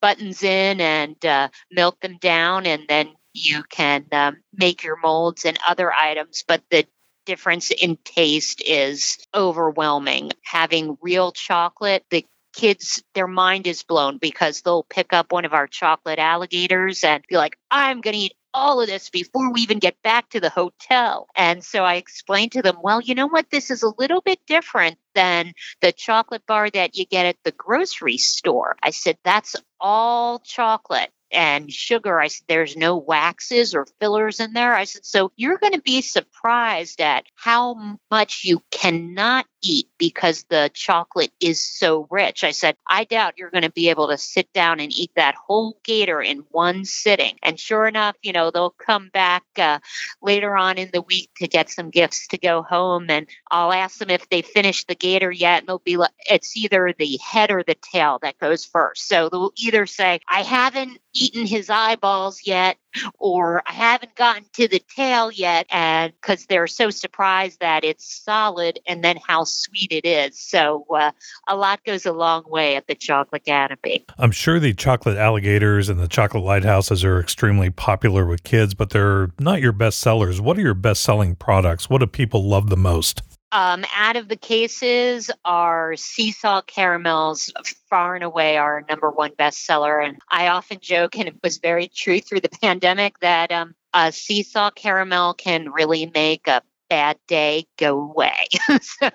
buttons 0.00 0.42
in 0.42 0.80
and 0.80 1.24
uh, 1.26 1.48
melt 1.70 2.00
them 2.00 2.16
down, 2.20 2.64
and 2.66 2.84
then 2.88 3.10
you 3.34 3.62
can 3.64 4.06
um, 4.12 4.36
make 4.54 4.82
your 4.82 4.96
molds 4.96 5.44
and 5.44 5.58
other 5.68 5.92
items. 5.92 6.44
But 6.46 6.62
the 6.70 6.86
difference 7.26 7.70
in 7.70 7.98
taste 8.04 8.62
is 8.64 9.18
overwhelming. 9.34 10.30
Having 10.42 10.96
real 11.02 11.32
chocolate, 11.32 12.04
the 12.10 12.24
kids 12.58 13.04
their 13.14 13.28
mind 13.28 13.68
is 13.68 13.84
blown 13.84 14.18
because 14.18 14.62
they'll 14.62 14.82
pick 14.82 15.12
up 15.12 15.30
one 15.30 15.44
of 15.44 15.52
our 15.52 15.68
chocolate 15.68 16.18
alligators 16.18 17.04
and 17.04 17.22
be 17.28 17.36
like 17.36 17.56
i'm 17.70 18.00
going 18.00 18.14
to 18.14 18.20
eat 18.20 18.34
all 18.52 18.80
of 18.80 18.88
this 18.88 19.10
before 19.10 19.52
we 19.52 19.60
even 19.60 19.78
get 19.78 20.02
back 20.02 20.28
to 20.30 20.40
the 20.40 20.50
hotel. 20.50 21.28
And 21.36 21.62
so 21.62 21.84
I 21.84 21.94
explained 21.94 22.52
to 22.52 22.62
them, 22.62 22.78
well, 22.82 23.00
you 23.00 23.14
know 23.14 23.28
what? 23.28 23.50
This 23.50 23.70
is 23.70 23.82
a 23.82 23.92
little 23.98 24.20
bit 24.20 24.40
different 24.46 24.98
than 25.14 25.52
the 25.80 25.92
chocolate 25.92 26.46
bar 26.46 26.70
that 26.70 26.96
you 26.96 27.04
get 27.04 27.26
at 27.26 27.36
the 27.44 27.52
grocery 27.52 28.16
store. 28.16 28.76
I 28.82 28.90
said, 28.90 29.18
that's 29.22 29.54
all 29.78 30.40
chocolate 30.40 31.10
and 31.32 31.72
sugar. 31.72 32.20
I 32.20 32.28
said, 32.28 32.44
there's 32.48 32.76
no 32.76 32.96
waxes 32.96 33.74
or 33.74 33.86
fillers 34.00 34.40
in 34.40 34.52
there. 34.52 34.74
I 34.74 34.84
said, 34.84 35.04
so 35.04 35.32
you're 35.36 35.58
going 35.58 35.74
to 35.74 35.80
be 35.80 36.02
surprised 36.02 37.00
at 37.00 37.24
how 37.34 37.98
much 38.10 38.44
you 38.44 38.62
cannot 38.70 39.46
eat 39.60 39.88
because 39.98 40.44
the 40.44 40.70
chocolate 40.72 41.32
is 41.40 41.60
so 41.60 42.06
rich. 42.10 42.44
I 42.44 42.52
said, 42.52 42.76
I 42.86 43.04
doubt 43.04 43.34
you're 43.36 43.50
going 43.50 43.62
to 43.62 43.70
be 43.70 43.90
able 43.90 44.08
to 44.08 44.18
sit 44.18 44.52
down 44.52 44.80
and 44.80 44.92
eat 44.92 45.10
that 45.16 45.34
whole 45.34 45.78
gator 45.84 46.22
in 46.22 46.44
one 46.50 46.84
sitting. 46.84 47.36
And 47.42 47.58
sure 47.58 47.86
enough, 47.86 48.16
you 48.22 48.32
know, 48.32 48.50
they'll 48.50 48.70
come 48.70 49.10
back 49.12 49.42
uh, 49.56 49.80
later 50.22 50.56
on 50.56 50.78
in 50.78 50.90
the 50.92 51.02
week 51.02 51.30
to 51.38 51.48
get 51.48 51.70
some 51.70 51.90
gifts 51.90 52.28
to 52.28 52.38
go 52.38 52.62
home. 52.62 53.06
And 53.08 53.26
I'll 53.50 53.72
ask 53.72 53.98
them 53.98 54.10
if 54.10 54.28
they 54.28 54.42
finished 54.42 54.88
the 54.88 54.94
gator 54.94 55.30
yet. 55.30 55.60
And 55.60 55.68
they'll 55.68 55.78
be 55.78 55.96
like, 55.96 56.12
it's 56.30 56.56
either 56.56 56.94
the 56.96 57.18
head 57.18 57.50
or 57.50 57.62
the 57.62 57.76
tail 57.76 58.18
that 58.22 58.38
goes 58.38 58.64
first. 58.64 59.08
So 59.08 59.28
they'll 59.28 59.52
either 59.56 59.86
say, 59.86 60.20
I 60.28 60.42
haven't 60.42 61.00
eaten 61.20 61.46
his 61.46 61.70
eyeballs 61.70 62.42
yet, 62.44 62.76
or 63.18 63.62
I 63.66 63.72
haven't 63.72 64.14
gotten 64.14 64.44
to 64.54 64.68
the 64.68 64.80
tail 64.94 65.30
yet, 65.30 65.66
and 65.70 66.12
because 66.12 66.46
they're 66.46 66.66
so 66.66 66.90
surprised 66.90 67.60
that 67.60 67.84
it's 67.84 68.22
solid 68.24 68.80
and 68.86 69.04
then 69.04 69.18
how 69.26 69.44
sweet 69.44 69.92
it 69.92 70.06
is. 70.06 70.38
So 70.38 70.86
uh, 70.94 71.10
a 71.46 71.56
lot 71.56 71.84
goes 71.84 72.06
a 72.06 72.12
long 72.12 72.44
way 72.46 72.76
at 72.76 72.86
the 72.86 72.94
chocolate 72.94 73.44
canopy. 73.44 74.04
I'm 74.18 74.30
sure 74.30 74.58
the 74.58 74.74
chocolate 74.74 75.16
alligators 75.16 75.88
and 75.88 76.00
the 76.00 76.08
chocolate 76.08 76.44
lighthouses 76.44 77.04
are 77.04 77.20
extremely 77.20 77.70
popular 77.70 78.24
with 78.24 78.44
kids, 78.44 78.74
but 78.74 78.90
they're 78.90 79.30
not 79.38 79.60
your 79.60 79.72
best 79.72 79.98
sellers. 79.98 80.40
What 80.40 80.56
are 80.58 80.62
your 80.62 80.74
best 80.74 81.02
selling 81.02 81.34
products? 81.34 81.90
What 81.90 81.98
do 81.98 82.06
people 82.06 82.48
love 82.48 82.70
the 82.70 82.76
most? 82.76 83.22
Um, 83.50 83.84
out 83.94 84.16
of 84.16 84.28
the 84.28 84.36
cases, 84.36 85.30
our 85.44 85.96
sea 85.96 86.32
salt 86.32 86.66
caramels 86.66 87.52
far 87.88 88.14
and 88.14 88.24
away 88.24 88.56
our 88.58 88.84
number 88.88 89.10
one 89.10 89.32
bestseller. 89.32 90.04
And 90.04 90.18
I 90.30 90.48
often 90.48 90.78
joke, 90.80 91.18
and 91.18 91.28
it 91.28 91.36
was 91.42 91.58
very 91.58 91.88
true 91.88 92.20
through 92.20 92.40
the 92.40 92.48
pandemic, 92.62 93.18
that 93.20 93.50
um, 93.50 93.74
a 93.94 94.12
sea 94.12 94.42
salt 94.42 94.74
caramel 94.74 95.34
can 95.34 95.70
really 95.70 96.10
make 96.14 96.46
a 96.46 96.62
bad 96.88 97.18
day 97.26 97.66
go 97.76 98.00
away. 98.00 98.46
so 98.80 99.10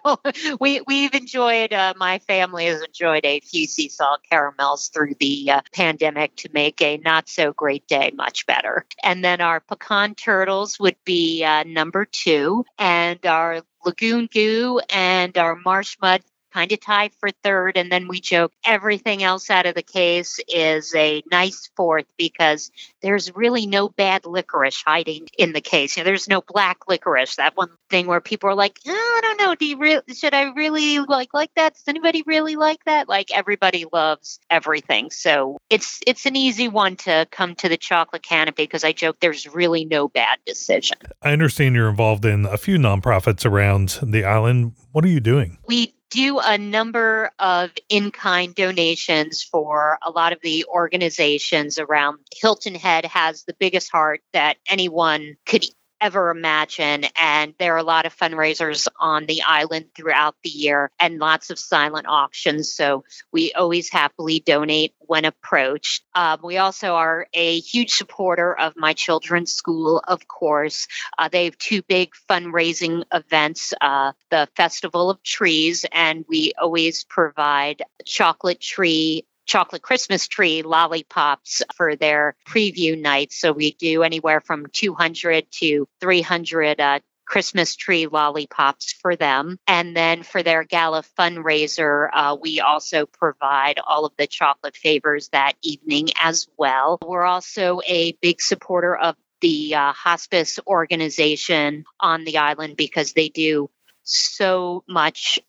we 0.60 0.82
we've 0.82 1.14
enjoyed 1.14 1.74
uh, 1.74 1.94
my 1.98 2.20
family 2.20 2.66
has 2.66 2.82
enjoyed 2.82 3.26
a 3.26 3.40
few 3.40 3.66
sea 3.66 3.90
salt 3.90 4.22
caramels 4.30 4.90
through 4.90 5.14
the 5.20 5.52
uh, 5.52 5.62
pandemic 5.74 6.36
to 6.38 6.50
make 6.54 6.82
a 6.82 6.98
not 6.98 7.28
so 7.28 7.52
great 7.54 7.88
day 7.88 8.12
much 8.16 8.46
better. 8.46 8.86
And 9.04 9.24
then 9.24 9.42
our 9.42 9.60
pecan 9.60 10.16
turtles 10.16 10.80
would 10.80 10.98
be 11.04 11.44
uh, 11.44 11.64
number 11.64 12.06
two, 12.06 12.66
and 12.78 13.24
our 13.26 13.62
lagoon 13.86 14.28
goo 14.34 14.80
and 14.90 15.38
our 15.38 15.56
marsh 15.66 15.98
mud 16.02 16.22
kind 16.54 16.72
of 16.72 16.80
tie 16.80 17.10
for 17.20 17.30
third. 17.44 17.78
And 17.78 17.92
then 17.92 18.08
we 18.08 18.22
joke 18.22 18.54
everything 18.66 19.24
else 19.24 19.50
out 19.50 19.66
of 19.66 19.76
the 19.76 19.84
case 19.84 20.40
is 20.48 20.94
a 20.96 21.24
nice 21.32 21.70
fourth 21.76 22.06
because 22.18 22.72
there's 23.02 23.36
really 23.36 23.66
no 23.66 23.90
bad 23.90 24.26
licorice 24.26 24.84
hiding 24.86 25.28
in 25.38 25.54
the 25.54 25.62
case. 25.62 25.98
You 25.98 26.04
know, 26.04 26.06
there's 26.06 26.28
no 26.28 26.42
black 26.42 26.88
licorice. 26.88 27.36
That 27.36 27.58
one 27.58 27.72
thing 27.90 28.08
where 28.08 28.22
people 28.22 28.50
are 28.50 28.56
like, 28.56 28.80
oh, 28.88 28.92
I 28.92 29.22
don't 29.22 29.40
know, 29.40 29.56
do 29.56 29.66
you 29.66 29.78
really 29.78 30.02
should 30.14 30.34
I 30.34 30.52
really 30.54 31.00
like 31.00 31.34
like 31.34 31.52
that? 31.56 31.74
Does 31.74 31.88
anybody 31.88 32.24
really 32.26 32.56
like 32.56 32.84
that? 32.86 33.10
Like 33.10 33.32
everybody 33.34 33.86
loves 33.92 34.40
everything. 34.50 35.10
So 35.12 35.58
it's 35.70 36.00
it's 36.06 36.26
an 36.26 36.36
easy 36.36 36.68
one 36.68 36.96
to 36.98 37.28
come 37.32 37.56
to 37.56 37.70
the 37.70 37.78
chocolate 37.78 38.24
canopy 38.24 38.64
because 38.64 38.84
I 38.84 38.92
joke 38.92 39.18
there's 39.20 39.48
really 39.54 39.86
no 39.86 40.08
bad 40.08 40.40
decision. 40.46 40.98
I 41.22 41.32
understand 41.32 41.76
you're 41.76 41.90
involved 41.90 42.26
in 42.26 42.46
a 42.46 42.58
few 42.58 42.78
nonprofits 42.78 43.46
around 43.46 44.00
the 44.04 44.24
island. 44.24 44.74
What 44.92 45.04
are 45.06 45.10
you 45.10 45.20
doing? 45.20 45.58
We 45.68 45.94
do 46.14 46.38
a 46.38 46.60
number 46.60 47.32
of 47.40 47.72
in 47.90 48.12
kind 48.12 48.54
donations 48.54 49.42
for 49.42 49.98
a 50.04 50.12
lot 50.12 50.32
of 50.32 50.40
the 50.44 50.64
organizations 50.66 51.80
around. 51.80 52.20
Hilton 52.40 52.76
Head 52.76 53.06
has 53.06 53.44
the 53.44 53.56
biggest 53.60 53.92
heart 53.92 54.22
that 54.32 54.58
anyone 54.70 55.38
could 55.48 55.66
ever 56.04 56.30
imagine. 56.30 57.06
And 57.20 57.54
there 57.58 57.76
are 57.76 57.78
a 57.78 57.84
lot 57.84 58.06
of 58.06 58.16
fundraisers 58.16 58.88
on 59.00 59.26
the 59.26 59.42
island 59.44 59.86
throughout 59.96 60.36
the 60.44 60.50
year 60.50 60.92
and 61.00 61.18
lots 61.18 61.50
of 61.50 61.58
silent 61.58 62.08
auctions. 62.08 62.74
So 62.74 63.06
we 63.32 63.54
always 63.54 63.90
happily 63.90 64.42
donate 64.42 64.94
when 65.00 65.24
approached. 65.24 66.04
Um, 66.14 66.42
we 66.44 66.58
also 66.58 66.96
are 66.96 67.28
a 67.34 67.60
huge 67.60 67.92
supporter 67.92 68.54
of 68.54 68.74
my 68.76 68.92
children's 68.92 69.54
school, 69.54 70.04
of 70.06 70.28
course. 70.28 70.88
Uh, 71.18 71.30
they 71.30 71.46
have 71.46 71.58
two 71.58 71.82
big 71.84 72.12
fundraising 72.30 73.04
events 73.14 73.74
uh, 73.80 74.12
the 74.30 74.50
Festival 74.58 75.10
of 75.10 75.24
Trees, 75.24 75.86
and 75.92 76.26
we 76.28 76.54
always 76.62 77.06
provide 77.06 77.82
chocolate 78.06 78.60
tree 78.60 79.26
chocolate 79.46 79.82
Christmas 79.82 80.28
tree 80.28 80.62
lollipops 80.62 81.64
for 81.76 81.96
their 81.96 82.36
preview 82.48 83.00
night. 83.00 83.32
So 83.32 83.52
we 83.52 83.72
do 83.74 84.04
anywhere 84.04 84.42
from 84.42 84.68
200 84.72 85.46
to 85.60 85.88
300 86.00 86.80
uh, 86.80 87.00
Christmas 87.26 87.76
tree 87.76 88.08
lollipops 88.08 88.94
for 88.94 89.16
them. 89.16 89.58
And 89.68 89.96
then 89.96 90.24
for 90.24 90.44
their 90.44 90.64
gala 90.64 91.04
fundraiser, 91.18 92.10
uh, 92.14 92.38
we 92.40 92.60
also 92.60 93.06
provide 93.06 93.80
all 93.86 94.06
of 94.06 94.14
the 94.18 94.28
chocolate 94.28 94.76
favors 94.76 95.30
that 95.30 95.54
evening 95.62 96.10
as 96.22 96.48
well. 96.58 97.00
We're 97.06 97.24
also 97.24 97.80
a 97.88 98.12
big 98.22 98.42
supporter 98.42 98.96
of 98.96 99.16
the 99.42 99.76
uh, 99.76 99.94
hospice 99.94 100.60
organization 100.66 101.86
on 102.00 102.24
the 102.24 102.38
island 102.38 102.78
because 102.78 103.14
they 103.14 103.30
do 103.30 103.70
so 104.04 104.84
much 104.88 105.40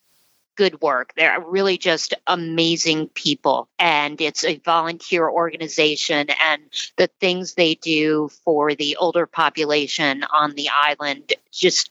good 0.57 0.81
work. 0.81 1.13
They're 1.17 1.41
really 1.41 1.79
just 1.79 2.15
amazing 2.27 3.09
people. 3.09 3.69
And 3.79 4.21
it's 4.21 4.45
a 4.45 4.59
volunteer 4.59 5.29
organization. 5.29 6.29
And 6.43 6.63
the 6.97 7.09
things 7.21 7.55
they 7.55 7.75
do 7.75 8.31
for 8.45 8.75
the 8.75 8.97
older 8.97 9.27
population 9.27 10.25
on 10.33 10.53
the 10.53 10.69
island 10.73 11.33
just 11.53 11.91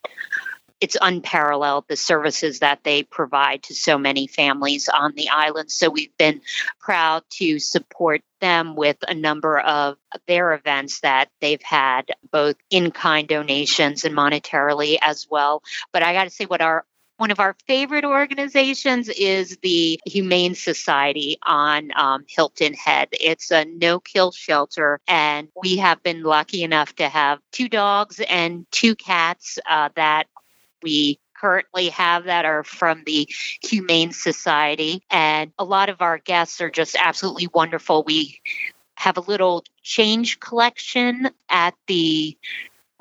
it's 0.83 0.97
unparalleled 0.99 1.85
the 1.87 1.95
services 1.95 2.59
that 2.59 2.83
they 2.83 3.03
provide 3.03 3.63
to 3.63 3.73
so 3.73 3.97
many 3.97 4.27
families 4.27 4.89
on 4.89 5.13
the 5.15 5.29
island. 5.29 5.71
So 5.71 5.89
we've 5.89 6.17
been 6.17 6.41
proud 6.77 7.23
to 7.37 7.57
support 7.57 8.21
them 8.41 8.75
with 8.75 8.97
a 9.07 9.13
number 9.13 9.57
of 9.61 9.95
their 10.27 10.51
events 10.51 10.99
that 10.99 11.29
they've 11.39 11.61
had, 11.61 12.11
both 12.33 12.57
in 12.69 12.91
kind 12.91 13.29
donations 13.29 14.03
and 14.03 14.13
monetarily 14.13 14.97
as 15.01 15.25
well. 15.31 15.63
But 15.93 16.03
I 16.03 16.11
got 16.11 16.25
to 16.25 16.29
say, 16.29 16.43
what 16.43 16.59
our 16.59 16.83
one 17.17 17.31
of 17.31 17.39
our 17.39 17.55
favorite 17.67 18.05
organizations 18.05 19.09
is 19.09 19.57
the 19.61 19.99
Humane 20.05 20.55
Society 20.55 21.37
on 21.43 21.91
um, 21.95 22.25
Hilton 22.27 22.73
Head. 22.73 23.09
It's 23.11 23.51
a 23.51 23.65
no 23.65 23.99
kill 23.99 24.31
shelter, 24.31 24.99
and 25.07 25.47
we 25.61 25.77
have 25.77 26.01
been 26.03 26.23
lucky 26.23 26.63
enough 26.63 26.95
to 26.95 27.07
have 27.07 27.39
two 27.51 27.69
dogs 27.69 28.19
and 28.27 28.65
two 28.71 28.95
cats 28.95 29.59
uh, 29.69 29.89
that 29.95 30.27
we 30.81 31.19
currently 31.39 31.89
have 31.89 32.25
that 32.25 32.45
are 32.45 32.63
from 32.63 33.03
the 33.05 33.27
Humane 33.61 34.11
Society. 34.11 35.03
And 35.09 35.51
a 35.59 35.65
lot 35.65 35.89
of 35.89 36.01
our 36.01 36.17
guests 36.17 36.61
are 36.61 36.69
just 36.69 36.95
absolutely 36.97 37.47
wonderful. 37.47 38.03
We 38.03 38.39
have 38.95 39.17
a 39.17 39.21
little 39.21 39.63
change 39.81 40.39
collection 40.39 41.29
at 41.49 41.73
the 41.87 42.37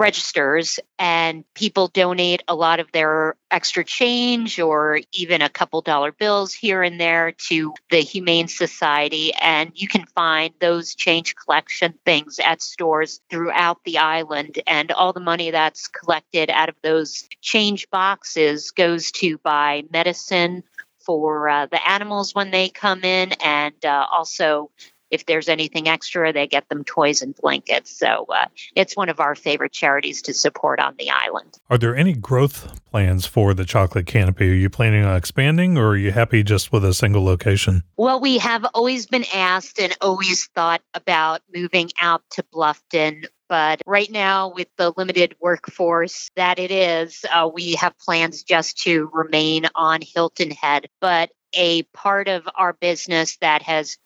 registers 0.03 0.81
and 0.99 1.45
people 1.55 1.87
donate 1.87 2.43
a 2.49 2.55
lot 2.57 2.81
of 2.81 2.91
their 2.91 3.37
extra 3.53 3.85
change 3.85 4.59
or 4.59 5.01
even 5.13 5.41
a 5.41 5.49
couple 5.49 5.81
dollar 5.81 6.11
bills 6.11 6.53
here 6.53 6.83
and 6.83 7.01
there 7.01 7.31
to 7.31 7.73
the 7.91 8.01
Humane 8.01 8.49
Society. 8.49 9.33
And 9.35 9.71
you 9.77 9.87
can 9.87 10.05
find 10.07 10.53
those 10.59 10.97
change 10.97 11.37
collection 11.37 11.95
things 12.05 12.41
at 12.41 12.61
stores 12.61 13.21
throughout 13.31 13.79
the 13.85 13.99
island. 13.99 14.61
And 14.67 14.91
all 14.91 15.13
the 15.13 15.21
money 15.21 15.53
that's 15.53 15.87
collected 15.87 16.51
out 16.51 16.69
of 16.69 16.75
those 16.83 17.29
change 17.41 17.89
boxes 17.91 18.73
goes 18.73 19.13
to 19.13 19.39
buy 19.39 19.85
medicine 19.93 20.65
for 20.99 21.49
uh, 21.49 21.67
the 21.67 21.89
animals 21.89 22.35
when 22.35 22.51
they 22.51 22.69
come 22.69 23.05
in 23.05 23.33
and 23.45 23.85
uh, 23.85 24.07
also 24.13 24.71
if 25.13 25.27
there's 25.27 25.49
anything 25.49 25.87
extra, 25.87 26.33
they 26.33 26.47
get 26.47 26.69
them 26.69 26.83
toys 26.83 27.23
and 27.23 27.37
blankets. 27.37 27.97
So 27.97 28.27
uh, 28.29 28.47
it's 28.75 28.97
one 28.97 29.11
of 29.11 29.21
our 29.21 29.35
favorite 29.35 29.73
charities 29.73 30.23
to 30.23 30.35
support 30.35 30.81
on 30.81 30.95
the 30.99 31.11
island. 31.11 31.59
Are 31.71 31.79
there 31.79 31.95
any 31.95 32.15
growth 32.15 32.81
plans 32.91 33.27
for 33.27 33.53
the 33.53 33.67
chocolate 33.67 34.07
canopy? 34.07 34.51
Are 34.51 34.55
you 34.55 34.71
planning 34.71 35.05
on 35.05 35.15
expanding 35.15 35.77
or 35.77 35.91
are 35.91 35.97
you 35.97 36.11
happy 36.11 36.43
just 36.43 36.73
with 36.73 36.85
a 36.85 36.95
single 36.95 37.23
location? 37.23 37.83
Well, 37.97 38.21
we 38.21 38.39
have 38.39 38.65
always 38.75 39.07
been 39.07 39.27
asked 39.33 39.79
and 39.79 39.95
always 40.01 40.47
thought 40.47 40.81
about 40.95 41.43
moving 41.55 41.91
out 42.01 42.23
to 42.31 42.43
Bluffton 42.43 43.27
but 43.49 43.83
right 43.87 44.11
now 44.11 44.51
with 44.55 44.69
the 44.79 44.95
limited 44.97 45.37
workforce 45.39 46.31
that 46.37 46.59
it 46.59 46.71
is 46.71 47.23
uh, 47.31 47.47
we 47.53 47.75
have 47.75 47.93
plans 47.99 48.45
just 48.45 48.79
to 48.79 49.11
remain 49.13 49.67
on 49.75 50.01
hilton 50.01 50.51
head 50.51 50.89
but 51.03 51.29
a 51.53 51.83
part 51.93 52.29
of 52.29 52.49
our 52.55 52.73
business 52.73 53.37
that 53.43 53.61
has 53.61 53.99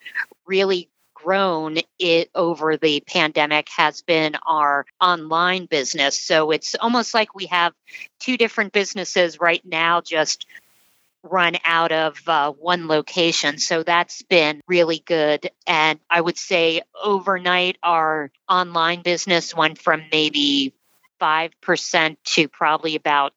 really 0.47 0.91
grown 1.27 1.77
it 1.99 2.31
over 2.37 2.77
the 2.77 3.01
pandemic 3.01 3.69
has 3.77 4.01
been 4.03 4.37
our 4.47 4.87
online 5.01 5.67
business. 5.67 6.21
So 6.21 6.53
it's 6.53 6.77
almost 6.77 7.15
like 7.15 7.35
we 7.35 7.47
have 7.47 7.73
two 8.21 8.37
different 8.37 8.73
businesses 8.73 9.41
right 9.41 9.61
now 9.65 10.03
just 10.03 10.47
run 11.25 11.57
out 11.65 11.91
of 11.91 12.17
uh, 12.29 12.53
one 12.53 12.87
location. 12.87 13.59
So 13.59 13.83
that's 13.83 14.23
been 14.23 14.61
really 14.69 15.03
good. 15.05 15.51
And 15.67 15.99
I 16.09 16.21
would 16.21 16.39
say 16.39 16.83
overnight, 17.03 17.77
our 17.83 18.31
online 18.49 19.03
business 19.03 19.53
went 19.53 19.79
from 19.79 20.05
maybe 20.13 20.75
5% 21.21 22.17
to 22.23 22.49
probably 22.49 22.95
about 22.95 23.33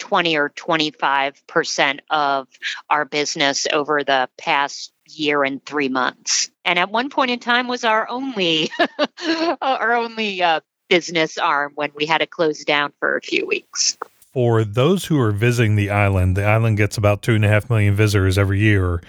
20 0.00 0.36
or 0.36 0.50
25% 0.50 2.00
of 2.10 2.48
our 2.88 3.04
business 3.04 3.68
over 3.72 4.02
the 4.02 4.28
past 4.36 4.92
year 5.18 5.44
and 5.44 5.64
three 5.64 5.88
months. 5.88 6.50
And 6.64 6.78
at 6.78 6.90
one 6.90 7.10
point 7.10 7.30
in 7.30 7.38
time 7.38 7.68
was 7.68 7.84
our 7.84 8.08
only 8.08 8.70
our 9.60 9.94
only 9.94 10.42
uh, 10.42 10.60
business 10.88 11.38
arm 11.38 11.72
when 11.74 11.90
we 11.94 12.06
had 12.06 12.18
to 12.18 12.26
close 12.26 12.64
down 12.64 12.92
for 12.98 13.16
a 13.16 13.20
few 13.20 13.46
weeks. 13.46 13.96
For 14.32 14.64
those 14.64 15.06
who 15.06 15.18
are 15.18 15.32
visiting 15.32 15.76
the 15.76 15.90
island, 15.90 16.36
the 16.36 16.44
island 16.44 16.76
gets 16.76 16.96
about 16.96 17.22
two 17.22 17.34
and 17.34 17.44
a 17.44 17.48
half 17.48 17.68
million 17.68 17.94
visitors 17.94 18.38
every 18.38 18.60
year. 18.60 19.02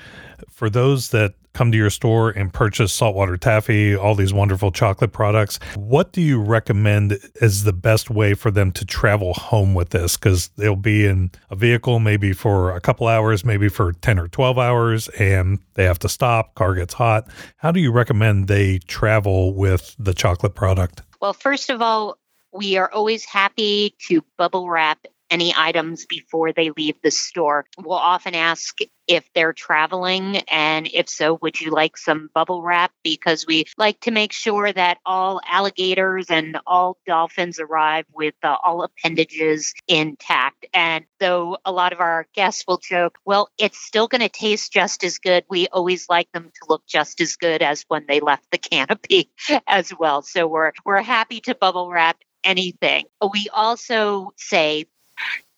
For 0.50 0.70
those 0.70 1.10
that 1.10 1.36
come 1.54 1.72
to 1.72 1.78
your 1.78 1.90
store 1.90 2.30
and 2.30 2.54
purchase 2.54 2.94
saltwater 2.94 3.38
taffy, 3.38 3.96
all 3.96 4.16
these 4.16 4.34
wonderful 4.34 4.72
chocolate 4.72 5.12
products. 5.12 5.60
What 5.76 6.12
do 6.12 6.22
you 6.22 6.42
recommend 6.42 7.20
is 7.36 7.64
the 7.64 7.74
best 7.74 8.10
way 8.10 8.34
for 8.34 8.52
them 8.52 8.72
to 8.74 8.86
travel 8.86 9.34
home 9.34 9.74
with 9.74 9.90
this? 9.90 10.18
Because 10.18 10.50
they'll 10.58 10.76
be 10.76 11.06
in 11.06 11.32
a 11.50 11.56
vehicle 11.56 12.00
maybe 12.00 12.34
for 12.34 12.72
a 12.76 12.82
couple 12.82 13.08
hours, 13.08 13.44
maybe 13.44 13.70
for 13.70 13.94
10 13.94 14.20
or 14.20 14.28
12 14.28 14.58
hours, 14.58 15.08
and 15.10 15.60
they 15.76 15.84
have 15.84 16.00
to 16.00 16.10
stop, 16.10 16.56
car 16.56 16.76
gets 16.76 16.94
hot. 16.94 17.28
How 17.58 17.72
do 17.72 17.80
you 17.80 17.92
recommend 17.92 18.48
they 18.48 18.80
travel 18.80 19.54
with 19.54 19.96
the 20.00 20.14
chocolate 20.14 20.56
product? 20.56 21.02
Well, 21.22 21.34
first 21.34 21.70
of 21.70 21.82
all, 21.82 22.18
we 22.54 22.78
are 22.78 22.92
always 22.92 23.24
happy 23.24 23.96
to 24.08 24.24
bubble 24.38 24.70
wrap 24.70 25.06
any 25.32 25.54
items 25.58 26.06
before 26.06 26.54
they 26.54 26.70
leave 26.72 26.96
the 27.02 27.10
store. 27.10 27.66
We'll 27.80 27.98
often 27.98 28.36
ask 28.36 28.78
if 29.08 29.28
they're 29.34 29.54
traveling, 29.54 30.38
and 30.50 30.88
if 30.94 31.10
so, 31.10 31.38
would 31.42 31.60
you 31.60 31.72
like 31.72 31.98
some 31.98 32.30
bubble 32.34 32.62
wrap? 32.62 32.92
Because 33.04 33.46
we 33.48 33.66
like 33.78 34.00
to 34.02 34.12
make 34.12 34.32
sure 34.32 34.72
that 34.72 35.00
all 35.06 35.42
alligators 35.50 36.30
and 36.30 36.58
all 36.68 36.98
dolphins 37.08 37.60
arrive 37.60 38.06
with 38.14 38.36
uh, 38.44 38.56
all 38.64 38.84
appendages 38.84 39.74
intact. 39.88 40.66
And 40.74 41.06
though 41.20 41.58
a 41.66 41.72
lot 41.72 41.94
of 41.94 42.00
our 42.00 42.28
guests 42.34 42.64
will 42.68 42.78
joke, 42.78 43.18
well, 43.26 43.50
it's 43.58 43.80
still 43.80 44.08
going 44.08 44.22
to 44.22 44.30
taste 44.30 44.72
just 44.72 45.04
as 45.04 45.20
good, 45.20 45.46
we 45.50 45.68
always 45.68 46.08
like 46.10 46.32
them 46.32 46.46
to 46.46 46.70
look 46.70 46.84
just 46.88 47.22
as 47.22 47.36
good 47.36 47.62
as 47.62 47.86
when 47.88 48.06
they 48.08 48.20
left 48.20 48.46
the 48.52 48.58
canopy 48.58 49.32
as 49.68 49.92
well. 49.98 50.22
So 50.22 50.48
we're 50.48 50.72
we're 50.86 51.02
happy 51.02 51.42
to 51.42 51.56
bubble 51.56 51.90
wrap 51.90 52.18
anything. 52.44 53.06
We 53.32 53.50
also 53.54 54.32
say 54.38 54.86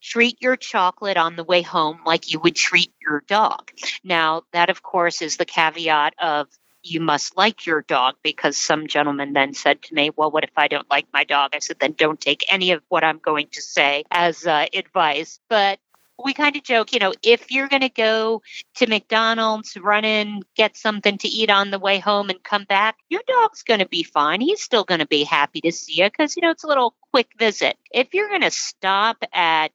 treat 0.01 0.41
your 0.41 0.55
chocolate 0.55 1.17
on 1.17 1.35
the 1.35 1.43
way 1.43 1.61
home 1.61 1.99
like 2.05 2.31
you 2.31 2.39
would 2.39 2.55
treat 2.55 2.93
your 3.01 3.23
dog. 3.27 3.71
Now, 4.03 4.43
that 4.51 4.69
of 4.69 4.83
course 4.83 5.21
is 5.21 5.37
the 5.37 5.45
caveat 5.45 6.13
of 6.19 6.47
you 6.83 6.99
must 6.99 7.37
like 7.37 7.65
your 7.65 7.81
dog 7.81 8.15
because 8.23 8.57
some 8.57 8.87
gentleman 8.87 9.31
then 9.31 9.53
said 9.53 9.81
to 9.83 9.95
me, 9.95 10.11
Well, 10.15 10.29
what 10.29 10.43
if 10.43 10.51
I 10.57 10.67
don't 10.67 10.89
like 10.89 11.07
my 11.13 11.23
dog? 11.23 11.51
I 11.53 11.59
said, 11.59 11.77
Then 11.79 11.93
don't 11.93 12.19
take 12.19 12.43
any 12.49 12.71
of 12.71 12.83
what 12.89 13.03
I'm 13.03 13.19
going 13.19 13.47
to 13.53 13.61
say 13.61 14.03
as 14.11 14.45
uh, 14.45 14.65
advice. 14.73 15.39
But 15.49 15.79
we 16.23 16.33
kind 16.33 16.55
of 16.55 16.63
joke, 16.63 16.93
you 16.93 16.99
know, 16.99 17.13
if 17.23 17.51
you're 17.51 17.67
going 17.67 17.81
to 17.81 17.89
go 17.89 18.41
to 18.75 18.87
McDonald's, 18.87 19.75
run 19.77 20.05
in, 20.05 20.41
get 20.55 20.77
something 20.77 21.17
to 21.17 21.27
eat 21.27 21.49
on 21.49 21.71
the 21.71 21.79
way 21.79 21.99
home 21.99 22.29
and 22.29 22.43
come 22.43 22.65
back, 22.65 22.97
your 23.09 23.21
dog's 23.27 23.63
going 23.63 23.79
to 23.79 23.87
be 23.87 24.03
fine. 24.03 24.41
He's 24.41 24.61
still 24.61 24.83
going 24.83 24.99
to 24.99 25.07
be 25.07 25.23
happy 25.23 25.61
to 25.61 25.71
see 25.71 26.01
you 26.01 26.05
because, 26.05 26.35
you 26.35 26.41
know, 26.41 26.51
it's 26.51 26.63
a 26.63 26.67
little 26.67 26.95
quick 27.11 27.29
visit. 27.37 27.77
If 27.91 28.13
you're 28.13 28.29
going 28.29 28.41
to 28.41 28.51
stop 28.51 29.23
at 29.33 29.71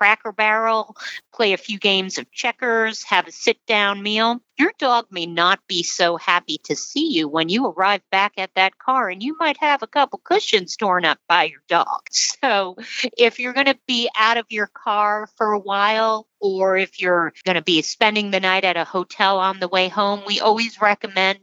Cracker 0.00 0.32
Barrel, 0.32 0.96
play 1.30 1.52
a 1.52 1.58
few 1.58 1.78
games 1.78 2.16
of 2.16 2.32
checkers, 2.32 3.04
have 3.04 3.26
a 3.28 3.32
sit 3.32 3.58
down 3.66 4.02
meal, 4.02 4.40
your 4.56 4.72
dog 4.78 5.08
may 5.10 5.26
not 5.26 5.60
be 5.66 5.82
so 5.82 6.16
happy 6.16 6.56
to 6.64 6.74
see 6.74 7.08
you 7.08 7.28
when 7.28 7.50
you 7.50 7.66
arrive 7.66 8.00
back 8.10 8.32
at 8.38 8.54
that 8.54 8.78
car, 8.78 9.10
and 9.10 9.22
you 9.22 9.36
might 9.38 9.58
have 9.58 9.82
a 9.82 9.86
couple 9.86 10.18
cushions 10.24 10.74
torn 10.74 11.04
up 11.04 11.18
by 11.28 11.44
your 11.44 11.62
dog. 11.68 12.00
So, 12.42 12.76
if 13.18 13.38
you're 13.38 13.52
going 13.52 13.66
to 13.66 13.78
be 13.86 14.08
out 14.16 14.38
of 14.38 14.46
your 14.48 14.68
car 14.68 15.28
for 15.36 15.52
a 15.52 15.58
while, 15.58 16.26
or 16.40 16.78
if 16.78 16.98
you're 16.98 17.34
going 17.44 17.56
to 17.56 17.62
be 17.62 17.82
spending 17.82 18.30
the 18.30 18.40
night 18.40 18.64
at 18.64 18.78
a 18.78 18.84
hotel 18.84 19.38
on 19.38 19.60
the 19.60 19.68
way 19.68 19.88
home, 19.88 20.22
we 20.26 20.40
always 20.40 20.80
recommend 20.80 21.40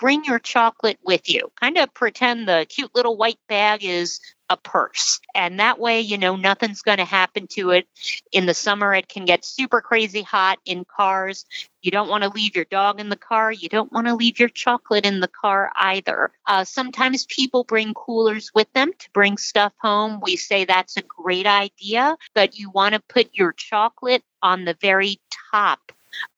bring 0.00 0.24
your 0.24 0.40
chocolate 0.40 0.98
with 1.04 1.28
you. 1.28 1.52
Kind 1.60 1.78
of 1.78 1.94
pretend 1.94 2.48
the 2.48 2.66
cute 2.68 2.92
little 2.94 3.16
white 3.16 3.38
bag 3.48 3.84
is 3.84 4.18
a 4.50 4.56
purse. 4.56 5.20
And 5.34 5.60
that 5.60 5.78
way, 5.78 6.00
you 6.00 6.18
know, 6.18 6.36
nothing's 6.36 6.82
going 6.82 6.98
to 6.98 7.04
happen 7.04 7.46
to 7.52 7.70
it. 7.70 7.86
In 8.32 8.46
the 8.46 8.52
summer, 8.52 8.92
it 8.92 9.08
can 9.08 9.24
get 9.24 9.44
super 9.44 9.80
crazy 9.80 10.22
hot 10.22 10.58
in 10.66 10.84
cars. 10.84 11.46
You 11.80 11.92
don't 11.92 12.08
want 12.08 12.24
to 12.24 12.30
leave 12.30 12.56
your 12.56 12.66
dog 12.66 13.00
in 13.00 13.08
the 13.08 13.16
car. 13.16 13.52
You 13.52 13.68
don't 13.68 13.92
want 13.92 14.08
to 14.08 14.14
leave 14.14 14.40
your 14.40 14.48
chocolate 14.48 15.06
in 15.06 15.20
the 15.20 15.28
car 15.28 15.70
either. 15.76 16.32
Uh, 16.46 16.64
sometimes 16.64 17.26
people 17.26 17.64
bring 17.64 17.94
coolers 17.94 18.50
with 18.54 18.70
them 18.72 18.92
to 18.98 19.10
bring 19.12 19.38
stuff 19.38 19.72
home. 19.80 20.20
We 20.20 20.36
say 20.36 20.64
that's 20.64 20.96
a 20.96 21.02
great 21.02 21.46
idea, 21.46 22.16
but 22.34 22.58
you 22.58 22.70
want 22.70 22.94
to 22.94 23.00
put 23.08 23.30
your 23.32 23.52
chocolate 23.52 24.24
on 24.42 24.64
the 24.64 24.76
very 24.80 25.20
top 25.52 25.92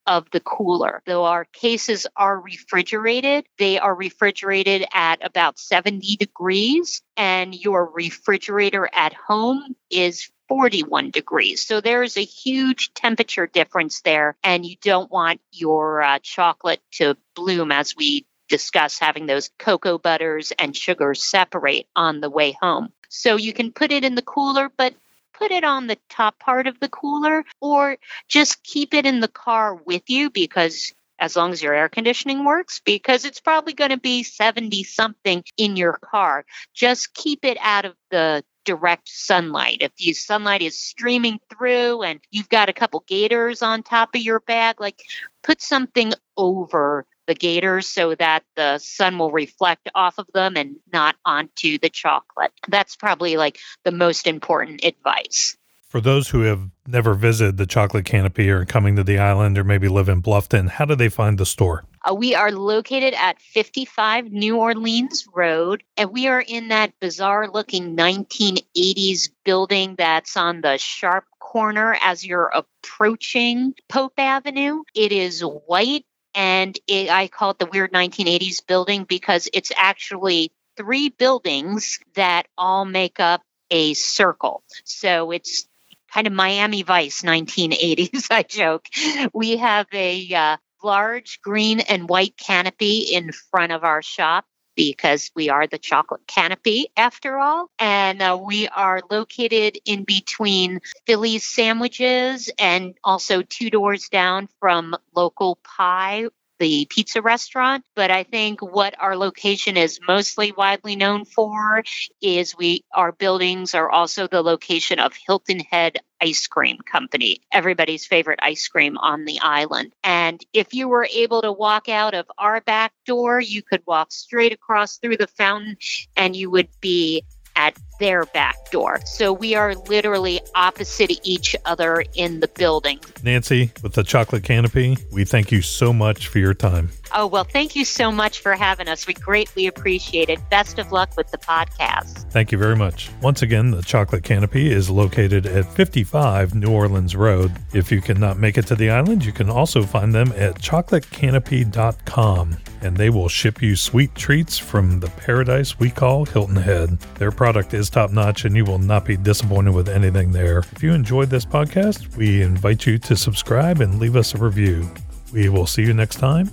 of 0.06 0.30
the 0.30 0.40
cooler. 0.40 1.02
Though 1.06 1.24
our 1.24 1.44
cases 1.44 2.06
are 2.16 2.40
refrigerated, 2.40 3.46
they 3.58 3.78
are 3.78 3.94
refrigerated 3.94 4.86
at 4.92 5.24
about 5.24 5.58
70 5.58 6.16
degrees, 6.16 7.02
and 7.16 7.54
your 7.54 7.86
refrigerator 7.86 8.88
at 8.92 9.12
home 9.12 9.76
is 9.90 10.30
41 10.48 11.10
degrees. 11.10 11.64
So 11.64 11.80
there's 11.80 12.16
a 12.16 12.24
huge 12.24 12.92
temperature 12.94 13.46
difference 13.46 14.02
there, 14.02 14.36
and 14.42 14.66
you 14.66 14.76
don't 14.82 15.10
want 15.10 15.40
your 15.50 16.02
uh, 16.02 16.18
chocolate 16.22 16.80
to 16.92 17.16
bloom 17.34 17.72
as 17.72 17.96
we 17.96 18.26
discuss 18.48 18.98
having 18.98 19.24
those 19.24 19.50
cocoa 19.58 19.96
butters 19.96 20.52
and 20.58 20.76
sugars 20.76 21.22
separate 21.22 21.86
on 21.96 22.20
the 22.20 22.28
way 22.28 22.54
home. 22.60 22.92
So 23.08 23.36
you 23.36 23.52
can 23.52 23.72
put 23.72 23.92
it 23.92 24.04
in 24.04 24.14
the 24.14 24.22
cooler, 24.22 24.70
but 24.76 24.94
put 25.42 25.50
it 25.50 25.64
on 25.64 25.88
the 25.88 25.98
top 26.08 26.38
part 26.38 26.68
of 26.68 26.78
the 26.78 26.88
cooler 26.88 27.44
or 27.60 27.96
just 28.28 28.62
keep 28.62 28.94
it 28.94 29.06
in 29.06 29.18
the 29.18 29.26
car 29.26 29.74
with 29.74 30.08
you 30.08 30.30
because 30.30 30.94
as 31.18 31.34
long 31.34 31.50
as 31.50 31.60
your 31.60 31.74
air 31.74 31.88
conditioning 31.88 32.44
works, 32.44 32.80
because 32.84 33.24
it's 33.24 33.40
probably 33.40 33.72
going 33.72 33.90
to 33.90 33.96
be 33.96 34.22
70 34.22 34.84
something 34.84 35.42
in 35.56 35.76
your 35.76 35.98
car. 36.00 36.44
Just 36.74 37.12
keep 37.12 37.44
it 37.44 37.58
out 37.60 37.84
of 37.84 37.94
the 38.10 38.44
direct 38.64 39.08
sunlight. 39.08 39.78
If 39.80 39.94
the 39.96 40.12
sunlight 40.12 40.62
is 40.62 40.78
streaming 40.78 41.40
through 41.50 42.02
and 42.02 42.20
you've 42.30 42.48
got 42.48 42.68
a 42.68 42.72
couple 42.72 43.02
gators 43.08 43.62
on 43.62 43.82
top 43.82 44.14
of 44.14 44.20
your 44.20 44.40
bag, 44.40 44.80
like 44.80 45.02
put 45.42 45.60
something 45.60 46.12
over 46.36 47.04
the 47.32 47.38
gators 47.38 47.88
so 47.88 48.14
that 48.14 48.44
the 48.56 48.76
sun 48.76 49.18
will 49.18 49.30
reflect 49.30 49.88
off 49.94 50.18
of 50.18 50.26
them 50.34 50.54
and 50.54 50.76
not 50.92 51.16
onto 51.24 51.78
the 51.78 51.88
chocolate. 51.88 52.52
That's 52.68 52.94
probably 52.94 53.38
like 53.38 53.58
the 53.84 53.90
most 53.90 54.26
important 54.26 54.84
advice. 54.84 55.56
For 55.88 56.02
those 56.02 56.28
who 56.28 56.42
have 56.42 56.68
never 56.86 57.14
visited 57.14 57.56
the 57.56 57.66
chocolate 57.66 58.04
canopy 58.04 58.50
or 58.50 58.66
coming 58.66 58.96
to 58.96 59.04
the 59.04 59.18
island 59.18 59.56
or 59.56 59.64
maybe 59.64 59.88
live 59.88 60.10
in 60.10 60.22
Bluffton, 60.22 60.68
how 60.68 60.84
do 60.84 60.94
they 60.94 61.08
find 61.08 61.38
the 61.38 61.46
store? 61.46 61.84
Uh, 62.06 62.14
we 62.14 62.34
are 62.34 62.50
located 62.50 63.14
at 63.14 63.40
55 63.40 64.30
New 64.30 64.56
Orleans 64.56 65.26
Road, 65.34 65.84
and 65.96 66.10
we 66.10 66.26
are 66.26 66.40
in 66.40 66.68
that 66.68 66.92
bizarre 67.00 67.48
looking 67.48 67.96
1980s 67.96 69.30
building 69.44 69.94
that's 69.96 70.36
on 70.36 70.60
the 70.60 70.76
sharp 70.78 71.24
corner 71.38 71.96
as 72.02 72.24
you're 72.24 72.50
approaching 72.54 73.74
Pope 73.88 74.14
Avenue. 74.18 74.82
It 74.94 75.12
is 75.12 75.42
white 75.42 76.04
and 76.34 76.78
it, 76.86 77.10
I 77.10 77.28
call 77.28 77.50
it 77.50 77.58
the 77.58 77.66
weird 77.66 77.92
1980s 77.92 78.66
building 78.66 79.04
because 79.04 79.48
it's 79.52 79.72
actually 79.76 80.52
three 80.76 81.08
buildings 81.10 81.98
that 82.14 82.46
all 82.56 82.84
make 82.84 83.20
up 83.20 83.42
a 83.70 83.94
circle. 83.94 84.62
So 84.84 85.30
it's 85.30 85.66
kind 86.12 86.26
of 86.26 86.32
Miami 86.32 86.82
Vice 86.82 87.22
1980s, 87.22 88.26
I 88.30 88.42
joke. 88.42 88.86
We 89.32 89.56
have 89.58 89.86
a 89.92 90.34
uh, 90.34 90.56
large 90.82 91.40
green 91.42 91.80
and 91.80 92.08
white 92.08 92.36
canopy 92.36 92.98
in 93.12 93.32
front 93.32 93.72
of 93.72 93.84
our 93.84 94.02
shop 94.02 94.44
because 94.74 95.30
we 95.34 95.50
are 95.50 95.66
the 95.66 95.78
chocolate 95.78 96.26
canopy 96.26 96.88
after 96.96 97.38
all. 97.38 97.70
And 97.78 98.22
uh, 98.22 98.38
we 98.44 98.68
are 98.68 99.00
located 99.10 99.78
in 99.84 100.04
between 100.04 100.80
Philly's 101.06 101.44
sandwiches 101.44 102.50
and 102.58 102.94
also 103.04 103.42
two 103.42 103.70
doors 103.70 104.08
down 104.08 104.48
from 104.60 104.96
local 105.14 105.58
pie 105.62 106.26
the 106.62 106.86
pizza 106.88 107.20
restaurant. 107.20 107.84
But 107.96 108.12
I 108.12 108.22
think 108.22 108.62
what 108.62 108.94
our 109.00 109.16
location 109.16 109.76
is 109.76 109.98
mostly 110.06 110.52
widely 110.52 110.94
known 110.94 111.24
for 111.24 111.82
is 112.20 112.56
we 112.56 112.84
our 112.94 113.10
buildings 113.10 113.74
are 113.74 113.90
also 113.90 114.28
the 114.28 114.42
location 114.42 115.00
of 115.00 115.12
Hilton 115.26 115.58
Head 115.58 115.98
Ice 116.22 116.46
Cream 116.46 116.78
Company, 116.78 117.40
everybody's 117.50 118.06
favorite 118.06 118.38
ice 118.42 118.68
cream 118.68 118.96
on 118.98 119.24
the 119.24 119.40
island. 119.40 119.92
And 120.04 120.40
if 120.52 120.72
you 120.72 120.88
were 120.88 121.08
able 121.12 121.42
to 121.42 121.52
walk 121.52 121.88
out 121.88 122.14
of 122.14 122.26
our 122.38 122.60
back 122.60 122.92
door, 123.04 123.40
you 123.40 123.60
could 123.62 123.82
walk 123.86 124.12
straight 124.12 124.52
across 124.52 124.98
through 124.98 125.16
the 125.16 125.26
fountain 125.26 125.76
and 126.16 126.36
you 126.36 126.48
would 126.50 126.68
be 126.80 127.24
at 127.56 127.76
their 128.02 128.26
back 128.26 128.70
door. 128.72 129.00
So 129.04 129.32
we 129.32 129.54
are 129.54 129.74
literally 129.74 130.40
opposite 130.56 131.12
each 131.22 131.54
other 131.64 132.04
in 132.14 132.40
the 132.40 132.48
building. 132.48 132.98
Nancy, 133.22 133.70
with 133.80 133.92
the 133.92 134.02
chocolate 134.02 134.42
canopy, 134.42 134.98
we 135.12 135.24
thank 135.24 135.52
you 135.52 135.62
so 135.62 135.92
much 135.92 136.26
for 136.26 136.40
your 136.40 136.52
time. 136.52 136.90
Oh, 137.14 137.26
well, 137.26 137.44
thank 137.44 137.76
you 137.76 137.84
so 137.84 138.10
much 138.10 138.40
for 138.40 138.54
having 138.54 138.88
us. 138.88 139.06
We 139.06 139.12
greatly 139.14 139.66
appreciate 139.66 140.30
it. 140.30 140.38
Best 140.50 140.78
of 140.78 140.92
luck 140.92 141.16
with 141.16 141.30
the 141.30 141.38
podcast. 141.38 142.30
Thank 142.32 142.50
you 142.50 142.58
very 142.58 142.74
much. 142.74 143.10
Once 143.20 143.42
again, 143.42 143.70
the 143.70 143.82
Chocolate 143.82 144.24
Canopy 144.24 144.72
is 144.72 144.90
located 144.90 145.46
at 145.46 145.66
55 145.66 146.54
New 146.54 146.70
Orleans 146.70 147.14
Road. 147.14 147.52
If 147.72 147.92
you 147.92 148.00
cannot 148.00 148.38
make 148.38 148.58
it 148.58 148.66
to 148.68 148.74
the 148.74 148.90
island, 148.90 149.24
you 149.24 149.32
can 149.32 149.50
also 149.50 149.82
find 149.82 150.14
them 150.14 150.32
at 150.36 150.56
chocolatecanopy.com 150.56 152.56
and 152.82 152.96
they 152.96 153.10
will 153.10 153.28
ship 153.28 153.62
you 153.62 153.76
sweet 153.76 154.14
treats 154.14 154.58
from 154.58 155.00
the 155.00 155.10
paradise 155.10 155.78
we 155.78 155.90
call 155.90 156.24
Hilton 156.24 156.56
Head. 156.56 156.98
Their 157.18 157.30
product 157.30 157.74
is 157.74 157.88
top 157.92 158.10
notch 158.10 158.44
and 158.44 158.56
you 158.56 158.64
will 158.64 158.78
not 158.78 159.04
be 159.04 159.16
disappointed 159.16 159.74
with 159.74 159.88
anything 159.88 160.32
there. 160.32 160.58
If 160.58 160.82
you 160.82 160.92
enjoyed 160.92 161.30
this 161.30 161.44
podcast, 161.44 162.16
we 162.16 162.42
invite 162.42 162.86
you 162.86 162.98
to 162.98 163.14
subscribe 163.14 163.80
and 163.80 164.00
leave 164.00 164.16
us 164.16 164.34
a 164.34 164.38
review. 164.38 164.90
We 165.32 165.48
will 165.48 165.66
see 165.66 165.82
you 165.82 165.92
next 165.92 166.16
time 166.16 166.50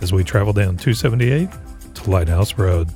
as 0.00 0.12
we 0.12 0.24
travel 0.24 0.52
down 0.52 0.76
278 0.78 1.48
to 1.94 2.10
Lighthouse 2.10 2.56
Road. 2.56 2.88